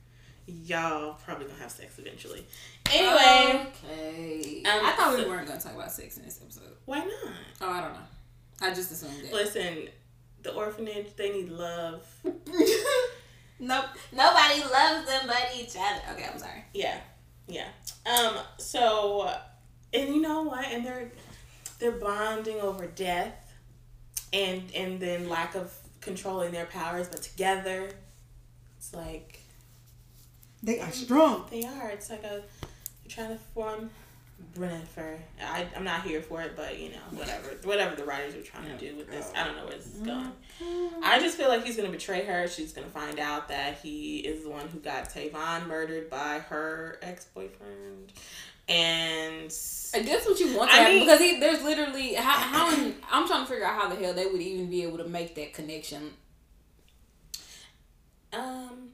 [0.45, 2.45] y'all probably gonna have sex eventually
[2.91, 4.63] anyway okay.
[4.65, 6.75] Um, I thought we weren't gonna talk about sex in this episode.
[6.85, 7.99] why not Oh, I don't know.
[8.61, 9.33] I just assumed that.
[9.33, 9.87] listen
[10.43, 12.05] the orphanage they need love
[13.59, 13.85] nope.
[14.11, 16.01] Nobody loves them but each other.
[16.13, 16.63] Okay, I'm sorry.
[16.73, 16.97] Yeah,
[17.49, 17.67] yeah.
[18.05, 18.35] Um.
[18.57, 19.29] So,
[19.93, 20.65] and you know what?
[20.65, 21.11] And they're
[21.79, 23.53] they're bonding over death,
[24.31, 27.89] and and then lack of controlling their powers, but together,
[28.77, 29.39] it's like
[30.63, 31.45] They are strong.
[31.51, 31.89] they are.
[31.89, 32.43] It's like a
[33.03, 33.89] they're trying to form
[34.55, 35.17] Brennifer.
[35.41, 38.65] I I'm not here for it, but you know whatever whatever the writers are trying
[38.65, 40.31] to do with this, I don't know where this is going.
[41.03, 42.47] I just feel like he's gonna betray her.
[42.47, 46.97] She's gonna find out that he is the one who got Tavon murdered by her
[47.01, 48.11] ex boyfriend,
[48.67, 49.53] and
[49.93, 52.73] I guess what you want to I happen mean- because he, there's literally how how
[52.73, 55.07] in, I'm trying to figure out how the hell they would even be able to
[55.07, 56.11] make that connection.
[58.33, 58.89] um,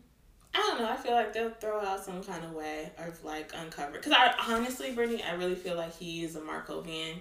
[0.55, 0.89] I don't know.
[0.89, 3.93] I feel like they'll throw out some kind of way of like uncover.
[3.93, 7.15] Because I honestly, Brittany, I really feel like he is a Markovian,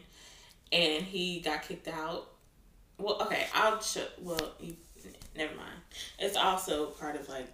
[0.71, 2.29] and he got kicked out.
[2.97, 4.07] Well, okay, I'll show.
[4.23, 4.77] Well, you,
[5.37, 5.81] never mind.
[6.21, 7.49] It's also part of like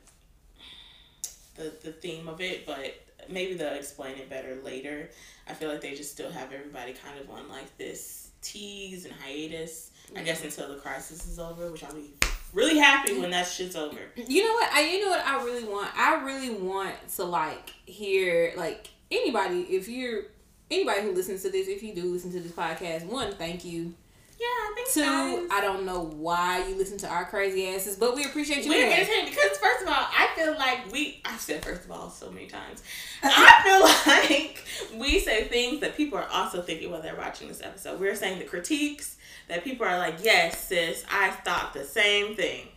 [1.57, 2.94] the the theme of it, but
[3.31, 5.09] maybe they'll explain it better later.
[5.48, 9.15] I feel like they just still have everybody kind of on like this tease and
[9.15, 9.93] hiatus.
[10.15, 10.48] I guess mm-hmm.
[10.48, 12.12] until the crisis is over, which I'll be
[12.52, 13.98] really happy when that shit's over.
[14.16, 14.72] You know what?
[14.72, 15.90] I you know what I really want.
[15.97, 20.24] I really want to like hear like anybody if you're
[20.70, 21.68] anybody who listens to this.
[21.68, 23.94] If you do listen to this podcast, one, thank you.
[24.39, 27.97] Yeah, I think Two, guys, I don't know why you listen to our crazy asses,
[27.97, 28.70] but we appreciate you.
[28.70, 29.01] we're anyway.
[29.01, 32.31] entertained because first of all, I feel like we I've said first of all so
[32.31, 32.82] many times.
[33.22, 34.12] I feel
[34.98, 38.01] like we say things that people are also thinking while they're watching this episode.
[38.01, 39.18] We're saying the critiques
[39.51, 42.68] that people are like, Yes, sis, I thought the same thing.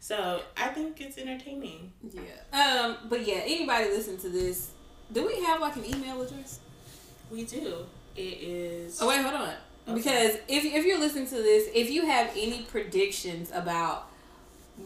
[0.00, 1.92] So I think it's entertaining.
[2.10, 2.22] Yeah.
[2.52, 2.96] Um.
[3.08, 4.70] But yeah, anybody listen to this?
[5.12, 6.60] Do we have like an email address?
[7.30, 7.84] We do.
[8.16, 8.98] It is.
[9.00, 9.48] Oh wait, hold on.
[9.88, 9.94] Okay.
[9.94, 14.08] Because if if you're listening to this, if you have any predictions about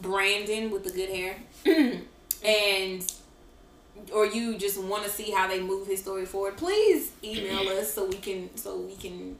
[0.02, 1.36] Brandon with the good hair,
[2.44, 3.12] and
[4.12, 7.94] or you just want to see how they move his story forward, please email us
[7.94, 9.36] so we can so we can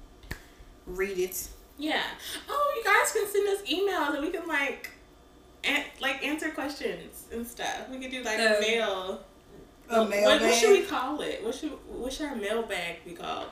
[0.86, 1.48] read it.
[1.78, 2.02] Yeah.
[2.48, 4.90] Oh, you guys can send us emails and we can like,
[5.64, 7.88] an- like answer questions and stuff.
[7.90, 9.20] We could do like Um, mail.
[9.90, 10.40] A what, mailbag.
[10.40, 11.44] what should we call it?
[11.44, 13.48] What should what should our mailbag be called?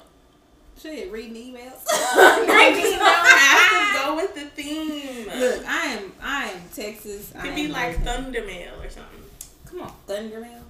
[0.80, 1.84] Shit, reading emails.
[1.86, 5.26] Right, you don't have to go with the theme.
[5.38, 7.32] Look, I am I am Texas.
[7.32, 8.04] it could be like American.
[8.04, 9.22] thunder mail or something.
[9.66, 10.62] Come on, thunder mail.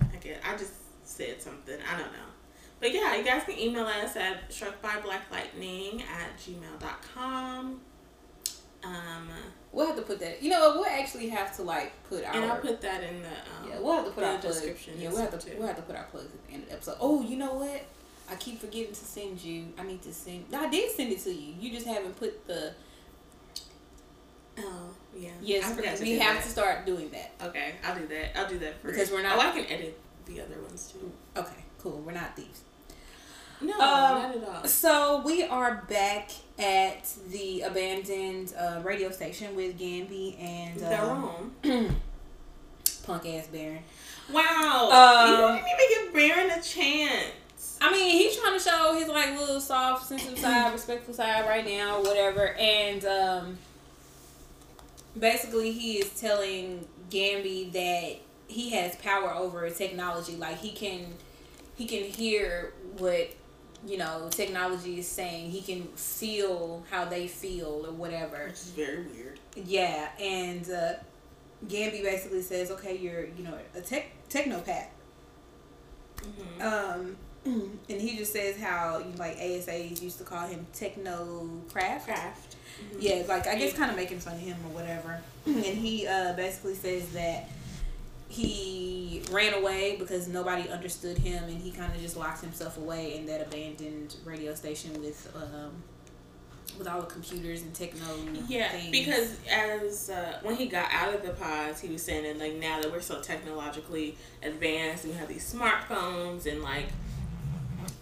[0.00, 0.72] I guess I just
[1.04, 1.78] said something.
[1.92, 2.31] I don't know.
[2.82, 7.80] But yeah, you guys can email us at struckbyblacklightning at gmail.com.
[8.84, 9.28] Um,
[9.70, 10.42] We'll have to put that.
[10.42, 10.74] You know what?
[10.76, 12.34] We'll actually have to like put our.
[12.34, 14.94] and I'll put that in the um, yeah, we'll have to put our description.
[14.98, 15.56] Yeah, we'll have to too.
[15.56, 16.96] we'll have to put our plugs at the end of the episode.
[17.00, 17.82] Oh, you know what?
[18.30, 19.72] I keep forgetting to send you.
[19.78, 20.46] I need to send.
[20.52, 21.54] I did send it to you.
[21.58, 22.74] You just haven't put the.
[24.58, 25.30] Oh yeah.
[25.40, 26.42] Yes, I forgot to we have that.
[26.44, 27.32] to start doing that.
[27.48, 28.36] Okay, I'll do that.
[28.38, 28.94] I'll do that first.
[28.94, 31.10] Because we're not- Oh, I can edit the other ones too.
[31.36, 32.00] Okay, cool.
[32.04, 32.62] We're not thieves.
[33.62, 34.64] No, Um, not at all.
[34.66, 41.52] So we are back at the abandoned uh, radio station with Gambi and um,
[43.06, 43.82] punk ass Baron.
[44.32, 44.88] Wow.
[44.90, 47.78] Um, you didn't even give Baron a chance.
[47.80, 51.66] I mean, he's trying to show his like little soft, sensitive side, respectful side right
[51.66, 52.54] now, whatever.
[52.54, 53.58] And um,
[55.18, 58.16] basically, he is telling Gambi that
[58.48, 60.36] he has power over technology.
[60.36, 61.06] Like he can,
[61.76, 63.30] he can hear what
[63.86, 65.50] you know technology is saying.
[65.50, 68.46] He can feel how they feel or whatever.
[68.46, 69.40] Which is very weird.
[69.56, 70.92] Yeah, and uh,
[71.66, 74.86] Gambi basically says, "Okay, you're you know a tech technopath."
[76.18, 76.62] Mm-hmm.
[76.62, 81.48] Um, and he just says how you know, like ASAs used to call him techno
[81.72, 82.06] Craft.
[82.06, 82.56] Craft.
[82.98, 85.20] Yeah, like I guess kind of making fun of him or whatever.
[85.46, 87.48] and he uh, basically says that
[88.32, 93.14] he ran away because nobody understood him, and he kind of just locked himself away
[93.14, 95.70] in that abandoned radio station with um,
[96.78, 98.00] with all the computers and techno.
[98.48, 98.90] Yeah, things.
[98.90, 102.58] because as uh, when he got out of the pods, he was saying that like
[102.58, 106.86] now that we're so technologically advanced and we have these smartphones and like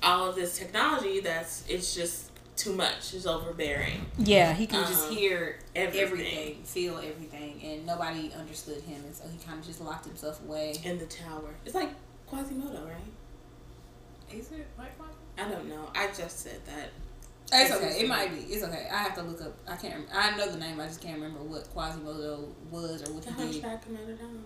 [0.04, 2.29] all of this technology, that's it's just
[2.62, 3.14] too much.
[3.14, 4.06] It's overbearing.
[4.18, 6.02] Yeah, he can just Um, hear everything.
[6.06, 6.62] everything.
[6.64, 10.74] feel everything, and nobody understood him, and so he kind of just locked himself away.
[10.84, 11.54] in the tower.
[11.64, 11.90] It's like
[12.26, 14.36] Quasimodo, right?
[14.36, 14.92] Is it like
[15.38, 15.90] I don't know.
[15.94, 16.90] I just said that.
[17.52, 18.00] It's It's okay.
[18.00, 18.40] It might be.
[18.52, 18.86] It's okay.
[18.92, 19.54] I have to look up.
[19.66, 19.94] I can't.
[19.94, 20.12] Remember.
[20.14, 20.78] I know the name.
[20.78, 23.62] I just can't remember what Quasimodo was or what The he did.
[23.64, 24.44] Hunchback of Notre Dame.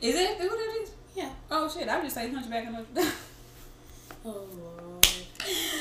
[0.00, 0.40] Is it?
[0.40, 0.90] Is what it is?
[1.14, 1.30] Yeah.
[1.50, 1.88] Oh shit!
[1.88, 3.12] I just say Hunchback of Notre Dame.
[4.24, 5.06] Oh Lord.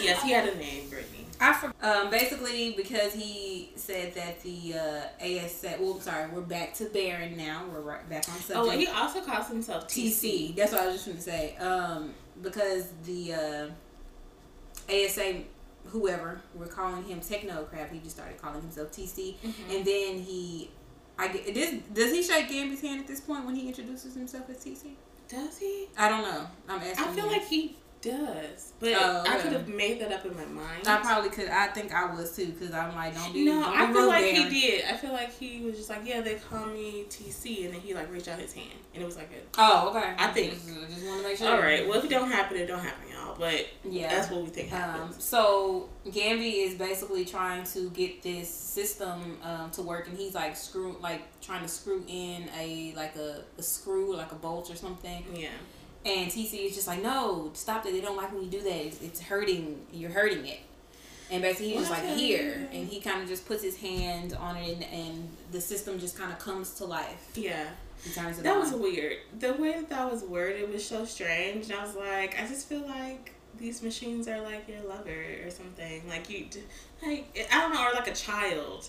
[0.01, 1.18] Yes, he had a name, Brittany.
[1.41, 5.01] I for, um basically because he said that the uh
[5.45, 5.75] ASA.
[5.79, 7.63] Well, sorry, we're back to Baron now.
[7.71, 8.57] We're right back on subject.
[8.57, 10.51] Oh, and he also calls himself TC.
[10.51, 10.55] TC.
[10.55, 11.55] That's what I was just going to say.
[11.57, 13.67] Um, because the uh,
[14.89, 15.41] ASA,
[15.87, 17.91] whoever, we're calling him Technocrap.
[17.91, 19.75] He just started calling himself TC, Mhm.
[19.75, 20.71] and then he,
[21.17, 21.75] I this.
[21.93, 24.91] Does he shake Gambi's hand at this point when he introduces himself as TC?
[25.27, 25.87] Does he?
[25.97, 26.47] I don't know.
[26.67, 27.05] I'm asking.
[27.05, 27.31] I feel you.
[27.31, 30.87] like he does, but Oh, I could have made that up in my mind.
[30.87, 31.49] I probably could.
[31.49, 33.45] I think I was too because I'm like, don't be.
[33.45, 34.51] no, don't I feel like Baron.
[34.51, 34.85] he did.
[34.85, 37.93] I feel like he was just like, yeah, they call me TC, and then he
[37.93, 40.13] like reached out his hand, and it was like, a, Oh, okay.
[40.17, 41.51] I think- Just, just want to make sure.
[41.51, 43.35] all right, well, if it don't happen, it don't happen, y'all.
[43.37, 44.07] But Yeah.
[44.15, 45.23] that's what we think Um, happens.
[45.23, 50.55] so Gambi is basically trying to get this system um, to work, and he's like
[50.57, 54.75] screw, like trying to screw in a like a, a screw, like a bolt or
[54.75, 55.23] something.
[55.33, 55.49] yeah,
[56.05, 57.91] And TC is just like, no, stop it.
[57.91, 58.85] They don't like when you do that.
[58.85, 59.79] It's, it's hurting.
[59.91, 60.59] You're hurting it.
[61.31, 64.55] And basically, he's just like here, and he kind of just puts his hand on
[64.55, 67.31] it, and, and the system just kind of comes to life.
[67.35, 67.65] yeah.
[68.03, 68.61] He turns it That on.
[68.61, 69.17] was weird.
[69.39, 72.67] The way that that was worded was so strange, and I was like, I just
[72.69, 76.01] feel like these machines are like your lover or something.
[76.07, 76.45] Like you,
[77.05, 78.87] like I don't know, or like a child.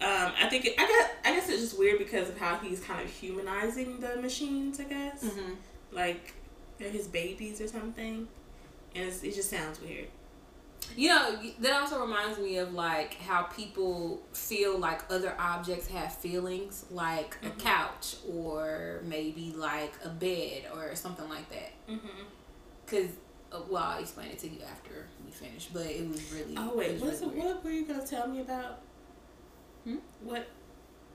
[0.00, 2.80] Um, I think it, I guess I guess it's just weird because of how he's
[2.80, 4.80] kind of humanizing the machines.
[4.80, 5.52] I guess hmm
[5.92, 6.32] like
[6.78, 8.28] they're his babies or something,
[8.94, 10.08] and it's, it just sounds weird.
[10.96, 16.14] You know, that also reminds me of like how people feel like other objects have
[16.14, 17.58] feelings, like a Mhm.
[17.58, 21.72] couch or maybe like a bed or something like that.
[21.90, 22.22] Mm-hmm.
[22.86, 23.08] Cause,
[23.50, 25.66] uh, well, I'll explain it to you after we finish.
[25.72, 26.54] But it was really.
[26.56, 27.46] Oh it wait, what's really weird.
[27.46, 28.80] what were you gonna tell me about?
[29.84, 29.96] Hmm?
[30.22, 30.46] What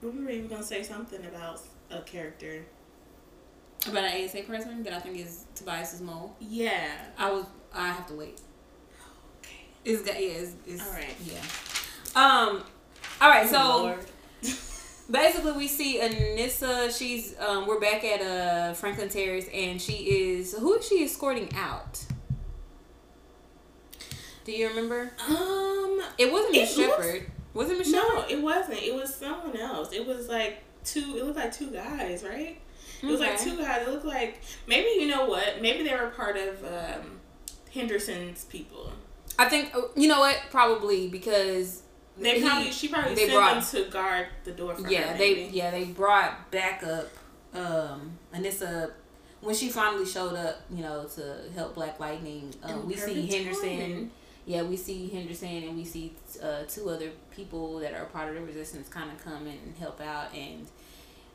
[0.02, 1.60] we were you gonna say something about
[1.90, 2.66] a character.
[3.88, 6.36] About an ASA person that I think is Tobias's mole.
[6.40, 6.88] Yeah.
[7.18, 7.46] I was.
[7.74, 8.40] I have to wait.
[9.40, 9.56] Okay.
[9.84, 10.28] It's got yeah.
[10.30, 11.14] It's, it's All right.
[11.24, 11.40] Yeah.
[12.14, 12.62] Um.
[13.20, 13.48] All right.
[13.48, 13.98] So
[15.10, 16.96] basically, we see Anissa.
[16.96, 17.66] She's um.
[17.66, 22.04] We're back at uh Franklin Terrace, and she is who is she escorting out?
[24.44, 25.12] Do you remember?
[25.28, 26.02] um.
[26.18, 27.30] It wasn't Miss Shepherd.
[27.54, 27.92] Was it Shepherd?
[27.92, 28.80] No, it wasn't.
[28.80, 29.92] It was someone else.
[29.92, 31.16] It was like two.
[31.16, 32.60] It looked like two guys, right?
[33.02, 33.44] It was like Okay.
[33.50, 33.86] two guys.
[33.86, 35.60] It looked like maybe you know what?
[35.60, 37.20] Maybe they were part of um,
[37.72, 38.92] Henderson's people.
[39.38, 40.38] I think uh, you know what?
[40.50, 41.82] Probably because
[42.18, 45.18] They he- probably she probably they brought- them to guard the door for yeah her.
[45.18, 47.08] they yeah they brought back up
[47.54, 48.92] um Anissa
[49.40, 52.54] when she finally showed up you know to help Black Lightning.
[52.62, 54.10] Um, we see Henderson.
[54.44, 58.34] Yeah, we see Henderson and we see uh, two other people that are part of
[58.34, 60.66] the resistance kind of come in and help out and.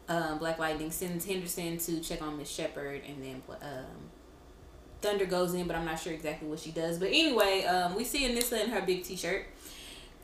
[0.09, 3.85] Um, Black Lightning sends Henderson to check on Miss Shepherd, and then um,
[5.01, 6.97] Thunder goes in, but I'm not sure exactly what she does.
[6.97, 9.45] But anyway, um, we see Anissa in her big T-shirt,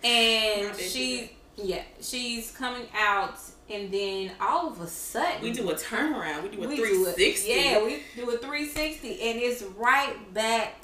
[0.04, 3.38] and she, yeah, she's coming out,
[3.70, 6.44] and then all of a sudden We do a turnaround.
[6.44, 7.50] We do a we three do it- sixty.
[7.50, 10.83] Yeah, we do a 360, and it's right back.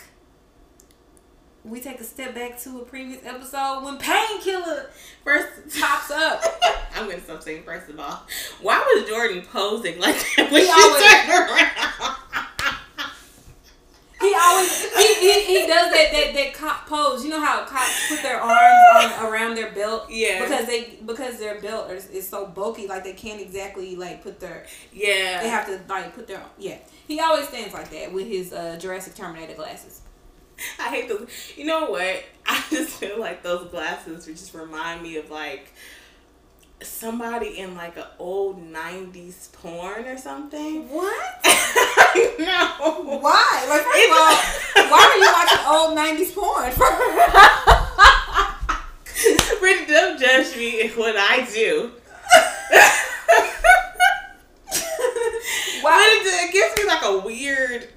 [1.66, 4.90] We take a step back to a previous episode when Painkiller
[5.24, 6.42] First, pops up.
[6.96, 7.64] I'm gonna stop saying.
[7.64, 8.24] First of all,
[8.62, 12.16] why was Jordan posing like that when He she always- turned around?
[14.22, 17.24] He always he, he, he does that, that that cop pose.
[17.24, 20.42] You know how cops put their arms on around their belt Yeah.
[20.42, 24.42] because they because their belt is, is so bulky like they can't exactly like put
[24.42, 25.42] their yeah.
[25.42, 26.80] they have to like put their yeah.
[27.08, 30.02] He always stands like that with his uh, Jurassic Terminator glasses.
[30.80, 31.30] I hate those.
[31.56, 32.24] You know what?
[32.46, 35.74] I just feel like those glasses would just remind me of like
[36.82, 40.88] somebody in like an old '90s porn or something.
[40.90, 41.46] What?
[42.40, 43.20] no.
[43.22, 43.66] Why?
[43.70, 44.12] Like first It's-
[44.78, 46.72] of all, why are you watching old nineties porn?
[49.60, 51.92] Brittany, don't judge me in what I do.
[55.82, 57.88] Why- But it, it gives me like a weird.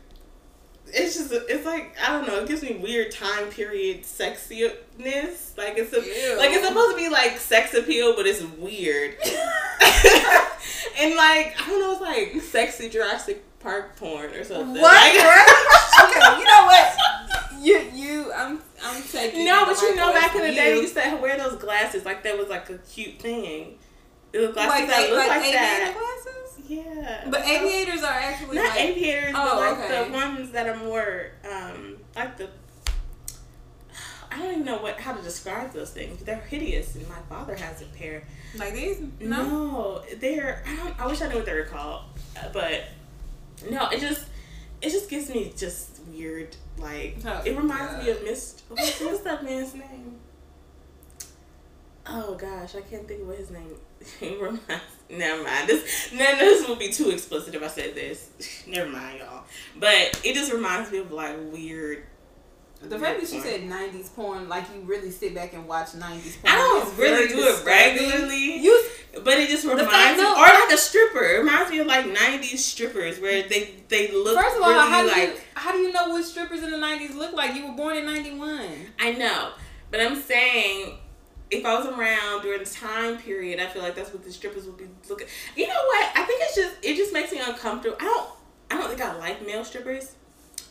[0.95, 2.41] It's just it's like I don't know.
[2.41, 5.57] It gives me weird time period sexiness.
[5.57, 6.39] Like it's a, Ew.
[6.39, 9.17] like it's supposed to be like sex appeal, but it's weird.
[10.99, 14.81] and like I don't know, it's like sexy Jurassic Park porn or something.
[14.81, 14.93] What?
[14.93, 16.97] Like- okay, you know what?
[17.61, 20.83] You you I'm I'm taking no, but you know, back in the day, you.
[20.83, 23.79] used to wear those glasses like that was like a cute thing.
[24.33, 26.59] It was glasses like that like, look like, aviator glasses.
[26.69, 30.05] Yeah, But So- aviators are actually not like aviators, Oh, but like okay.
[30.09, 32.49] the ones that are more um like the.
[34.31, 36.23] I don't even know what how to describe those things.
[36.25, 38.25] They're hideous, and my father has a pair.
[38.57, 39.03] like these.
[39.21, 39.43] No.
[39.45, 40.63] No, they're.
[40.67, 40.99] I don't.
[41.01, 42.05] I wish I knew what they were called,
[42.55, 42.85] but
[43.71, 44.25] no, it just
[44.81, 46.57] it just gives me just weird.
[46.79, 48.63] Like Oh, it reminds me of Miss.
[48.69, 50.17] What's, what's that man's name?
[52.07, 53.77] Oh gosh, I can't think of what his name.
[54.21, 54.63] It reminds.
[55.11, 55.69] Never mind.
[55.69, 58.31] This no, this would be too explicit if I said this.
[58.67, 59.45] Never mind, y'all.
[59.79, 62.05] But it just reminds me of like weird.
[62.81, 63.45] The fact that she porn.
[63.45, 66.53] said '90s porn, like you really sit back and watch '90s porn.
[66.53, 68.57] I don't really very do it regularly.
[68.61, 68.85] You
[69.23, 71.23] But it just reminds fact- me, no, or like a stripper.
[71.23, 74.91] It reminds me of like '90s strippers where they they look first of all, really
[74.91, 77.55] how do like you how do you know what strippers in the '90s look like?
[77.55, 78.61] You were born in '91.
[78.99, 79.53] I know,
[79.93, 80.99] but I'm saying
[81.53, 84.65] if I was around during the time period, I feel like that's what the strippers
[84.65, 85.27] would be looking.
[85.55, 86.17] You know what?
[86.17, 87.97] I think it's just it just makes me uncomfortable.
[88.01, 88.29] I don't
[88.71, 90.13] I don't think I like male strippers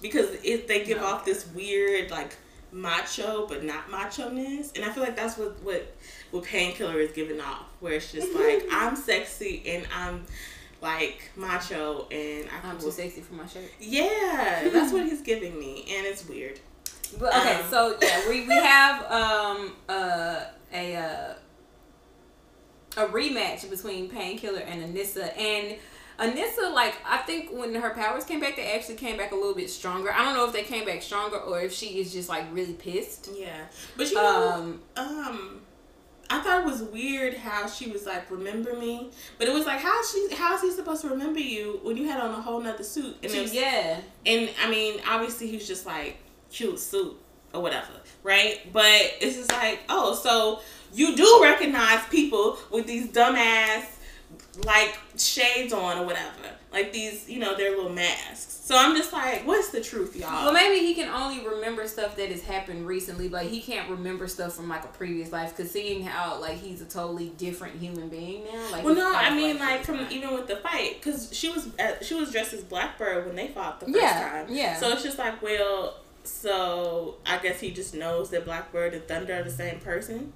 [0.02, 1.06] because it they give No.
[1.06, 2.36] off this weird like
[2.72, 5.95] macho but not macho ness, and I feel like that's what what
[6.32, 8.40] what painkiller is giving off, where it's just mm-hmm.
[8.40, 10.26] like I'm sexy and I'm
[10.82, 13.70] like macho and I I'm can too sexy for my shirt.
[13.80, 16.60] yeah, that's what he's giving me, and it's weird.
[17.20, 20.44] But okay, Um, so yeah, we we have um uh
[20.74, 21.34] a uh
[22.98, 25.76] a rematch between Painkiller and Anissa and
[26.20, 29.56] Anissa like I think when her powers came back they actually came back a little
[29.56, 30.12] bit stronger.
[30.12, 32.74] I don't know if they came back stronger or if she is just like really
[32.74, 33.30] pissed.
[33.36, 33.66] Yeah,
[33.98, 35.62] but you know, Um um,
[36.30, 39.80] I thought it was weird how she was like, "Remember me," but it was like,
[39.80, 42.62] how she, how is he supposed to remember you when you had on a whole
[42.62, 43.18] nother suit?
[43.22, 44.00] And, she, was- yeah.
[44.26, 46.18] and I mean, obviously, he was just like
[46.52, 47.15] cute suit
[47.53, 47.88] or whatever,
[48.23, 48.60] right?
[48.72, 48.86] But
[49.19, 50.61] it's just like, oh, so
[50.94, 53.86] you do recognize people with these dumbass
[54.65, 56.30] like shades on or whatever.
[56.72, 58.60] Like these, you know, their little masks.
[58.64, 60.45] So I'm just like, what's the truth, y'all?
[60.45, 63.28] Well, maybe he can only remember stuff that has happened recently.
[63.28, 65.56] Like he can't remember stuff from like a previous life.
[65.57, 68.72] Cause seeing how like he's a totally different human being now.
[68.72, 71.68] Like well, no, I mean like from not- even with the fight, because she was
[71.78, 74.45] uh, she was dressed as Blackbird when they fought the first Yeah, time.
[74.49, 74.80] yeah.
[74.80, 79.35] So it's just like, well, so I guess he just knows that Blackbird and Thunder
[79.39, 80.34] are the same person.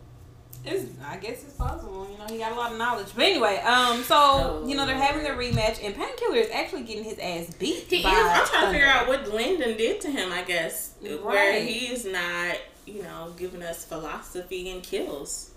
[0.67, 2.07] It's, I guess it's possible.
[2.11, 3.07] You know, he got a lot of knowledge.
[3.15, 7.03] But anyway, um, so you know they're having their rematch, and Painkiller is actually getting
[7.03, 7.85] his ass beat.
[7.87, 8.15] He by is.
[8.17, 10.31] I'm trying to figure out what Lyndon did to him.
[10.31, 11.19] I guess where
[11.53, 11.63] Right.
[11.67, 12.55] he's not,
[12.87, 15.51] you know, giving us philosophy and kills.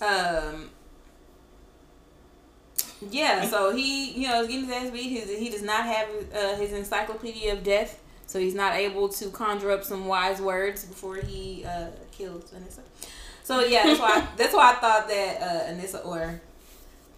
[0.00, 0.70] Um.
[3.10, 5.10] Yeah, so he, you know, is getting his ass beat.
[5.10, 9.28] His, he does not have uh, his encyclopedia of death, so he's not able to
[9.30, 12.80] conjure up some wise words before he uh, kills Anissa.
[13.44, 16.40] So yeah, that's why that's why I thought that uh, Anissa or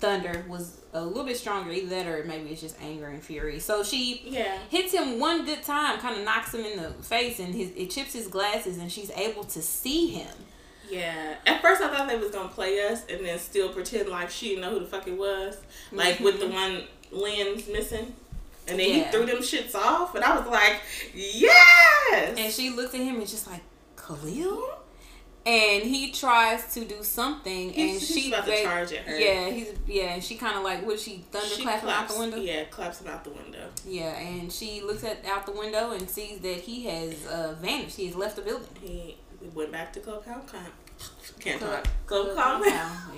[0.01, 1.73] Thunder was a little bit stronger.
[1.73, 3.59] Either that, or maybe it's just anger and fury.
[3.59, 4.57] So she Yeah.
[4.71, 7.91] hits him one good time, kind of knocks him in the face, and his it
[7.91, 10.35] chips his glasses, and she's able to see him.
[10.89, 11.35] Yeah.
[11.47, 14.51] At first, I thought they was gonna play us and then still pretend like she
[14.51, 15.59] didn't know who the fuck it was,
[15.93, 18.15] like with the one lens missing.
[18.69, 19.05] And then Yeah.
[19.05, 20.81] he threw them shits off, and I was like,
[21.15, 22.35] yes.
[22.39, 23.61] And she looks at him and just like,
[23.97, 24.75] Khalil?
[25.47, 29.19] And he tries to do something, He's- and she about to charge at her.
[29.19, 31.01] Yeah, he's yeah, and she kind of like, what?
[31.01, 32.37] She thunder She clapping out the window.
[32.37, 32.65] Yeah.
[32.65, 33.67] Claps him out the window.
[33.87, 37.97] Yeah, and she looks at out the window and sees that he has uh, vanished.
[37.97, 38.69] He has left the building.
[38.83, 39.17] He
[39.55, 40.43] went back to Club Calm.
[41.41, 41.93] Can't Club- talk.
[42.07, 42.63] Club Calm.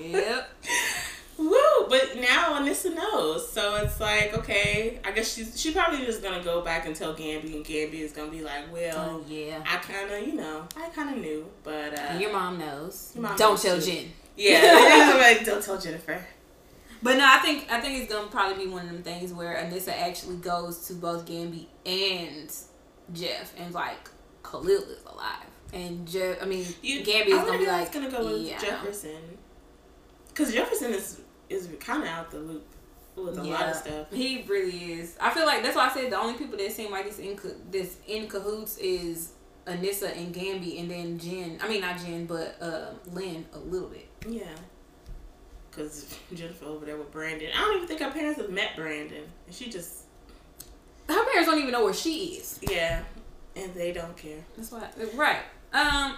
[0.00, 0.50] Yep.
[1.40, 1.88] Woo!
[1.88, 5.00] But now Anissa knows, so it's like okay.
[5.04, 8.12] I guess she's she probably just gonna go back and tell Gambi, and Gambi is
[8.12, 9.62] gonna be like, well, Oh yeah.
[9.66, 13.12] I kind of, you know, I kind of knew, but uh, your mom knows.
[13.14, 13.80] Your mom Don't knows tell.
[13.80, 14.12] Jen.
[14.36, 16.20] yeah, like, don't tell Jennifer.
[17.02, 19.54] But no, I think I think it's gonna probably be one of them things where
[19.56, 22.52] Anissa actually goes to both Gambi and
[23.14, 24.10] Jeff and like
[24.42, 25.46] Khalil is alive.
[25.72, 28.58] And Jeff I mean You, Gambi I is gonna be like gonna go with yeah.
[28.58, 29.38] Jefferson,
[30.28, 31.20] because Jefferson is
[31.50, 32.64] is kind of out the loop
[33.16, 34.06] with a lot of stuff.
[34.12, 35.16] He really is.
[35.20, 37.38] I feel like that's why I said the only people that seem like this in
[37.70, 39.32] this in cahoots is
[39.66, 41.58] Anissa and Gambi, and then Jen.
[41.62, 44.08] I mean not Jen, but uh, Lynn a little bit.
[44.26, 44.44] Yeah.
[45.72, 47.48] Cause Jennifer over there with Brandon.
[47.56, 50.04] I don't even think her parents have met Brandon, and she just
[51.08, 52.58] Her parents don't even know where she is.
[52.62, 53.02] yeah,
[53.54, 54.38] and they don't care.
[54.56, 54.88] That's why.
[55.14, 55.42] Right.
[55.72, 56.16] Um.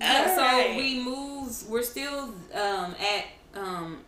[0.00, 1.68] Yeah, so we move.
[1.68, 3.24] We're still um at
[3.54, 3.98] um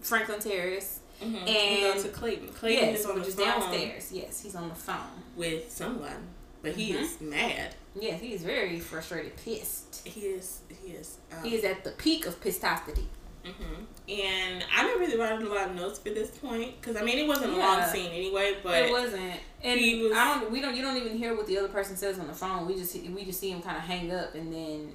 [0.00, 1.00] Franklin Terrace.
[1.22, 1.44] Mm-hmm.
[1.44, 2.48] we And- go to Clayton.
[2.48, 4.12] Clayton yes, is on the which is phone downstairs.
[4.12, 4.96] Yes, he's on the phone.
[5.36, 6.28] with someone,
[6.62, 7.00] but he Mhm.
[7.02, 7.74] is mad.
[7.98, 10.06] Yes, he is very frustrated, pissed.
[10.06, 10.60] He is.
[10.82, 11.18] He is.
[11.32, 13.06] Um, He is at the peak of pistosity.
[13.44, 17.02] hmm And I didn't really write a lot of notes for this point because I
[17.02, 18.56] mean it wasn't a long scene anyway.
[18.62, 20.50] But it wasn't, and he was- I don't.
[20.50, 20.74] We don't.
[20.76, 22.66] You don't even hear what the other person says on the phone.
[22.66, 24.92] We just we just see him kind of hang up, and then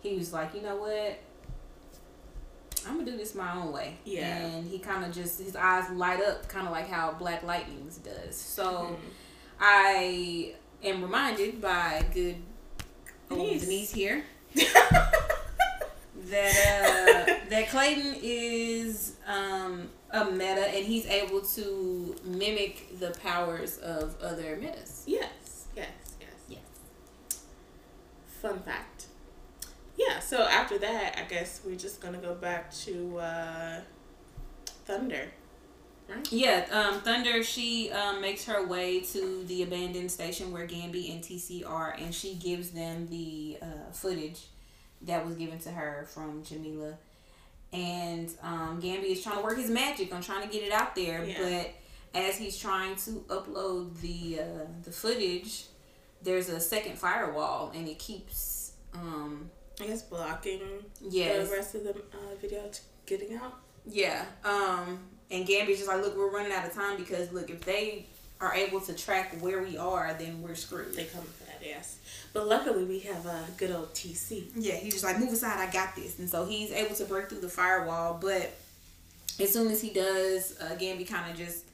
[0.00, 1.18] he was like, you know what?
[2.86, 3.98] I'm gonna do this my own way.
[4.04, 4.36] Yeah.
[4.38, 7.98] And he kind of just his eyes light up, kind of like how Black Lightning's
[7.98, 8.36] does.
[8.36, 8.96] So Mhm.
[9.60, 12.36] I am reminded by good
[13.30, 13.62] old Denise.
[13.62, 14.24] Denise here
[14.54, 14.64] that
[16.26, 24.16] uh, that Clayton is um, a meta and he's able to mimic the powers of
[24.22, 25.02] other metas.
[25.06, 25.88] yes, yes,
[26.20, 26.30] yes.
[26.48, 26.60] Yes.
[28.42, 28.99] Fun fact.
[30.08, 30.18] Yeah.
[30.20, 33.80] So after that, I guess we're just gonna go back to uh,
[34.86, 35.28] Thunder.
[36.08, 36.32] Right.
[36.32, 41.22] Yeah, um, Thunder, she um, makes her way to the abandoned station where Gambi and
[41.22, 44.40] TC are, and she gives them the uh, footage
[45.02, 46.96] that was given to her from Jamillah.
[47.72, 50.96] And um, Gambi is trying to work his magic on trying to get it out
[50.96, 51.36] there, Yeah.
[52.12, 55.66] but as he's trying to upload the uh, the footage,
[56.22, 59.48] there's a second firewall, and it keeps um,
[59.80, 60.60] I guess blocking
[61.00, 63.60] yes, the rest of the uh, video t- getting out.
[63.86, 64.24] Yeah.
[64.44, 64.98] Um,
[65.30, 68.06] and Gambi's just like, look, we're running out of time because look, if they
[68.40, 70.94] are able to track where we are, then we're screwed.
[70.94, 71.98] They come for that, ass.
[72.32, 74.50] But luckily, we have a good old TC.
[74.54, 76.18] Yeah, he's just like, move aside, I got this.
[76.18, 78.52] And so he's able to break through the firewall, but
[79.38, 81.64] as soon as he does, uh, Gambi kind of just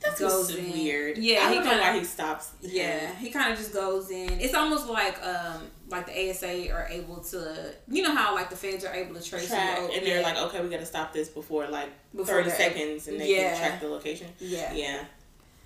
[0.00, 0.70] That's Goes in.
[0.72, 1.18] weird.
[1.18, 2.50] Yeah, I he don't know kinda- why he stops.
[2.62, 2.70] him.
[2.72, 4.40] yeah, he kind of just goes in.
[4.40, 8.56] It's almost like um like the ASA are able to, you know how like the
[8.56, 11.12] feds are able to trace track, and they're yeah, like, okay, we got to stop
[11.12, 13.50] this before like Before thirty seconds, and they Yeah.
[13.50, 14.28] can track the location.
[14.38, 14.72] yeah.
[14.72, 15.04] Yeah,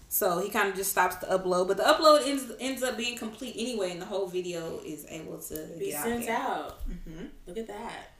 [0.08, 3.18] So he kind of just stops the upload, but the upload ends ends up being
[3.18, 6.36] complete anyway, and the whole video is able to be get out sent there.
[6.36, 6.80] out.
[6.86, 8.12] hmm Look at that.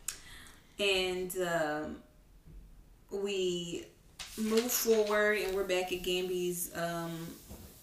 [0.79, 1.97] And um,
[3.11, 3.87] we
[4.39, 7.11] move forward and we're back at Gambi's um,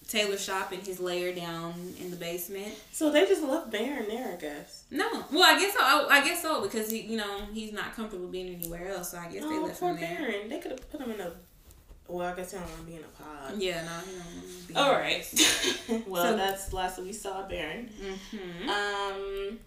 [0.08, 2.74] tailor shop in his lair down in the basement.
[2.92, 4.84] So they just left Baron there, I guess.
[4.92, 5.80] No, well, I guess so.
[5.82, 9.12] I, I guess so because he, you know, he's not comfortable being anywhere else.
[9.12, 10.18] So I guess they Oh, left poor him there.
[10.18, 10.50] Baron.
[10.50, 11.32] They could have put him in a.
[12.08, 13.60] Well, I guess he don't want to be in a pod.
[13.62, 15.24] Yeah, no, he don't be All right.
[16.08, 17.90] well, So- that's the last that we saw Baron.
[18.34, 18.68] Mhm.
[18.68, 19.60] Um.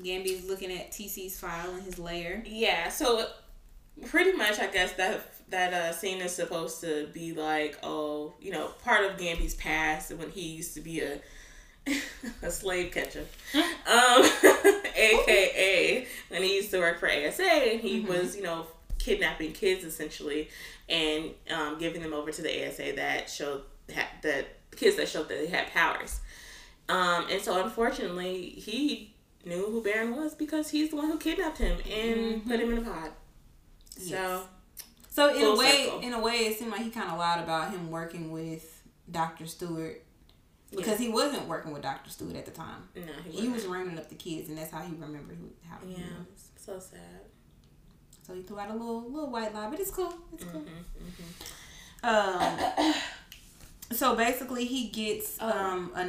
[0.00, 2.40] Gambi's looking at TC's file in his lair.
[2.46, 2.88] Yeah.
[2.88, 3.26] So
[4.06, 5.20] pretty much, I guess that
[5.50, 10.12] that uh, scene is supposed to be like, oh, you know, part of Gambi's past
[10.14, 11.20] when he used to be a
[12.42, 14.22] a slave catcher, um,
[14.96, 18.08] aka when he used to work for ASA and he Mhm.
[18.08, 18.66] was, you know,
[18.98, 20.50] kidnapping kids essentially
[20.88, 23.62] and um, giving them over to the ASA that showed
[23.94, 24.46] ha- that
[24.76, 26.20] kids that showed that they had powers.
[26.90, 29.14] Um, and so unfortunately, he
[29.46, 32.78] knew who Baron was because he's the one who kidnapped him and put him in
[32.78, 33.10] a pod.
[33.98, 34.10] Yes.
[34.10, 34.42] So
[35.28, 36.00] in Full a way, circle.
[36.00, 39.46] in a way, it seemed like he kind of lied about him working with Doctor
[39.46, 40.02] Stewart
[40.76, 42.88] because he wasn't working with Doctor Stewart at the time.
[42.94, 43.72] no, he, He was wasn't.
[43.72, 46.48] rounding up the kids, and that's how he remembered who how he yeah, was.
[46.56, 47.00] so sad.
[48.26, 50.14] So he threw out a little little white lie, but it's cool.
[50.34, 50.62] It's cool.
[50.62, 52.06] Mm-hmm,
[52.88, 52.94] Um.
[53.90, 56.08] So basically, he gets Oh, um, a notification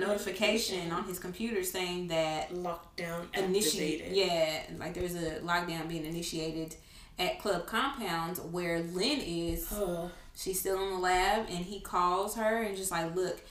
[0.79, 0.91] notification.
[0.91, 4.11] on his computer saying that Lockdown initiated.
[4.11, 6.75] yeah like there's a lockdown being initiated
[7.19, 12.35] at club compound where lynn is Ugh, she's still in the lab and he calls
[12.37, 13.41] her and just like look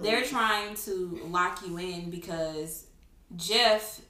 [0.00, 0.28] they're leave.
[0.30, 2.86] trying to lock you in because
[3.36, 4.00] jeff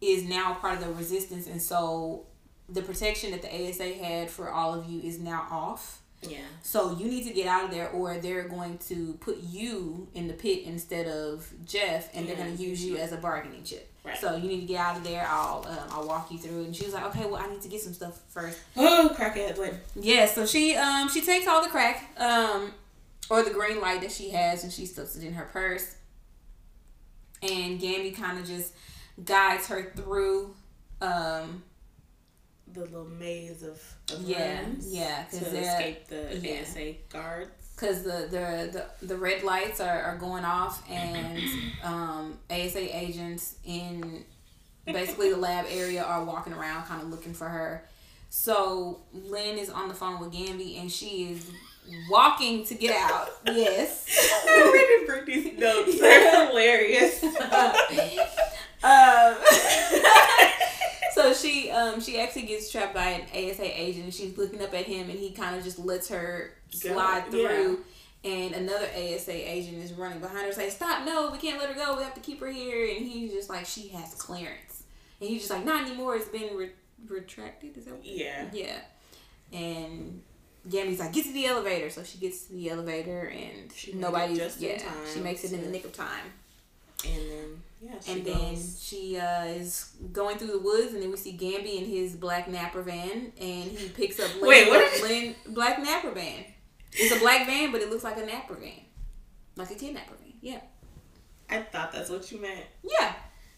[0.00, 2.26] is now part of the resistance and so
[2.68, 6.38] the protection that the asa had for all of you is now off Yeah.
[6.62, 10.26] so you need to get out of there, or they're going to put you in
[10.26, 13.92] the pit instead of Jeff, and they're going to use you as a bargaining chip.
[14.06, 14.18] Right.
[14.18, 15.26] So you need to get out of there.
[15.28, 16.60] I'll um, I'll walk you through.
[16.62, 16.66] it.
[16.66, 18.58] And she was like, okay, well I need to get some stuff first.
[18.76, 19.78] Oh, crackhead Lynn.
[19.94, 20.26] Yeah.
[20.26, 22.72] So she um she takes all the crack um
[23.28, 25.96] or the green light that she has, and she stuffs it in her purse.
[27.42, 28.72] And Gambi kind of just
[29.24, 30.54] guides her through.
[31.00, 31.62] Um,
[32.72, 33.80] The little maze of,
[34.12, 36.62] of Yeah, yeah, to escape the yeah.
[36.62, 37.50] ASA guards.
[37.76, 41.42] Because the, the the the red lights are, are going off and
[41.84, 44.24] um, ASA agents in
[44.86, 47.84] basically the lab area are walking around kind of looking for her.
[48.30, 51.50] So Lynn is on the phone with Gambi and she is
[52.10, 53.28] walking to get out.
[53.46, 54.06] Yes.
[54.48, 56.00] I'm reading Brittany's notes.
[56.00, 57.22] They're hilarious.
[57.22, 57.32] um,
[61.16, 64.04] so she um she actually gets trapped by an ASA agent.
[64.04, 67.30] and She's looking up at him, and he kind of just lets her slide yeah.
[67.30, 67.80] through.
[68.22, 71.06] And another ASA agent is running behind her, saying, "Stop!
[71.06, 71.96] No, we can't let her go.
[71.96, 74.82] We have to keep her here." And he's just like, "She has clearance,"
[75.20, 76.16] and he's just like, "Not anymore.
[76.16, 76.72] It's been re-
[77.08, 78.04] retracted." Is that what?
[78.04, 78.44] yeah.
[78.52, 78.78] Yeah.
[79.52, 80.22] And
[80.68, 83.98] Gambi's like, "Get to the elevator." So she gets to the elevator, and She made
[83.98, 84.36] it nobody.
[84.36, 86.26] just in yeah, time she makes it in the nick of time
[87.04, 88.34] And then yeah, and goes.
[88.34, 92.14] then she uh, is going through the woods, and then we see Gambi in his
[92.16, 95.02] black napper van, and he picks up Lynn, Wait, what?
[95.02, 96.44] Lynn black napper van.
[96.92, 98.80] It's a black van, but it looks like a napper van,
[99.56, 100.32] like a kidnapper van.
[100.40, 100.60] Yeah,
[101.50, 102.64] I thought that's what you meant.
[102.82, 103.12] yeah.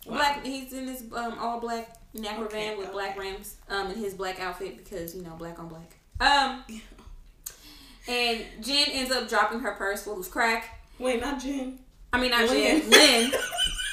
[0.07, 0.15] Wow.
[0.17, 0.45] Black.
[0.45, 3.57] He's in this um, all black napper Okay, van with black rims.
[3.69, 5.97] Um, in his black outfit because you know black on black.
[6.21, 6.65] Um,
[8.09, 10.81] and Jen ends up dropping her purse full of crack.
[10.99, 11.79] Wait, not Jen.
[12.13, 12.81] I mean, not Lynn.
[12.83, 12.91] Jen.
[12.91, 13.33] Lynn.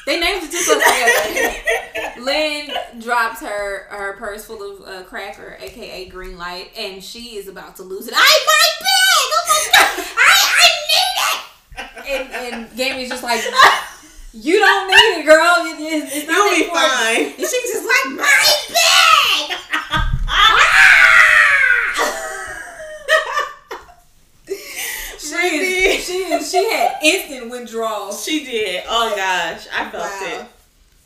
[0.06, 2.22] They named the just like together.
[2.22, 2.72] Lynn
[3.02, 7.76] drops her her purse full of uh, cracker, aka green light, and she is about
[7.78, 8.14] to lose it.
[8.16, 9.28] I my bag!
[9.34, 10.06] Oh my god!
[10.18, 10.20] I
[10.56, 12.22] I need it!
[12.46, 13.44] And and Gambi's just like,
[14.34, 15.56] you don't need it, girl.
[15.66, 17.26] It- it's, it's You'll be important." fine.
[17.26, 19.60] And she's just like, my bag!
[24.48, 24.54] she,
[25.36, 25.75] is,
[26.06, 28.12] she she had instant withdrawal.
[28.14, 28.84] She did.
[28.88, 30.22] Oh gosh, I felt Wow.
[30.42, 30.46] it.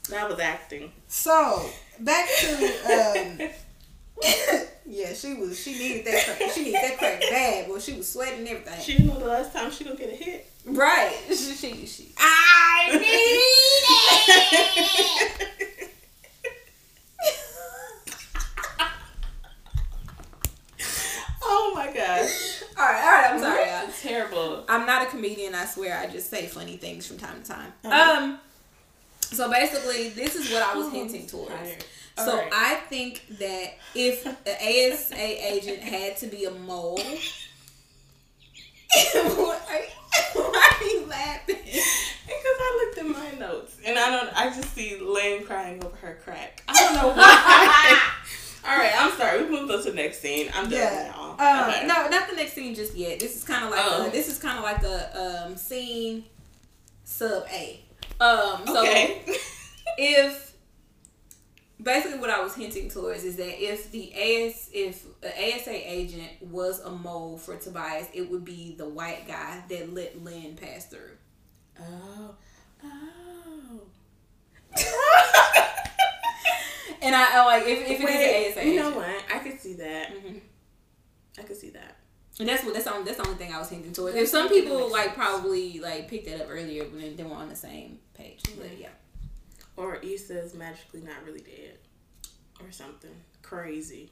[0.10, 0.92] That was acting.
[1.08, 1.70] So
[2.00, 2.54] back to
[3.46, 3.50] um,
[4.86, 6.52] yeah, she was she needed that crack.
[6.52, 7.70] She needed that crack bad.
[7.70, 8.82] Well, she was sweating everything.
[8.82, 10.46] She didn't the last time she gonna get a hit.
[10.66, 11.16] right.
[11.30, 13.40] She, she, she I need
[14.50, 15.79] it.
[21.52, 22.62] Oh my gosh.
[22.78, 23.32] all right, all right.
[23.32, 23.66] I'm sorry.
[24.02, 24.64] terrible.
[24.70, 25.56] I'm not a comedian.
[25.56, 25.98] I swear.
[25.98, 27.74] I just say funny things from time to time.
[27.84, 28.22] Uh-huh.
[28.24, 28.40] Um.
[29.22, 31.52] So basically, this is what I was hinting towards.
[32.18, 32.52] So Alright.
[32.54, 35.16] I think that if an ASA
[35.54, 37.04] agent had to be a mole, why,
[39.70, 39.88] are you,
[40.34, 41.56] why are you laughing?
[41.64, 44.30] Because I looked at my notes and I don't.
[44.36, 46.64] I just see Lynn crying over her crack.
[46.68, 48.00] I don't know why.
[48.68, 49.44] All right, I'm sorry.
[49.44, 50.50] We moved on to the next scene.
[50.54, 51.14] I'm done Yeah.
[51.40, 51.88] Uh, okay.
[51.88, 53.20] No, not the next scene just yet.
[53.20, 54.08] This is kind of like Oh.
[54.08, 56.26] a, this is kind of like a um, scene
[57.06, 57.80] sub A.
[58.20, 59.22] Um, so okay.
[59.98, 60.54] if
[61.82, 66.30] basically what I was hinting towards is that if the AS if the ASA agent
[66.42, 70.86] was a mole for Tobias, it would be the white guy that let Lynn pass
[70.88, 71.12] through.
[71.80, 72.36] oh.
[72.84, 73.82] Oh.
[77.02, 79.24] And I, I like if, if it Wait, is an ASA you know what?
[79.34, 80.10] I could see that.
[80.14, 80.42] Mhm.
[81.40, 81.96] I could see that.
[82.40, 84.16] And that's what that's the only, that's the only thing I was hinting towards.
[84.16, 87.50] If some people like probably like picked that up earlier, but then they were on
[87.50, 88.42] the same page.
[88.58, 88.90] But yeah.
[89.76, 91.78] Or Issa is magically not really dead.
[92.62, 93.12] Or something.
[93.42, 94.10] Crazy.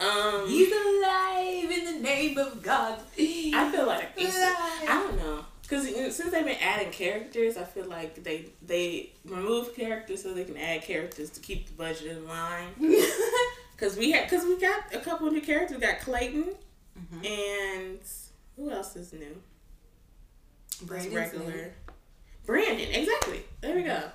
[0.00, 3.00] Um He's alive in the name of God.
[3.18, 4.54] I feel like Issa
[4.88, 5.44] I don't know.
[5.62, 5.84] Because
[6.16, 10.56] since they've been adding characters, I feel like they they remove characters so they can
[10.56, 12.68] add characters to keep the budget in line.
[13.78, 15.76] Because we had, because we got a couple of new characters.
[15.76, 16.54] We got Clayton
[16.98, 17.26] Mhm.
[17.26, 18.00] and
[18.56, 19.40] who else is new?
[20.70, 21.46] That's Brandon's regular.
[21.52, 21.70] new.
[22.44, 23.44] Brandon, exactly.
[23.60, 24.10] There we go.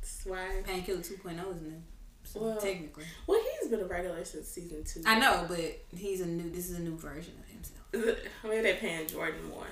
[0.00, 0.62] That's why.
[0.64, 1.82] Painkiller 2.0 is new.
[2.24, 3.04] So Well, technically.
[3.26, 5.02] Well, he's been a regular since season two.
[5.06, 6.50] I know, but he's a new.
[6.50, 7.78] This is a new version of himself.
[7.92, 9.66] Is I mean, they're paying Jordan more.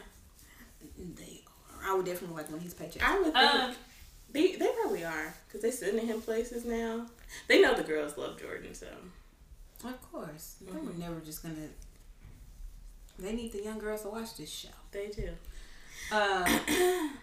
[0.98, 1.42] They
[1.74, 1.90] are.
[1.92, 3.02] I would definitely like when he's his paychecks.
[3.02, 3.76] I would think Um,
[4.30, 7.06] they they probably are because they sending him places now.
[7.48, 8.86] They know the girls love Jordan, so
[9.84, 10.84] of course, they Mhm.
[10.86, 11.68] were never just gonna.
[13.18, 14.68] They need the young girls to watch this show.
[14.92, 15.28] they do.
[16.12, 16.44] Um,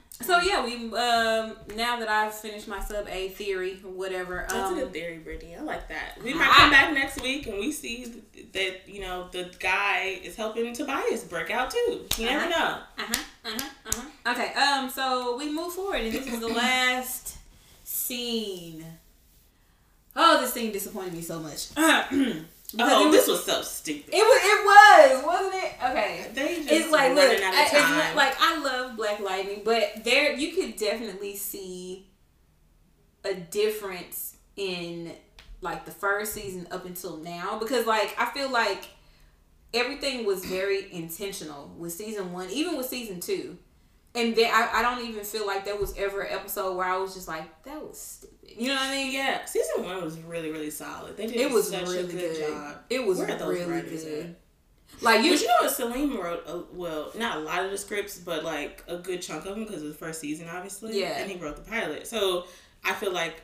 [0.22, 4.46] so yeah, we um now that I've finished my sub A theory or whatever.
[4.50, 5.56] That's Um, a good theory, Brittany.
[5.56, 6.22] I like that.
[6.24, 8.22] We I- might come back next week and we see
[8.52, 12.06] that you know the guy is helping Tobias break out too.
[12.18, 12.78] You never know.
[12.98, 13.24] Uh huh.
[13.46, 13.70] Uh huh.
[13.86, 14.32] Uh huh.
[14.34, 14.54] Okay.
[14.54, 14.90] Um.
[14.90, 17.38] So we move forward, and this is the last
[17.84, 18.86] scene.
[20.16, 21.70] Oh, this thing disappointed me so much.
[22.76, 24.12] Because Oh, this was, so stupid.
[24.12, 25.74] it was it was wasn't it?
[25.92, 26.26] Okay.
[26.34, 30.34] They just It's like look, I, it's not, like I love Black Lightning, but there
[30.36, 32.08] you could definitely see
[33.24, 35.12] a difference in
[35.62, 38.86] like the first season up until now because like I feel like
[39.72, 43.58] everything was very intentional with season one, even with season two.
[44.16, 46.98] And there, I, I don't even feel like there was ever an episode where I
[46.98, 48.38] was just like, that was stupid.
[48.56, 49.14] You know what I mean?
[49.14, 51.18] yeah, season one was really really solid.
[51.18, 52.40] They did It was such really a good, good.
[52.54, 52.78] job.
[52.90, 54.36] It was Where really good.
[55.02, 55.72] Like But you, you know what?
[55.72, 59.46] Salim wrote, a, well, not a lot of the scripts, but like a good chunk
[59.46, 61.00] of them because of the first season, obviously.
[61.00, 61.18] Yeah.
[61.18, 62.06] And he wrote the pilot.
[62.06, 62.46] So
[62.86, 63.42] I feel like,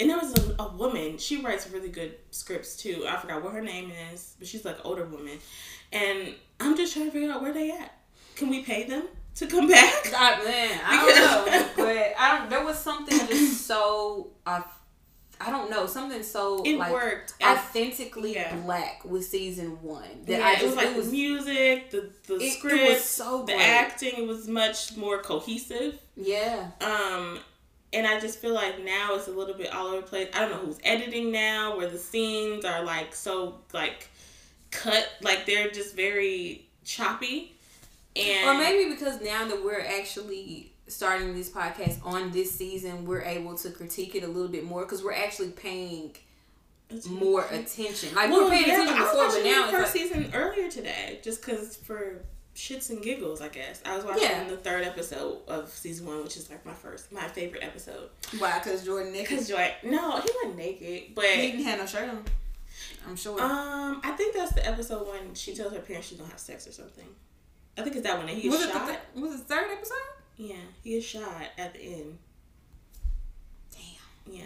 [0.00, 3.04] and there was a, a woman, she writes really good scripts too.
[3.08, 5.38] I forgot what her name is, but she's like an older woman.
[5.92, 7.94] And I'm just trying to figure out where they at.
[8.34, 9.04] Can we pay them
[9.36, 10.12] to come back?
[10.16, 12.50] I, man, I don't know, but I don't.
[12.50, 14.62] There was something just so I,
[15.40, 17.34] I don't know, something so It like worked.
[17.42, 18.54] Authentically Yeah.
[18.56, 21.90] black with season one that yeah, I just it was like it was the music,
[21.90, 24.12] the, the it, script, it was so the acting.
[24.16, 25.98] It was much more cohesive.
[26.16, 27.38] Yeah, Um,
[27.94, 30.28] and I just feel like now it's a little bit all over the place.
[30.34, 34.08] I don't know who's editing now, where the scenes are like so like
[34.70, 37.56] cut, like they're just very choppy.
[38.16, 43.22] And or maybe because now that we're actually starting this podcast on this season, we're
[43.22, 46.16] able to critique it a little bit more because we're actually paying
[47.08, 48.14] more attention.
[48.14, 50.02] Like we Well, were paying yeah, attention I was before, but now it's first like,
[50.02, 52.24] season earlier today, just because for
[52.56, 53.80] shits and giggles, I guess.
[53.86, 54.48] I was watching Yeah.
[54.48, 58.10] the third episode of season one, which is like my first, my favorite episode.
[58.38, 58.58] why?
[58.58, 62.08] Because Jordan Because Nichols Joy, no, he wasn't naked, but he didn't have no shirt
[62.08, 62.24] on.
[63.08, 63.40] I'm sure.
[63.40, 66.66] Um, I think that's the episode when she tells her parents she's gonna have sex
[66.66, 67.06] or something.
[67.78, 68.86] I think it's that one that he is was it shot.
[68.86, 69.96] the th- was it the third episode?
[70.36, 72.18] yeah, he is shot at the end.
[73.72, 74.34] Damn.
[74.34, 74.42] Yeah,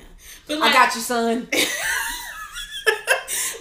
[0.47, 1.49] but like, I got you, son.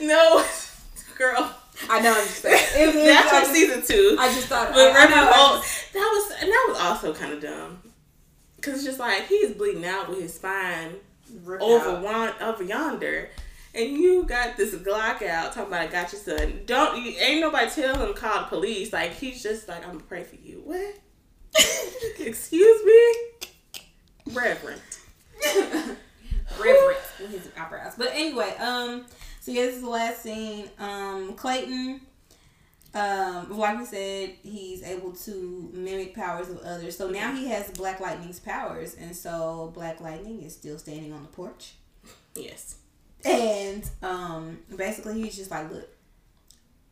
[0.01, 0.43] no,
[1.17, 1.55] girl.
[1.89, 2.11] I know.
[2.11, 2.59] I'm just saying.
[2.75, 4.17] It was, That's from season two.
[4.19, 4.69] I just thought.
[4.73, 7.79] but I, I know, Holt, just- that was and that was also kind of dumb.
[8.61, 10.93] Cause it's just like he's bleeding out with his spine
[11.59, 13.29] over one over yonder.
[13.75, 16.61] And you got this Glock out talking about I got your son.
[16.65, 18.93] Don't you ain't nobody tell him call the police.
[18.93, 20.61] Like he's just like, I'm gonna pray for you.
[20.63, 20.95] What?
[22.19, 23.83] Excuse me?
[24.33, 24.81] Reverend.
[26.59, 27.93] reverent with his eyebrows.
[27.97, 29.05] But anyway, um,
[29.39, 30.69] so yeah, this is the last scene.
[30.79, 32.01] Um, Clayton,
[32.93, 36.95] um, like we said, he's able to mimic powers of others.
[36.95, 41.23] So now he has Black Lightning's powers, and so Black Lightning is still standing on
[41.23, 41.73] the porch,
[42.35, 42.77] Yes.
[43.25, 45.89] And um, basically he's just like, look,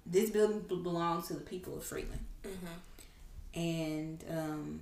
[0.06, 3.60] this building belongs to the people of Freeland, Mm-hmm.
[3.60, 4.82] and um.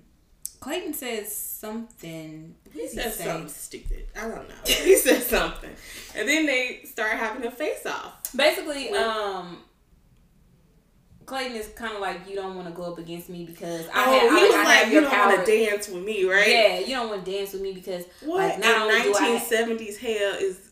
[0.62, 2.54] Clayton says something.
[2.74, 3.24] He does said say?
[3.24, 4.08] something stupid.
[4.14, 4.56] I don't know.
[4.66, 5.70] He said something.
[6.14, 8.30] And then they start having a face off.
[8.36, 9.60] Basically, um,
[11.26, 14.04] Clayton is kind of like you don't want to go up against me because I
[14.06, 16.48] oh, have, he I, was I like, you don't want to dance with me, right?
[16.50, 19.98] Yeah, you don't want to dance with me because What like not in nineteen seventies
[19.98, 20.69] hell is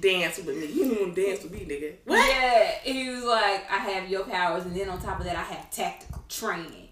[0.00, 0.66] dance with me?
[0.66, 1.94] You don't want to dance with me, nigga.
[2.04, 2.16] What?
[2.28, 5.42] Yeah, he was like, I have your powers, and then on top of that, I
[5.42, 6.88] have tactical training.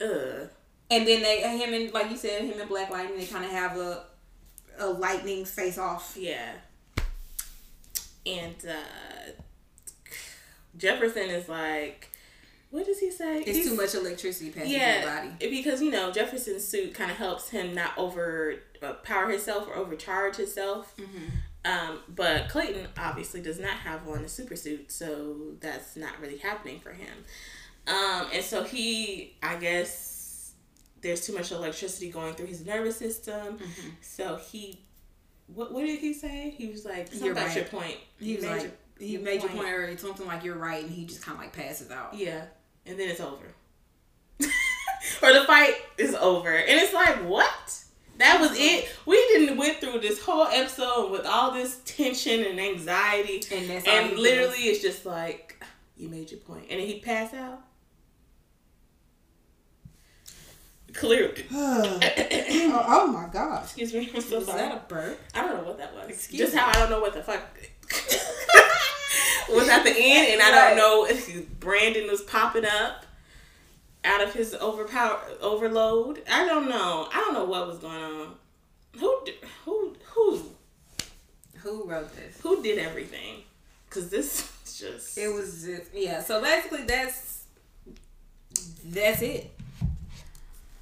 [0.00, 0.48] Ugh.
[0.90, 3.50] And then they, him and like you said, him and Black Lightning, they kind of
[3.50, 4.04] have a
[4.78, 6.16] a lightning face off.
[6.18, 6.52] Yeah.
[8.26, 9.32] And uh
[10.76, 12.08] Jefferson is like,
[12.70, 13.38] what does he say?
[13.40, 15.50] It's He's- too much electricity passing through Yeah, your body.
[15.50, 19.74] because you know Jefferson's suit kind of helps him not over uh, power himself or
[19.74, 20.94] overcharge himself.
[20.96, 21.24] Mm-hmm.
[21.68, 26.38] Um, but Clayton obviously does not have on a super suit, so that's not really
[26.38, 27.12] happening for him.
[27.86, 30.52] Um, and so he, I guess,
[31.00, 33.58] there's too much electricity going through his nervous system.
[33.58, 33.88] Mm-hmm.
[34.00, 34.80] So he,
[35.46, 36.54] what what did he say?
[36.56, 37.54] He was like, You're right.
[37.54, 37.96] your point.
[38.18, 40.82] He was made like, your- he your made your point earlier, something like you're right,
[40.82, 42.14] and he just kind of like passes out.
[42.14, 42.44] Yeah,
[42.86, 43.44] and then it's over.
[44.40, 47.84] or the fight is over, and it's like what?
[48.18, 48.88] That was it.
[49.06, 53.86] We didn't went through this whole episode with all this tension and anxiety, And that's
[53.86, 54.66] and literally does.
[54.66, 55.62] it's just like
[55.96, 57.60] you made your point, and then he passed out.
[60.94, 62.00] Clearly, oh,
[62.88, 63.64] oh my god.
[63.64, 64.10] excuse me.
[64.14, 64.60] I'm so Was sorry.
[64.62, 65.20] that a burp?
[65.34, 66.08] I don't know what that was.
[66.08, 66.38] Excuse me.
[66.38, 66.60] Just me.
[66.60, 67.40] how I don't know what the fuck
[69.50, 73.04] was at the end, and I don't know if Brandon was popping up
[74.04, 76.22] out of his overpower overload.
[76.30, 77.08] I don't know.
[77.12, 78.34] I don't know what was going on.
[78.98, 79.20] Who
[79.64, 80.42] who who
[81.58, 82.40] Who wrote this?
[82.40, 83.42] who did everything?
[83.90, 86.22] Cause this is just It was just yeah.
[86.22, 87.44] So basically, that's
[88.84, 89.50] that's it.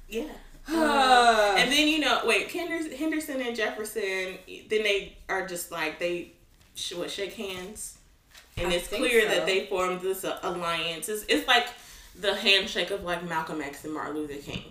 [0.09, 0.23] yeah.
[0.69, 4.37] Uh, And then you know, wait, Henderson, Henderson and Jefferson,
[4.69, 6.33] then they are just like they
[6.75, 7.97] sh- what shake hands,
[8.57, 9.27] and I it's clear so.
[9.29, 11.07] that they formed this alliance.
[11.07, 11.67] It's, it's like
[12.19, 14.63] the handshake of like Malcolm X and Martin Luther King,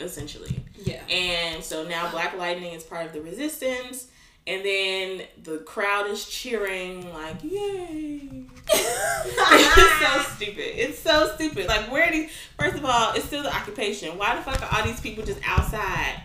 [0.00, 0.62] essentially.
[0.84, 1.02] yeah.
[1.08, 4.08] And so now Black Lightning is part of the resistance,
[4.46, 8.28] and then the crowd is cheering like yay.
[8.70, 10.80] it's so stupid.
[10.80, 11.66] It's so stupid.
[11.68, 14.18] Like where these first of all, it's still the occupation.
[14.18, 16.22] Why the fuck are all these people just outside?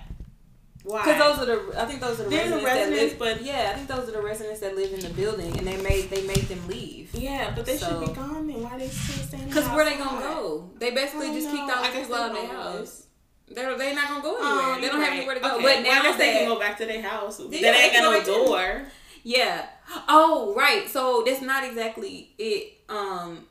[0.83, 1.03] Why?
[1.05, 3.71] Because those are the, I think those are the the residents, that live, but- yeah,
[3.71, 6.27] I think those are the residents that live in the building, and they made they
[6.27, 7.15] made them leave.
[7.15, 8.61] yeah, but they So- should be gone then.
[8.61, 9.47] Why they still standing?
[9.47, 10.69] Because where they gonna go?
[10.79, 13.03] They basically just don't kicked all the people out of their house.
[13.47, 14.81] They're they're not gonna go Oh, anywhere.
[14.81, 15.47] they don't have anywhere to go.
[15.55, 15.55] Okay.
[15.57, 17.39] But well, I now guess they can go back to their house.
[17.39, 18.85] Yeah, they they ain't got go no door.
[19.23, 19.67] yeah.
[20.09, 20.89] Oh right.
[20.89, 22.73] So that's not exactly it.
[22.89, 23.45] Um,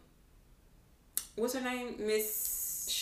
[1.37, 1.95] what's her name?
[1.99, 2.27] Miss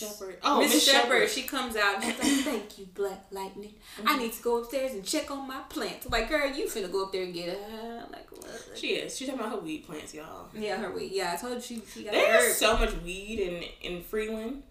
[0.01, 0.39] Shepherd.
[0.43, 0.85] Oh, Miss.
[0.85, 1.29] Shepherd.
[1.29, 3.75] She comes out and she's like, "Thank you, Black Lightning.
[3.99, 4.23] I mm-hmm.
[4.23, 7.13] need to go upstairs and check on my plants." Like, girl, you finna go up
[7.13, 8.03] there and get her.
[8.05, 8.71] I'm like, what?
[8.75, 9.17] She is.
[9.17, 10.49] She's talking about her weed plants, y'all.
[10.55, 11.13] Yeah, her weed.
[11.13, 14.63] Yeah, I told you she she got There's so much weed in in Freeland.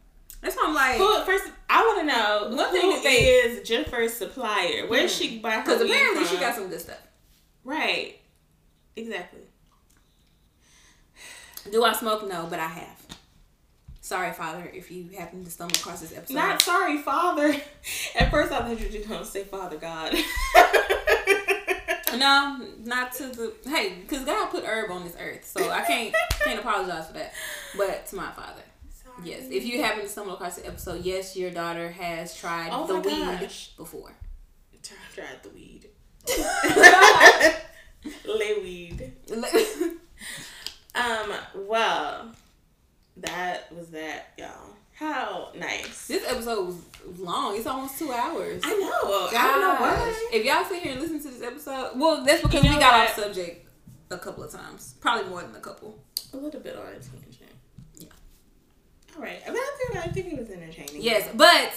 [0.41, 3.67] That's why I'm like, Who, first, I want to know One thing that they- is
[3.67, 4.87] Jennifer's supplier.
[4.87, 5.41] Where Where's she hmm.
[5.41, 6.35] buy her because apparently from?
[6.35, 7.01] she got some good stuff.
[7.63, 8.15] right.
[8.95, 9.41] Exactly.
[11.71, 12.27] Do I smoke?
[12.27, 13.18] No, but I have.
[14.09, 16.33] Sorry, Father, if you happen to stumble across this episode.
[16.33, 17.55] Not sorry, Father.
[18.17, 20.15] At first, I thought you were going to say Father God.
[22.17, 26.15] no, not to the hey, because God put herb on this earth, so I can't
[26.43, 27.33] can't apologize for that.
[27.77, 28.63] But to my Father,
[29.23, 29.43] yes.
[29.51, 32.95] If you happen to stumble across the episode, yes, your daughter has tried Oh the
[32.95, 33.73] weed gosh.
[33.77, 34.15] before.
[35.13, 35.85] tried the weed.
[38.25, 39.13] Lay weed.
[40.95, 41.31] Um.
[41.53, 42.31] Well,
[43.21, 44.75] that was that, y'all.
[44.93, 46.07] How nice.
[46.07, 47.55] this episode was long.
[47.55, 48.61] It's almost two hours.
[48.65, 49.29] I know.
[49.37, 50.29] I don't know why.
[50.33, 52.81] If y'all sit here and listen to this episode, well, that's because You know we
[52.81, 53.09] got what?
[53.09, 53.69] off subject
[54.11, 55.97] a couple of times, probably more than a couple.
[56.33, 57.49] A little bit on a tangent.
[57.95, 58.07] Yeah.
[59.15, 59.39] All right.
[59.45, 61.01] But I think I think it was entertaining.
[61.01, 61.71] Yes, but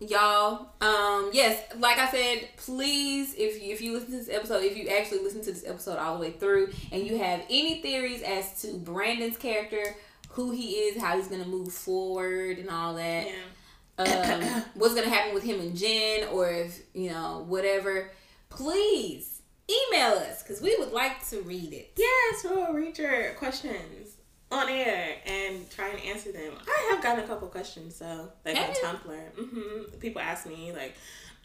[0.00, 4.64] y'all, um, yes, like I said, please, if you if you listen to this episode,
[4.64, 7.82] if you actually listen to this episode all the way through, and you have any
[7.82, 9.94] theories as to Brandon's character,
[10.36, 14.04] who he is, how he's gonna move forward, and all that, Yeah.
[14.04, 18.10] um, what's gonna happen with him and Jen, or if you know whatever,
[18.50, 21.92] please email us because we would like to read it.
[21.96, 24.16] Yes, we'll read your questions
[24.52, 26.52] on air and try and answer them.
[26.68, 28.82] I have gotten a couple questions, so like Have on you?
[28.82, 29.48] Tumblr.
[29.50, 30.94] hmm People ask me like,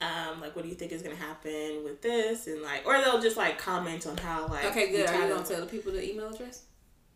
[0.01, 3.21] um, like what do you think is gonna happen with this, and like, or they'll
[3.21, 4.65] just like comment on how like.
[4.65, 5.09] Okay, good.
[5.09, 6.63] Are you gonna tell the people the email address?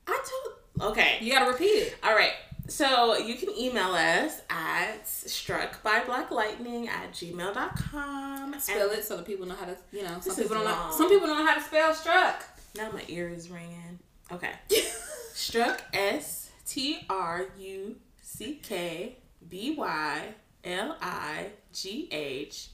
[0.07, 0.55] I told.
[0.81, 1.17] Okay.
[1.21, 1.95] You gotta repeat it.
[2.03, 2.31] All right.
[2.67, 8.59] So you can email us at struck by black lightning at gmail.com.
[8.59, 9.77] Spell it so the people know how to.
[9.91, 10.91] You know, some people don't know.
[10.91, 12.43] Some people don't know how to spell struck.
[12.75, 13.99] Now my ear is ringing.
[14.31, 14.51] Okay.
[15.33, 20.21] struck S T R U C K B Y
[20.63, 22.69] L I G H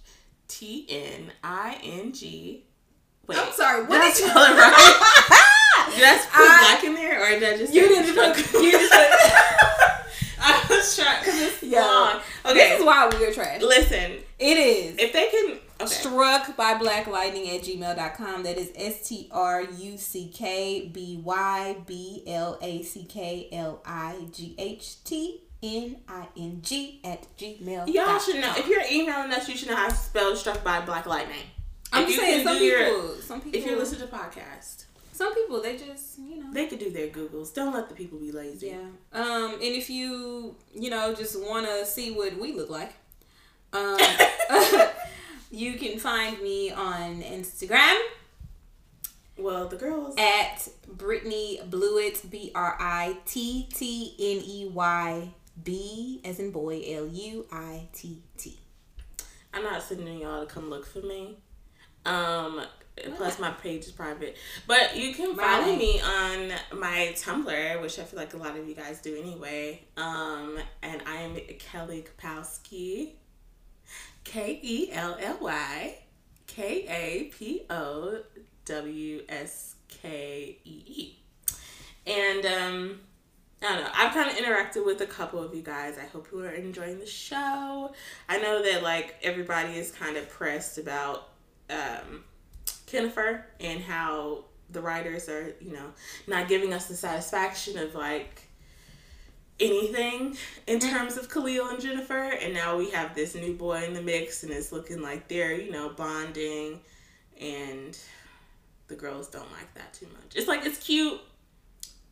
[0.48, 2.64] T N I N G.
[3.28, 3.82] Wait, I'm sorry.
[3.82, 5.38] did What I is spell it right?
[5.96, 7.74] Did I put I- black in there, or did I just?
[7.74, 8.38] You didn't put.
[8.62, 8.92] You didn't put.
[10.44, 12.20] I was trying because it's Yo, long.
[12.46, 13.62] This is why we are trash.
[13.62, 14.14] listen.
[14.40, 14.96] It is.
[14.98, 15.86] If they can, okay.
[15.86, 18.42] Struck by Black Lightning at gmail.com.
[18.44, 23.50] That is S T R U C K B Y B L A C K
[23.52, 27.88] L I G H T N I N G at gmail.
[27.94, 28.52] Y'all should know.
[28.58, 31.36] If you're emailing us, you should know how to spell struck by Black Lightning.
[31.94, 34.86] I'm if just saying, some your- people, some people, If you listen to podcast,
[35.22, 36.52] some people, they just, you know.
[36.52, 37.54] they could do their Googles.
[37.54, 38.68] Don't let the people be lazy.
[38.70, 38.80] Yeah.
[39.14, 42.94] Um, and if you, you know, just want to see what we look like,
[43.74, 43.98] um,
[45.52, 47.98] you can find me on Instagram
[49.38, 50.16] Well, the girls.
[50.18, 50.68] at
[50.98, 55.30] Brittney Bluitt, B R I T T N E Y
[55.64, 58.58] B as in boy, L U I T T.
[59.54, 61.38] I'm not sending y'all to come look for me.
[62.06, 62.62] Um,
[63.18, 64.38] plus my page is private.
[64.68, 65.78] But you can follow Right.
[65.78, 69.84] me on my Tumblr, which I feel like a lot of you guys do anyway.
[69.98, 73.14] Um, and I am Kelly Kapowski.
[74.24, 75.98] K E L L Y
[76.48, 78.20] K A P O
[78.66, 81.16] W S K E E.
[82.06, 83.00] And um
[83.64, 83.92] I don't know.
[83.94, 85.96] I've kind of interacted with a couple of you guys.
[86.00, 87.94] I hope you are enjoying the show.
[88.28, 91.30] I know that like everybody is kind of pressed about
[91.70, 92.24] um,
[92.92, 95.92] Kennifer and how the writers are, you know,
[96.28, 98.48] not giving us the satisfaction of like
[99.60, 100.36] anything
[100.68, 100.90] in mm-hmm.
[100.90, 102.32] terms of Khalil and Jennifer.
[102.42, 105.54] And now we have this new boy in the mix, and it's looking like they're,
[105.54, 106.80] you know, bonding,
[107.40, 107.98] and
[108.88, 110.36] the girls don't like that too much.
[110.36, 111.20] It's like it's cute,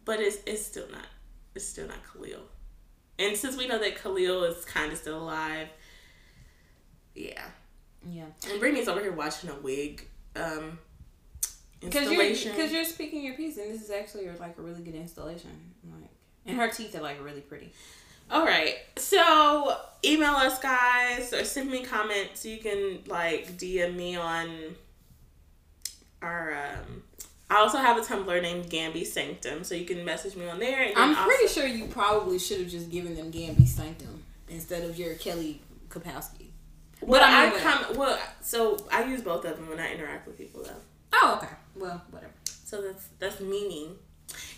[0.05, 1.07] but it's it's still not
[1.55, 2.41] it's still not Khalil.
[3.17, 5.67] And since we know that Khalil is kind of still alive,
[7.15, 7.43] yeah.
[8.09, 8.25] Yeah.
[8.49, 10.79] And Brittany's over here watching a wig um,
[11.81, 14.95] Because you're, cause you're speaking your piece, and this is actually like a really good
[14.95, 15.51] installation.
[15.91, 16.09] Like,
[16.45, 17.71] and her teeth are like really pretty.
[18.31, 18.75] All right.
[18.97, 19.75] So
[20.05, 22.45] email us, guys, or send me comments.
[22.45, 24.75] You can like DM me on
[26.21, 26.53] our.
[26.53, 27.03] Um,
[27.51, 30.83] I also have a Tumblr named Gambi Sanctum, so you can message me on there.
[30.83, 34.83] And I'm pretty also- sure you probably should have just given them Gambi Sanctum instead
[34.87, 36.48] of your Kelly Kapowski.
[37.01, 37.97] Well, But I I, mean, come.
[37.97, 40.71] Well, so I use both of them when I interact with people, though.
[41.13, 41.53] Oh, okay.
[41.75, 42.33] Well, whatever.
[42.45, 43.95] So that's that's meaning.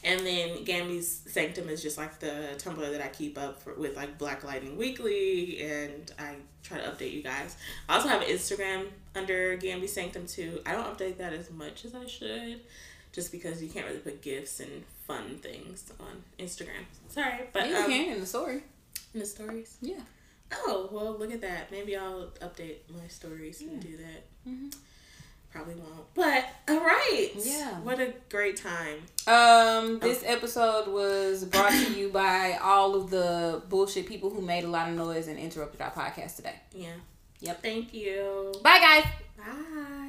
[0.04, 3.96] And then Gambi's Sanctum is just like the Tumblr that I keep up for, with
[3.96, 7.56] like Black Lightning Weekly, and I try to update you guys.
[7.88, 10.62] I also have an Instagram under Gambi Sanctum too.
[10.66, 12.60] I don't update that as much as I should,
[13.14, 16.84] just because you can't really put gifts and fun things on Instagram.
[17.08, 18.64] Sorry, but you um, can in the story.
[19.14, 19.78] in the stories.
[19.82, 20.02] Yeah.
[20.54, 21.72] Oh well, look at that.
[21.72, 24.50] Maybe I'll update my stories and do that.
[24.50, 24.74] Mhm.
[25.52, 26.14] Probably won't.
[26.14, 27.30] But all right.
[27.36, 27.80] Yeah.
[27.82, 29.00] What a great time.
[29.28, 34.64] Um, this episode was brought to you by all of the bullshit people who made
[34.64, 36.56] a lot of noise and interrupted our podcast today.
[36.74, 36.94] Yeah.
[37.42, 37.62] Yep.
[37.62, 38.54] Thank you.
[38.64, 39.06] Bye, guys.
[39.38, 40.01] Bye.